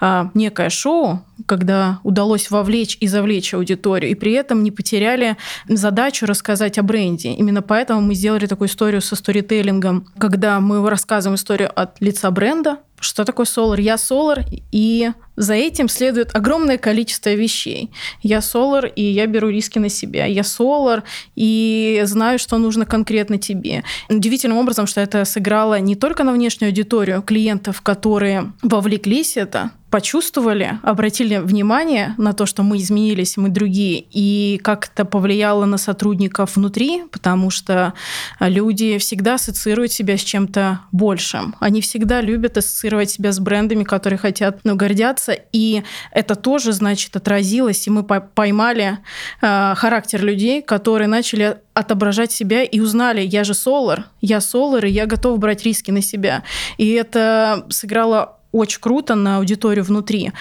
а, 0.00 0.30
некое 0.34 0.70
шоу, 0.70 1.22
когда 1.46 2.00
удалось 2.02 2.50
вовлечь 2.50 2.96
и 3.00 3.06
завлечь 3.06 3.54
аудиторию, 3.54 4.10
и 4.10 4.14
при 4.14 4.32
этом 4.32 4.62
не 4.62 4.70
потеряли 4.70 5.36
задачу 5.68 6.26
рассказать 6.26 6.78
о 6.78 6.82
бренде. 6.82 7.32
Именно 7.32 7.62
поэтому 7.62 8.00
мы 8.00 8.14
сделали 8.14 8.46
такую 8.46 8.68
историю 8.68 9.00
со 9.02 9.14
сторителлингом, 9.14 10.06
когда 10.18 10.60
мы 10.60 10.88
рассказываем 10.88 11.36
историю 11.36 11.70
от 11.74 12.00
лица 12.00 12.30
бренда, 12.30 12.78
что 13.06 13.24
такое 13.24 13.46
Solar? 13.46 13.80
Я 13.80 13.94
Solar, 13.94 14.44
и 14.72 15.12
за 15.36 15.54
этим 15.54 15.88
следует 15.88 16.34
огромное 16.34 16.76
количество 16.76 17.32
вещей. 17.34 17.90
Я 18.22 18.38
Solar, 18.38 18.92
и 18.94 19.02
я 19.02 19.26
беру 19.26 19.48
риски 19.48 19.78
на 19.78 19.88
себя. 19.88 20.26
Я 20.26 20.42
Solar, 20.42 21.04
и 21.36 22.02
знаю, 22.04 22.38
что 22.40 22.58
нужно 22.58 22.84
конкретно 22.84 23.38
тебе. 23.38 23.84
Удивительным 24.08 24.58
образом, 24.58 24.88
что 24.88 25.00
это 25.00 25.24
сыграло 25.24 25.78
не 25.78 25.94
только 25.94 26.24
на 26.24 26.32
внешнюю 26.32 26.70
аудиторию 26.70 27.22
клиентов, 27.22 27.80
которые 27.80 28.52
вовлеклись 28.62 29.36
это, 29.36 29.70
почувствовали, 29.90 30.78
обратили 30.82 31.36
внимание 31.36 32.14
на 32.18 32.32
то, 32.32 32.44
что 32.44 32.62
мы 32.62 32.78
изменились, 32.78 33.36
мы 33.36 33.48
другие, 33.48 34.04
и 34.10 34.58
как 34.62 34.88
это 34.92 35.04
повлияло 35.04 35.64
на 35.64 35.78
сотрудников 35.78 36.56
внутри, 36.56 37.04
потому 37.12 37.50
что 37.50 37.94
люди 38.40 38.98
всегда 38.98 39.34
ассоциируют 39.34 39.92
себя 39.92 40.18
с 40.18 40.22
чем-то 40.22 40.80
большим. 40.90 41.54
Они 41.60 41.80
всегда 41.80 42.20
любят 42.20 42.58
ассоциировать 42.58 43.10
себя 43.10 43.32
с 43.32 43.38
брендами, 43.38 43.84
которые 43.84 44.18
хотят, 44.18 44.60
ну, 44.64 44.74
гордятся, 44.74 45.36
и 45.52 45.82
это 46.10 46.34
тоже, 46.34 46.72
значит, 46.72 47.14
отразилось, 47.14 47.86
и 47.86 47.90
мы 47.90 48.02
поймали 48.02 48.98
э, 49.40 49.74
характер 49.76 50.24
людей, 50.24 50.62
которые 50.62 51.08
начали 51.08 51.58
отображать 51.74 52.32
себя 52.32 52.62
и 52.64 52.80
узнали, 52.80 53.20
я 53.20 53.44
же 53.44 53.54
Солар, 53.54 54.06
я 54.20 54.40
Солар, 54.40 54.86
и 54.86 54.90
я 54.90 55.06
готов 55.06 55.38
брать 55.38 55.62
риски 55.62 55.90
на 55.90 56.02
себя. 56.02 56.42
И 56.78 56.90
это 56.92 57.66
сыграло 57.68 58.36
очень 58.56 58.80
круто 58.80 59.14
на 59.14 59.38
аудиторию 59.38 59.84
внутри. 59.84 60.32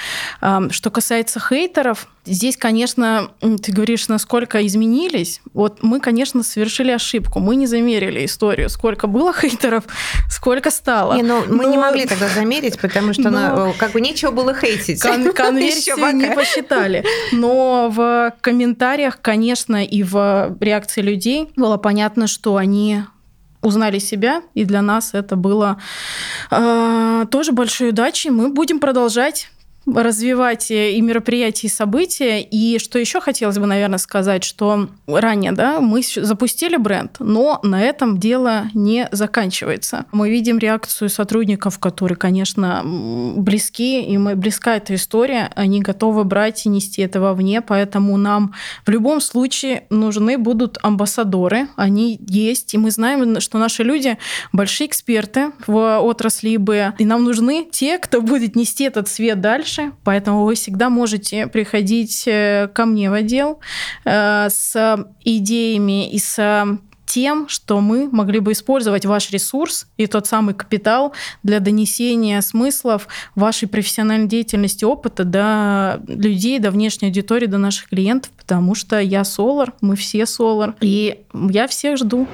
Что 0.70 0.90
касается 0.90 1.40
хейтеров, 1.40 2.08
здесь, 2.26 2.58
конечно, 2.58 3.32
ты 3.40 3.72
говоришь, 3.72 4.08
насколько 4.08 4.66
изменились. 4.66 5.42
Вот 5.54 5.84
мы, 5.84 6.00
конечно, 6.00 6.44
совершили 6.44 6.92
ошибку. 6.92 7.40
Мы 7.40 7.56
не 7.56 7.68
замерили 7.68 8.26
историю, 8.26 8.70
сколько 8.70 9.08
было 9.08 9.34
хейтеров, 9.34 9.84
сколько 10.30 10.72
стало. 10.72 11.14
Не, 11.16 11.24
ну, 11.24 11.44
мы 11.48 11.64
Но... 11.64 11.72
не 11.72 11.78
могли 11.78 12.06
тогда 12.06 12.28
замерить, 12.30 12.80
потому 12.80 13.14
что 13.14 13.30
Но... 13.30 13.74
как 13.78 13.92
бы 13.92 14.02
нечего 14.02 14.32
было 14.32 14.54
хейтить. 14.54 15.02
Кон- 15.02 15.34
конверсию 15.34 15.98
не 16.14 16.32
посчитали. 16.32 17.04
Но 17.32 17.90
в 17.90 18.34
комментариях, 18.42 19.20
конечно, 19.22 19.84
и 19.84 20.04
в 20.04 20.58
реакции 20.60 21.02
людей 21.02 21.50
было 21.56 21.78
понятно, 21.78 22.28
что 22.28 22.56
они 22.56 23.04
узнали 23.66 24.00
себя, 24.00 24.42
и 24.54 24.66
для 24.66 24.82
нас 24.82 25.14
это 25.14 25.36
было 25.36 25.82
э, 26.52 27.26
тоже 27.30 27.52
большой 27.52 27.90
удачей. 27.90 28.32
Мы 28.32 28.50
будем 28.50 28.80
продолжать 28.80 29.50
развивать 29.86 30.72
и 30.72 31.00
мероприятия, 31.02 31.68
и 31.68 31.70
события. 31.70 32.42
И 32.42 32.80
что 32.80 33.00
еще 33.00 33.22
хотелось 33.22 33.58
бы, 33.58 33.66
наверное, 33.66 34.00
сказать, 34.00 34.44
что 34.44 34.90
ранее 35.08 35.52
да, 35.52 35.80
мы 35.80 36.02
запустили 36.02 36.78
бренд, 36.78 37.18
но 37.20 37.60
на 37.64 37.82
этом 37.82 38.18
дело 38.18 38.66
не 38.74 39.08
заканчивается. 39.12 40.06
Мы 40.12 40.30
видим 40.30 40.58
реакцию 40.58 41.10
сотрудников, 41.10 41.80
которые, 41.80 42.18
конечно, 42.18 42.82
близки, 42.84 44.02
и 44.02 44.18
мы 44.18 44.36
близка 44.36 44.76
эта 44.76 44.96
история, 44.96 45.52
они 45.56 45.82
готовы 45.82 46.24
брать 46.24 46.66
и 46.66 46.70
нести 46.70 47.02
это 47.02 47.22
вовне, 47.22 47.62
поэтому 47.62 48.18
нам 48.18 48.54
в 48.86 48.90
любом 48.90 49.22
случае 49.22 49.84
нужны 49.90 50.38
будут 50.38 50.78
амбассадоры, 50.82 51.68
они 51.76 52.20
есть, 52.28 52.74
и 52.74 52.78
мы 52.78 52.92
знаем, 52.92 53.40
что 53.40 53.58
наши 53.58 53.84
люди 53.84 54.18
большие 54.52 54.88
эксперты 54.88 55.52
в 55.68 56.00
отрасли 56.00 56.56
ИБ, 56.56 57.00
и 57.00 57.06
нам 57.06 57.24
нужны 57.24 57.68
те, 57.72 57.98
кто 57.98 58.22
будет 58.22 58.56
нести 58.56 58.86
этот 58.86 59.08
свет 59.08 59.42
дальше, 59.42 59.75
дальше, 59.76 59.94
поэтому 60.04 60.46
вы 60.46 60.56
всегда 60.56 60.90
можете 60.90 61.48
приходить 61.48 62.24
э, 62.28 62.70
ко 62.74 62.86
мне 62.86 63.10
в 63.10 63.14
отдел 63.14 63.60
э, 64.04 64.48
с 64.50 65.08
идеями 65.24 66.10
и 66.10 66.20
с 66.20 66.78
тем, 67.06 67.48
что 67.48 67.82
мы 67.82 68.10
могли 68.12 68.40
бы 68.40 68.52
использовать 68.52 69.06
ваш 69.06 69.30
ресурс 69.30 69.88
и 69.96 70.08
тот 70.08 70.26
самый 70.26 70.56
капитал 70.56 71.14
для 71.44 71.60
донесения 71.60 72.42
смыслов 72.42 73.08
вашей 73.36 73.68
профессиональной 73.68 74.28
деятельности, 74.28 74.86
опыта 74.86 75.24
до 75.24 76.02
людей, 76.08 76.58
до 76.60 76.72
внешней 76.72 77.10
аудитории, 77.10 77.46
до 77.46 77.60
наших 77.60 77.90
клиентов, 77.90 78.32
потому 78.36 78.74
что 78.74 79.00
я 79.00 79.22
Solar, 79.22 79.74
мы 79.82 79.96
все 79.96 80.22
Solar, 80.22 80.74
и 80.82 81.20
я 81.32 81.68
всех 81.68 81.98
жду. 81.98 82.28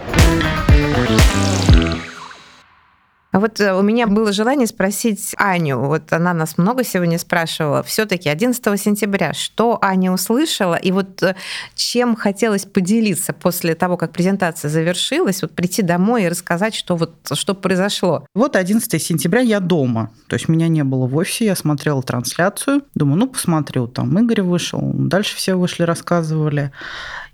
А 3.31 3.39
вот 3.39 3.59
э, 3.61 3.73
у 3.73 3.81
меня 3.81 4.07
было 4.07 4.33
желание 4.33 4.67
спросить 4.67 5.33
Аню, 5.37 5.79
вот 5.79 6.11
она 6.11 6.33
нас 6.33 6.57
много 6.57 6.83
сегодня 6.83 7.17
спрашивала, 7.17 7.81
все 7.81 8.05
таки 8.05 8.27
11 8.27 8.79
сентября, 8.79 9.33
что 9.33 9.79
Аня 9.81 10.11
услышала, 10.11 10.75
и 10.75 10.91
вот 10.91 11.23
э, 11.23 11.35
чем 11.73 12.15
хотелось 12.15 12.65
поделиться 12.65 13.31
после 13.31 13.73
того, 13.73 13.95
как 13.95 14.11
презентация 14.11 14.69
завершилась, 14.69 15.41
вот 15.41 15.51
прийти 15.51 15.81
домой 15.81 16.23
и 16.23 16.29
рассказать, 16.29 16.75
что 16.75 16.97
вот 16.97 17.13
что 17.33 17.55
произошло. 17.55 18.25
Вот 18.35 18.57
11 18.57 19.01
сентября 19.01 19.39
я 19.39 19.61
дома, 19.61 20.11
то 20.27 20.35
есть 20.35 20.49
меня 20.49 20.67
не 20.67 20.83
было 20.83 21.07
в 21.07 21.15
офисе, 21.15 21.45
я 21.45 21.55
смотрела 21.55 22.03
трансляцию, 22.03 22.81
думаю, 22.95 23.17
ну 23.17 23.27
посмотрю, 23.27 23.87
там 23.87 24.17
Игорь 24.19 24.41
вышел, 24.41 24.81
дальше 24.93 25.37
все 25.37 25.55
вышли, 25.55 25.83
рассказывали, 25.83 26.71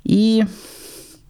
и 0.03 0.45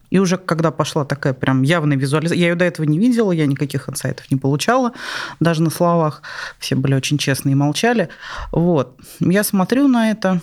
и 0.09 0.19
уже 0.19 0.37
когда 0.37 0.71
пошла 0.71 1.05
такая 1.05 1.33
прям 1.33 1.63
явная 1.63 1.97
визуализация, 1.97 2.39
я 2.39 2.49
ее 2.49 2.55
до 2.55 2.65
этого 2.65 2.85
не 2.85 2.99
видела, 2.99 3.31
я 3.31 3.45
никаких 3.45 3.89
инсайтов 3.89 4.29
не 4.31 4.37
получала, 4.37 4.93
даже 5.39 5.61
на 5.61 5.69
словах. 5.69 6.21
Все 6.59 6.75
были 6.75 6.93
очень 6.93 7.17
честные 7.17 7.53
и 7.53 7.55
молчали. 7.55 8.09
Вот. 8.51 8.97
Я 9.19 9.43
смотрю 9.43 9.87
на 9.87 10.11
это, 10.11 10.41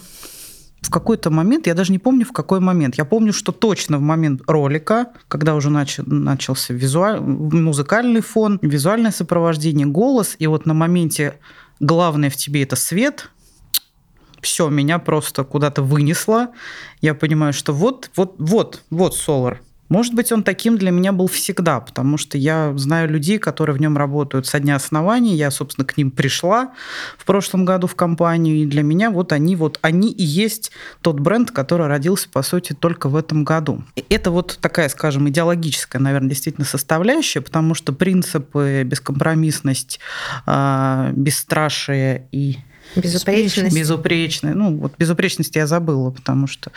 в 0.84 0.90
какой-то 0.90 1.30
момент, 1.30 1.66
я 1.66 1.74
даже 1.74 1.92
не 1.92 1.98
помню, 1.98 2.26
в 2.26 2.32
какой 2.32 2.60
момент. 2.60 2.96
Я 2.96 3.04
помню, 3.04 3.32
что 3.32 3.52
точно 3.52 3.98
в 3.98 4.02
момент 4.02 4.42
ролика, 4.46 5.06
когда 5.28 5.54
уже 5.54 5.70
начал, 5.70 6.04
начался 6.06 6.74
визуаль, 6.74 7.20
музыкальный 7.20 8.20
фон, 8.20 8.58
визуальное 8.60 9.10
сопровождение, 9.10 9.86
голос, 9.86 10.36
и 10.38 10.46
вот 10.46 10.66
на 10.66 10.74
моменте 10.74 11.38
главное 11.80 12.28
в 12.28 12.36
тебе 12.36 12.62
это 12.62 12.76
свет, 12.76 13.30
все, 14.44 14.68
меня 14.68 14.98
просто 14.98 15.44
куда-то 15.44 15.82
вынесло. 15.82 16.48
Я 17.00 17.14
понимаю, 17.14 17.52
что 17.52 17.72
вот, 17.72 18.10
вот, 18.14 18.36
вот, 18.38 18.82
вот 18.90 19.14
Solar. 19.14 19.58
Может 19.88 20.14
быть, 20.14 20.32
он 20.32 20.42
таким 20.42 20.78
для 20.78 20.90
меня 20.90 21.12
был 21.12 21.28
всегда, 21.28 21.78
потому 21.78 22.16
что 22.16 22.38
я 22.38 22.72
знаю 22.76 23.10
людей, 23.10 23.38
которые 23.38 23.76
в 23.76 23.80
нем 23.80 23.98
работают 23.98 24.46
со 24.46 24.58
дня 24.58 24.76
основания. 24.76 25.34
Я, 25.34 25.50
собственно, 25.50 25.86
к 25.86 25.96
ним 25.96 26.10
пришла 26.10 26.72
в 27.18 27.24
прошлом 27.24 27.64
году 27.64 27.86
в 27.86 27.94
компанию, 27.94 28.56
и 28.56 28.66
для 28.66 28.82
меня 28.82 29.10
вот 29.10 29.32
они, 29.32 29.56
вот 29.56 29.78
они 29.82 30.10
и 30.10 30.24
есть 30.24 30.72
тот 31.02 31.20
бренд, 31.20 31.50
который 31.50 31.86
родился, 31.86 32.28
по 32.30 32.42
сути, 32.42 32.72
только 32.72 33.08
в 33.08 33.16
этом 33.16 33.44
году. 33.44 33.84
Это 34.08 34.30
вот 34.30 34.58
такая, 34.60 34.88
скажем, 34.88 35.28
идеологическая, 35.28 36.00
наверное, 36.00 36.30
действительно 36.30 36.66
составляющая, 36.66 37.42
потому 37.42 37.74
что 37.74 37.92
принципы, 37.92 38.82
бескомпромиссность, 38.84 40.00
а, 40.46 41.12
бесстрашие 41.12 42.26
и 42.32 42.58
Безупречность. 42.96 43.76
Безупречность. 43.76 44.56
Ну, 44.56 44.76
вот 44.76 44.94
безупречность 44.98 45.56
я 45.56 45.66
забыла, 45.66 46.10
потому 46.10 46.46
что 46.46 46.70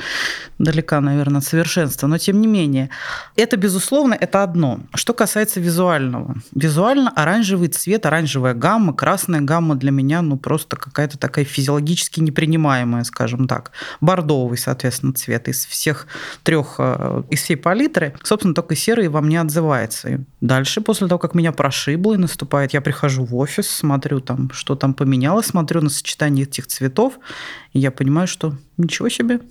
далека, 0.57 0.99
наверное, 1.01 1.39
от 1.39 1.45
совершенства. 1.45 2.07
Но 2.07 2.17
тем 2.17 2.41
не 2.41 2.47
менее, 2.47 2.89
это, 3.35 3.57
безусловно, 3.57 4.15
это 4.19 4.43
одно. 4.43 4.79
Что 4.93 5.13
касается 5.13 5.59
визуального. 5.59 6.35
Визуально 6.53 7.11
оранжевый 7.15 7.69
цвет, 7.69 8.05
оранжевая 8.05 8.53
гамма, 8.53 8.93
красная 8.93 9.41
гамма 9.41 9.75
для 9.75 9.91
меня, 9.91 10.21
ну, 10.21 10.37
просто 10.37 10.75
какая-то 10.75 11.17
такая 11.17 11.45
физиологически 11.45 12.19
непринимаемая, 12.19 13.03
скажем 13.03 13.47
так. 13.47 13.71
Бордовый, 14.01 14.57
соответственно, 14.57 15.13
цвет 15.13 15.47
из 15.47 15.65
всех 15.65 16.07
трех, 16.43 16.75
э, 16.79 17.23
из 17.29 17.41
всей 17.41 17.57
палитры. 17.57 18.13
Собственно, 18.23 18.53
только 18.53 18.75
серый 18.75 19.07
во 19.07 19.21
мне 19.21 19.41
отзывается. 19.41 20.09
И 20.09 20.17
дальше, 20.41 20.81
после 20.81 21.07
того, 21.07 21.19
как 21.19 21.35
меня 21.35 21.51
прошибло 21.51 22.13
и 22.13 22.17
наступает, 22.17 22.73
я 22.73 22.81
прихожу 22.81 23.25
в 23.25 23.35
офис, 23.35 23.69
смотрю 23.69 24.19
там, 24.19 24.49
что 24.53 24.75
там 24.75 24.93
поменялось, 24.93 25.47
смотрю 25.47 25.81
на 25.81 25.89
сочетание 26.07 26.45
этих 26.45 26.67
цветов, 26.67 27.19
и 27.73 27.79
я 27.79 27.91
понимаю, 27.91 28.27
что 28.27 28.53
ничего 28.77 29.09
себе, 29.09 29.41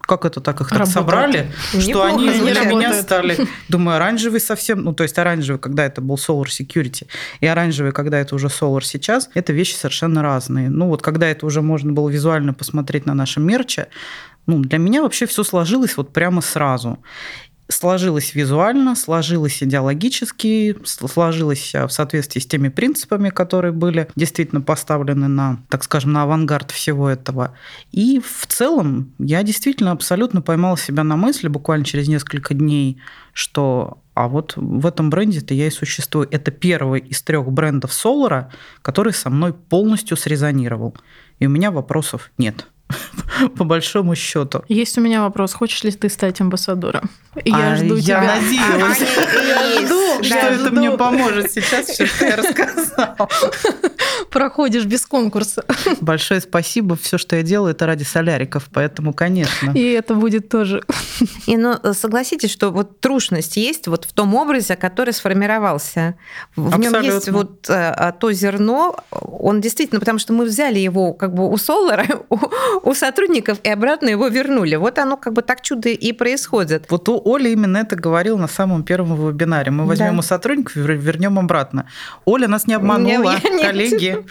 как 0.00 0.24
это 0.24 0.40
так 0.40 0.60
их 0.62 0.70
так 0.70 0.86
собрали, 0.86 1.52
Неплохо, 1.74 1.82
что 1.82 2.04
они 2.04 2.30
для 2.30 2.64
меня 2.64 2.94
стали, 2.94 3.36
думаю, 3.68 3.96
оранжевый 3.96 4.40
совсем, 4.40 4.82
ну 4.82 4.94
то 4.94 5.02
есть 5.02 5.18
оранжевый, 5.18 5.60
когда 5.60 5.84
это 5.84 6.00
был 6.00 6.14
Solar 6.16 6.46
Security, 6.46 7.06
и 7.40 7.46
оранжевый, 7.46 7.92
когда 7.92 8.18
это 8.18 8.34
уже 8.34 8.46
Solar 8.46 8.82
сейчас, 8.82 9.28
это 9.34 9.52
вещи 9.52 9.74
совершенно 9.74 10.22
разные. 10.22 10.70
Ну 10.70 10.88
вот 10.88 11.02
когда 11.02 11.28
это 11.28 11.44
уже 11.44 11.60
можно 11.60 11.92
было 11.92 12.08
визуально 12.08 12.54
посмотреть 12.54 13.04
на 13.04 13.12
нашем 13.12 13.46
мерче, 13.46 13.88
ну 14.46 14.60
для 14.60 14.78
меня 14.78 15.02
вообще 15.02 15.26
все 15.26 15.44
сложилось 15.44 15.98
вот 15.98 16.14
прямо 16.14 16.40
сразу. 16.40 16.98
Сложилось 17.68 18.34
визуально, 18.34 18.96
сложилось 18.96 19.62
идеологически, 19.62 20.76
сложилось 20.84 21.74
в 21.74 21.90
соответствии 21.90 22.40
с 22.40 22.46
теми 22.46 22.68
принципами, 22.68 23.28
которые 23.28 23.72
были 23.72 24.08
действительно 24.16 24.60
поставлены 24.60 25.28
на, 25.28 25.62
так 25.68 25.84
скажем, 25.84 26.12
на 26.12 26.22
авангард 26.22 26.70
всего 26.70 27.08
этого. 27.08 27.54
И 27.92 28.20
в 28.20 28.46
целом 28.46 29.12
я 29.18 29.42
действительно 29.42 29.92
абсолютно 29.92 30.40
поймала 30.40 30.78
себя 30.78 31.04
на 31.04 31.16
мысли 31.16 31.48
буквально 31.48 31.84
через 31.84 32.08
несколько 32.08 32.54
дней, 32.54 32.98
что 33.32 33.98
а 34.14 34.26
вот 34.26 34.54
в 34.56 34.84
этом 34.84 35.10
бренде-то 35.10 35.54
я 35.54 35.68
и 35.68 35.70
существую. 35.70 36.26
Это 36.32 36.50
первый 36.50 37.00
из 37.00 37.22
трех 37.22 37.52
брендов 37.52 37.92
Солара, 37.92 38.50
который 38.82 39.12
со 39.12 39.30
мной 39.30 39.52
полностью 39.52 40.16
срезонировал. 40.16 40.96
И 41.38 41.46
у 41.46 41.48
меня 41.48 41.70
вопросов 41.70 42.32
нет. 42.36 42.66
по 43.56 43.64
большому 43.64 44.14
счету. 44.14 44.62
Есть 44.68 44.98
у 44.98 45.00
меня 45.00 45.22
вопрос. 45.22 45.54
Хочешь 45.54 45.84
ли 45.84 45.90
ты 45.92 46.08
стать 46.08 46.40
амбассадором? 46.40 47.10
Я 47.44 47.72
а 47.72 47.76
жду 47.76 47.96
я 47.96 48.02
тебя. 48.02 48.34
Надеюсь. 48.36 49.08
Я 49.48 49.86
жду, 49.86 50.07
что 50.22 50.36
это 50.36 50.70
мне 50.70 50.90
поможет 50.92 51.50
сейчас, 51.52 51.86
все, 51.86 52.06
что 52.06 52.26
я 52.26 52.36
рассказала. 52.36 53.28
Проходишь 54.30 54.84
без 54.84 55.06
конкурса. 55.06 55.64
Большое 56.00 56.40
спасибо. 56.40 56.96
Все, 56.96 57.18
что 57.18 57.36
я 57.36 57.42
делаю, 57.42 57.72
это 57.72 57.86
ради 57.86 58.04
соляриков, 58.04 58.68
поэтому, 58.72 59.12
конечно. 59.12 59.72
И 59.72 59.92
это 59.92 60.14
будет 60.14 60.48
тоже. 60.48 60.82
И 61.46 61.56
ну, 61.56 61.76
согласитесь, 61.92 62.50
что 62.50 62.70
вот 62.70 63.00
трушность 63.00 63.56
есть 63.56 63.88
вот 63.88 64.04
в 64.04 64.12
том 64.12 64.34
образе, 64.34 64.76
который 64.76 65.12
сформировался. 65.12 66.14
В 66.56 66.74
Абсолютно. 66.74 66.96
нем 66.96 67.02
есть 67.02 67.28
вот 67.30 67.66
а, 67.68 68.12
то 68.12 68.32
зерно, 68.32 68.96
он 69.10 69.60
действительно, 69.60 70.00
потому 70.00 70.18
что 70.18 70.32
мы 70.32 70.44
взяли 70.44 70.78
его 70.78 71.12
как 71.12 71.34
бы 71.34 71.50
у 71.50 71.56
Солара, 71.56 72.06
у, 72.28 72.38
у 72.82 72.94
сотрудников 72.94 73.58
и 73.62 73.68
обратно 73.68 74.08
его 74.08 74.28
вернули. 74.28 74.76
Вот 74.76 74.98
оно 74.98 75.16
как 75.16 75.32
бы 75.32 75.42
так 75.42 75.62
чудо 75.62 75.88
и 75.88 76.12
происходит. 76.12 76.86
Вот 76.90 77.08
у 77.08 77.20
Оли 77.24 77.50
именно 77.50 77.78
это 77.78 77.96
говорил 77.96 78.38
на 78.38 78.48
самом 78.48 78.82
первом 78.82 79.16
вебинаре. 79.16 79.70
Мы 79.70 79.86
возьмем 79.86 80.07
да. 80.14 80.20
у 80.20 80.22
сотрудников 80.22 80.76
вернем 80.76 81.38
обратно. 81.38 81.88
Оля 82.24 82.48
нас 82.48 82.66
не 82.66 82.74
обманула, 82.74 83.36
нет, 83.44 83.62
коллеги. 83.62 84.24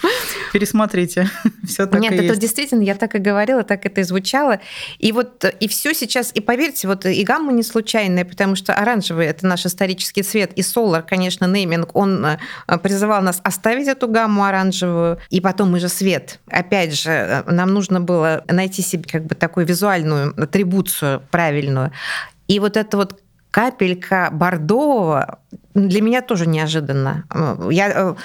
Пересмотрите. 0.54 1.30
Все 1.66 1.86
так 1.86 2.00
Нет, 2.00 2.14
это 2.14 2.24
есть. 2.24 2.40
действительно, 2.40 2.82
я 2.82 2.96
так 2.96 3.16
и 3.16 3.20
говорила, 3.20 3.64
так 3.64 3.86
это 3.86 4.02
и 4.02 4.04
звучало. 4.04 4.60
И 5.00 5.12
вот 5.12 5.46
и 5.60 5.68
все 5.68 5.94
сейчас, 5.94 6.32
и 6.34 6.42
поверьте, 6.42 6.88
вот 6.88 7.06
и 7.06 7.24
гамма 7.24 7.52
не 7.52 7.64
случайная, 7.64 8.26
потому 8.26 8.56
что 8.56 8.74
оранжевый 8.74 9.28
это 9.28 9.46
наш 9.46 9.66
исторический 9.66 10.24
цвет, 10.24 10.52
и 10.56 10.62
Solar, 10.62 11.04
конечно, 11.08 11.46
нейминг, 11.46 11.96
он 11.96 12.26
э, 12.26 12.38
призывал 12.82 13.22
нас 13.22 13.42
оставить 13.44 13.88
эту 13.88 14.08
гамму 14.08 14.44
оранжевую, 14.44 15.20
и 15.30 15.42
потом 15.42 15.72
мы 15.72 15.80
же 15.80 15.90
свет. 15.90 16.40
Опять 16.50 16.94
же, 16.94 17.12
э, 17.12 17.52
нам 17.52 17.74
нужно 17.74 18.00
было 18.02 18.44
найти 18.48 18.82
себе 18.82 19.04
как 19.10 19.26
бы 19.26 19.36
такую 19.36 19.66
визуальную 19.66 20.34
атрибуцию 20.42 21.22
правильную. 21.32 21.92
И 22.48 22.60
вот 22.60 22.78
это 22.78 22.98
вот 22.98 23.22
капелька 23.58 24.30
бордового 24.32 25.40
для 25.74 26.00
меня 26.00 26.22
тоже 26.22 26.46
неожиданно. 26.46 27.24
Я, 27.72 27.90
э, 27.90 28.16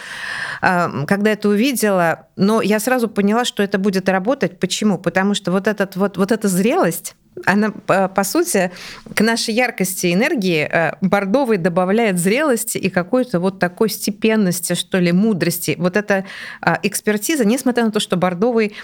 э, 0.61 1.07
когда 1.07 1.31
это 1.31 1.49
увидела, 1.49 2.27
но 2.37 2.61
я 2.61 2.79
сразу 2.79 3.09
поняла, 3.09 3.47
что 3.47 3.63
это 3.63 3.79
будет 3.79 4.11
работать. 4.11 4.61
Почему? 4.61 4.99
Потому 4.99 5.33
что 5.33 5.51
вот, 5.51 5.69
этот, 5.69 5.97
вот, 5.97 6.19
вот 6.19 6.33
эта 6.33 6.49
зрелость, 6.49 7.17
она, 7.47 7.71
по 7.71 8.25
сути, 8.25 8.71
к 9.15 9.21
нашей 9.21 9.55
яркости 9.55 10.13
энергии 10.13 10.69
э, 10.71 10.93
бордовый 11.01 11.59
добавляет 11.59 12.19
зрелости 12.19 12.79
и 12.79 12.91
какой-то 12.91 13.41
вот 13.41 13.59
такой 13.59 13.89
степенности, 13.89 14.75
что 14.75 14.99
ли, 14.99 15.13
мудрости. 15.13 15.77
Вот 15.79 15.97
эта 15.97 16.25
а, 16.61 16.79
экспертиза, 16.83 17.45
несмотря 17.45 17.85
на 17.85 17.91
то, 17.91 18.01
что 18.01 18.17
бордовый 18.17 18.75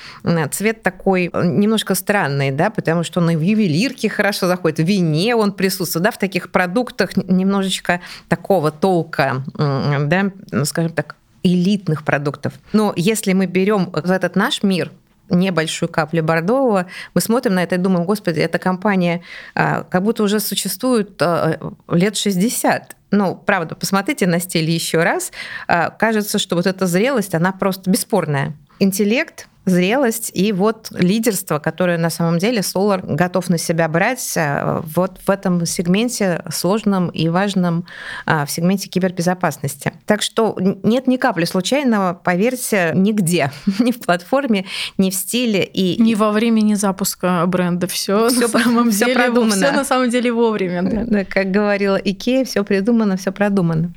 цвет 0.50 0.82
такой 0.82 1.30
э, 1.32 1.46
немножко 1.46 1.94
странный, 1.94 2.50
да, 2.50 2.70
потому 2.70 3.04
что 3.04 3.20
он 3.20 3.30
и 3.30 3.36
в 3.36 3.40
ювелирке 3.40 4.08
хорошо 4.08 4.46
заходит, 4.46 4.78
в 4.78 4.84
вине 4.84 5.36
он 5.36 5.52
присутствует, 5.52 6.04
да, 6.04 6.10
в 6.10 6.18
таких 6.18 6.50
продуктах 6.50 7.16
немножечко 7.16 8.00
такого 8.28 8.70
толка, 8.70 9.42
да, 9.56 10.30
скажем 10.64 10.92
так, 10.92 11.16
элитных 11.42 12.04
продуктов. 12.04 12.54
Но 12.72 12.92
если 12.96 13.32
мы 13.32 13.46
берем 13.46 13.90
в 13.90 14.10
этот 14.10 14.36
наш 14.36 14.62
мир, 14.62 14.90
небольшую 15.30 15.88
каплю 15.88 16.22
бордового, 16.22 16.86
мы 17.14 17.20
смотрим 17.20 17.54
на 17.54 17.62
это 17.62 17.74
и 17.74 17.78
думаем, 17.78 18.04
господи, 18.04 18.40
эта 18.40 18.58
компания 18.58 19.22
а, 19.54 19.84
как 19.84 20.02
будто 20.02 20.22
уже 20.22 20.40
существует 20.40 21.20
а, 21.20 21.58
лет 21.88 22.16
60. 22.16 22.96
Ну, 23.10 23.34
правда, 23.34 23.74
посмотрите 23.74 24.26
на 24.26 24.40
стиль 24.40 24.68
еще 24.68 25.02
раз. 25.02 25.32
А, 25.66 25.90
кажется, 25.90 26.38
что 26.38 26.56
вот 26.56 26.66
эта 26.66 26.86
зрелость, 26.86 27.34
она 27.34 27.52
просто 27.52 27.90
бесспорная. 27.90 28.54
Интеллект, 28.78 29.48
зрелость 29.68 30.30
и 30.34 30.52
вот 30.52 30.88
лидерство, 30.90 31.58
которое 31.58 31.98
на 31.98 32.10
самом 32.10 32.38
деле 32.38 32.60
Solar 32.60 33.00
готов 33.14 33.48
на 33.48 33.58
себя 33.58 33.88
брать 33.88 34.34
э, 34.36 34.82
вот 34.94 35.18
в 35.24 35.30
этом 35.30 35.64
сегменте 35.66 36.42
сложном 36.50 37.08
и 37.08 37.28
важном, 37.28 37.86
а, 38.26 38.46
в 38.46 38.50
сегменте 38.50 38.88
кибербезопасности. 38.88 39.92
Так 40.06 40.22
что 40.22 40.56
нет 40.82 41.06
ни 41.06 41.16
капли 41.16 41.44
случайного, 41.44 42.14
поверьте, 42.14 42.92
нигде, 42.94 43.52
ни 43.78 43.92
в 43.92 44.00
платформе, 44.00 44.64
ни 44.96 45.10
в 45.10 45.14
стиле. 45.14 45.64
И... 45.64 46.00
Ни 46.00 46.14
во 46.14 46.32
времени 46.32 46.74
запуска 46.74 47.44
бренда. 47.46 47.86
Все, 47.86 48.28
все 48.28 48.40
на 48.40 48.48
самом 48.48 48.90
все 48.90 49.06
деле, 49.06 49.14
продумано. 49.14 49.52
Все 49.52 49.72
на 49.72 49.84
самом 49.84 50.10
деле 50.10 50.32
вовремя. 50.32 50.82
Да, 51.06 51.24
как 51.24 51.50
говорила 51.50 51.96
Икея, 51.96 52.44
все 52.44 52.64
придумано, 52.64 53.16
все 53.16 53.32
продумано. 53.32 53.92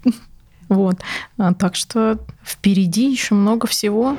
Вот. 0.72 1.02
А, 1.38 1.54
так 1.54 1.76
что 1.76 2.18
впереди 2.46 3.12
еще 3.12 3.36
много 3.36 3.68
всего. 3.68 4.16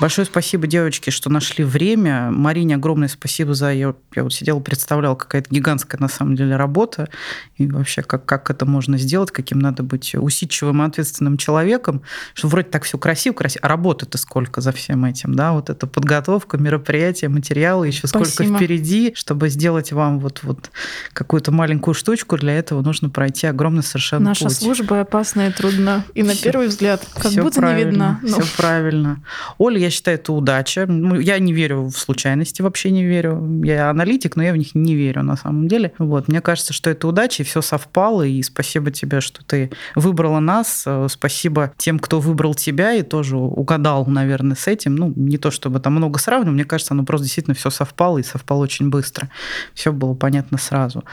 Большое 0.00 0.24
спасибо, 0.24 0.66
девочки, 0.66 1.10
что 1.10 1.28
нашли 1.28 1.62
время. 1.62 2.30
Марине 2.30 2.76
огромное 2.76 3.08
спасибо 3.08 3.52
за 3.52 3.70
ее... 3.70 3.94
Я 4.16 4.22
вот 4.22 4.32
сидела, 4.32 4.58
представляла, 4.60 5.14
какая-то 5.14 5.48
гигантская 5.50 6.00
на 6.00 6.08
самом 6.08 6.36
деле 6.36 6.56
работа. 6.56 7.10
И 7.56 7.66
вообще, 7.66 8.02
как, 8.02 8.24
как 8.24 8.50
это 8.50 8.64
можно 8.64 8.96
сделать, 8.96 9.30
каким 9.30 9.58
надо 9.58 9.82
быть 9.82 10.14
усидчивым 10.14 10.82
и 10.82 10.86
ответственным 10.86 11.36
человеком, 11.36 12.00
что 12.32 12.48
вроде 12.48 12.68
так 12.68 12.84
все 12.84 12.96
красиво, 12.96 13.34
красиво, 13.34 13.60
а 13.66 13.68
работы-то 13.68 14.16
сколько 14.16 14.62
за 14.62 14.72
всем 14.72 15.04
этим, 15.04 15.34
да? 15.34 15.52
Вот 15.52 15.68
эта 15.68 15.86
подготовка, 15.86 16.56
мероприятия, 16.56 17.28
материалы, 17.28 17.88
еще 17.88 18.06
сколько 18.06 18.30
спасибо. 18.30 18.56
впереди, 18.56 19.12
чтобы 19.14 19.50
сделать 19.50 19.92
вам 19.92 20.18
вот, 20.18 20.40
вот 20.42 20.70
какую-то 21.12 21.52
маленькую 21.52 21.92
штучку, 21.92 22.38
для 22.38 22.54
этого 22.54 22.80
нужно 22.80 23.10
пройти 23.10 23.46
огромный 23.46 23.82
совершенно 23.82 24.30
Наша 24.30 24.46
путь. 24.46 24.56
служба 24.56 25.00
опасна 25.00 25.48
и 25.48 25.52
трудна. 25.52 26.04
И 26.14 26.22
на 26.22 26.34
первый 26.34 26.68
взгляд, 26.68 27.06
как 27.14 27.32
будто 27.34 27.60
не 27.60 27.84
видно. 27.84 28.18
Все 28.24 28.42
правильно. 28.56 29.22
Оля, 29.58 29.78
я 29.78 29.89
считаю, 29.90 30.16
это 30.18 30.32
удача. 30.32 30.86
Ну, 30.86 31.18
я 31.18 31.38
не 31.38 31.52
верю 31.52 31.84
в 31.84 31.92
случайности, 31.92 32.62
вообще 32.62 32.90
не 32.90 33.04
верю. 33.04 33.62
Я 33.64 33.90
аналитик, 33.90 34.36
но 34.36 34.42
я 34.42 34.52
в 34.52 34.56
них 34.56 34.74
не 34.74 34.94
верю 34.94 35.22
на 35.22 35.36
самом 35.36 35.68
деле. 35.68 35.92
Вот. 35.98 36.28
Мне 36.28 36.40
кажется, 36.40 36.72
что 36.72 36.90
это 36.90 37.08
удача, 37.08 37.42
и 37.42 37.46
все 37.46 37.62
совпало. 37.62 38.22
И 38.22 38.42
спасибо 38.42 38.90
тебе, 38.90 39.20
что 39.20 39.44
ты 39.44 39.70
выбрала 39.94 40.40
нас. 40.40 40.86
Спасибо 41.08 41.72
тем, 41.76 41.98
кто 41.98 42.20
выбрал 42.20 42.54
тебя 42.54 42.94
и 42.94 43.02
тоже 43.02 43.36
угадал, 43.36 44.06
наверное, 44.06 44.56
с 44.56 44.66
этим. 44.66 44.96
Ну, 44.96 45.12
не 45.16 45.38
то 45.38 45.50
чтобы 45.50 45.80
там 45.80 45.94
много 45.94 46.18
сравнивать, 46.18 46.54
мне 46.54 46.64
кажется, 46.64 46.94
оно 46.94 47.04
просто 47.04 47.24
действительно 47.24 47.54
все 47.54 47.70
совпало 47.70 48.18
и 48.18 48.22
совпало 48.22 48.62
очень 48.62 48.90
быстро. 48.90 49.28
Все 49.74 49.92
было 49.92 50.14
понятно 50.14 50.58
сразу. 50.58 51.04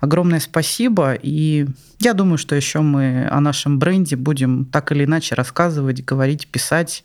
Огромное 0.00 0.40
спасибо. 0.40 1.14
И 1.14 1.66
я 1.98 2.12
думаю, 2.12 2.36
что 2.36 2.54
еще 2.54 2.80
мы 2.80 3.26
о 3.30 3.40
нашем 3.40 3.78
бренде 3.78 4.16
будем 4.16 4.66
так 4.66 4.92
или 4.92 5.04
иначе 5.04 5.34
рассказывать, 5.34 6.04
говорить, 6.04 6.46
писать 6.48 7.04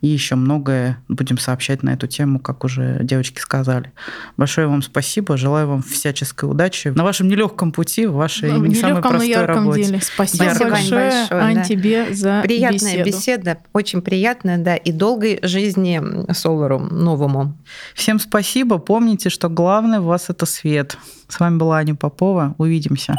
и 0.00 0.06
еще 0.06 0.36
многое 0.36 1.02
будем 1.08 1.38
сообщать 1.38 1.82
на 1.82 1.90
эту 1.90 2.06
тему, 2.06 2.38
как 2.38 2.64
уже 2.64 3.00
девочки 3.02 3.40
сказали. 3.40 3.92
Большое 4.36 4.68
вам 4.68 4.82
спасибо, 4.82 5.36
желаю 5.36 5.68
вам 5.68 5.82
всяческой 5.82 6.48
удачи 6.48 6.88
на 6.88 7.02
вашем 7.02 7.28
нелегком 7.28 7.72
пути, 7.72 8.06
в 8.06 8.12
вашей 8.12 8.52
ну, 8.52 8.64
не 8.64 8.76
самой 8.76 9.02
простой 9.02 9.34
но 9.34 9.46
работе. 9.46 9.82
Деле. 9.82 10.00
Спасибо 10.00 10.44
Ярком. 10.44 10.70
большое, 10.70 11.10
большое 11.10 11.40
Ань, 11.42 11.54
да. 11.56 11.64
тебе 11.64 12.14
за 12.14 12.40
Приятная 12.42 13.04
беседу. 13.04 13.04
беседа, 13.04 13.58
очень 13.72 14.02
приятная, 14.02 14.58
да, 14.58 14.76
и 14.76 14.92
долгой 14.92 15.40
жизни 15.42 16.00
Солару 16.32 16.78
новому. 16.78 17.56
Всем 17.94 18.20
спасибо, 18.20 18.78
помните, 18.78 19.30
что 19.30 19.48
главное 19.48 20.00
у 20.00 20.04
вас 20.04 20.30
это 20.30 20.46
свет. 20.46 20.96
С 21.26 21.40
вами 21.40 21.56
была 21.58 21.78
Аня 21.78 21.96
Попова, 21.96 22.54
увидимся. 22.58 23.16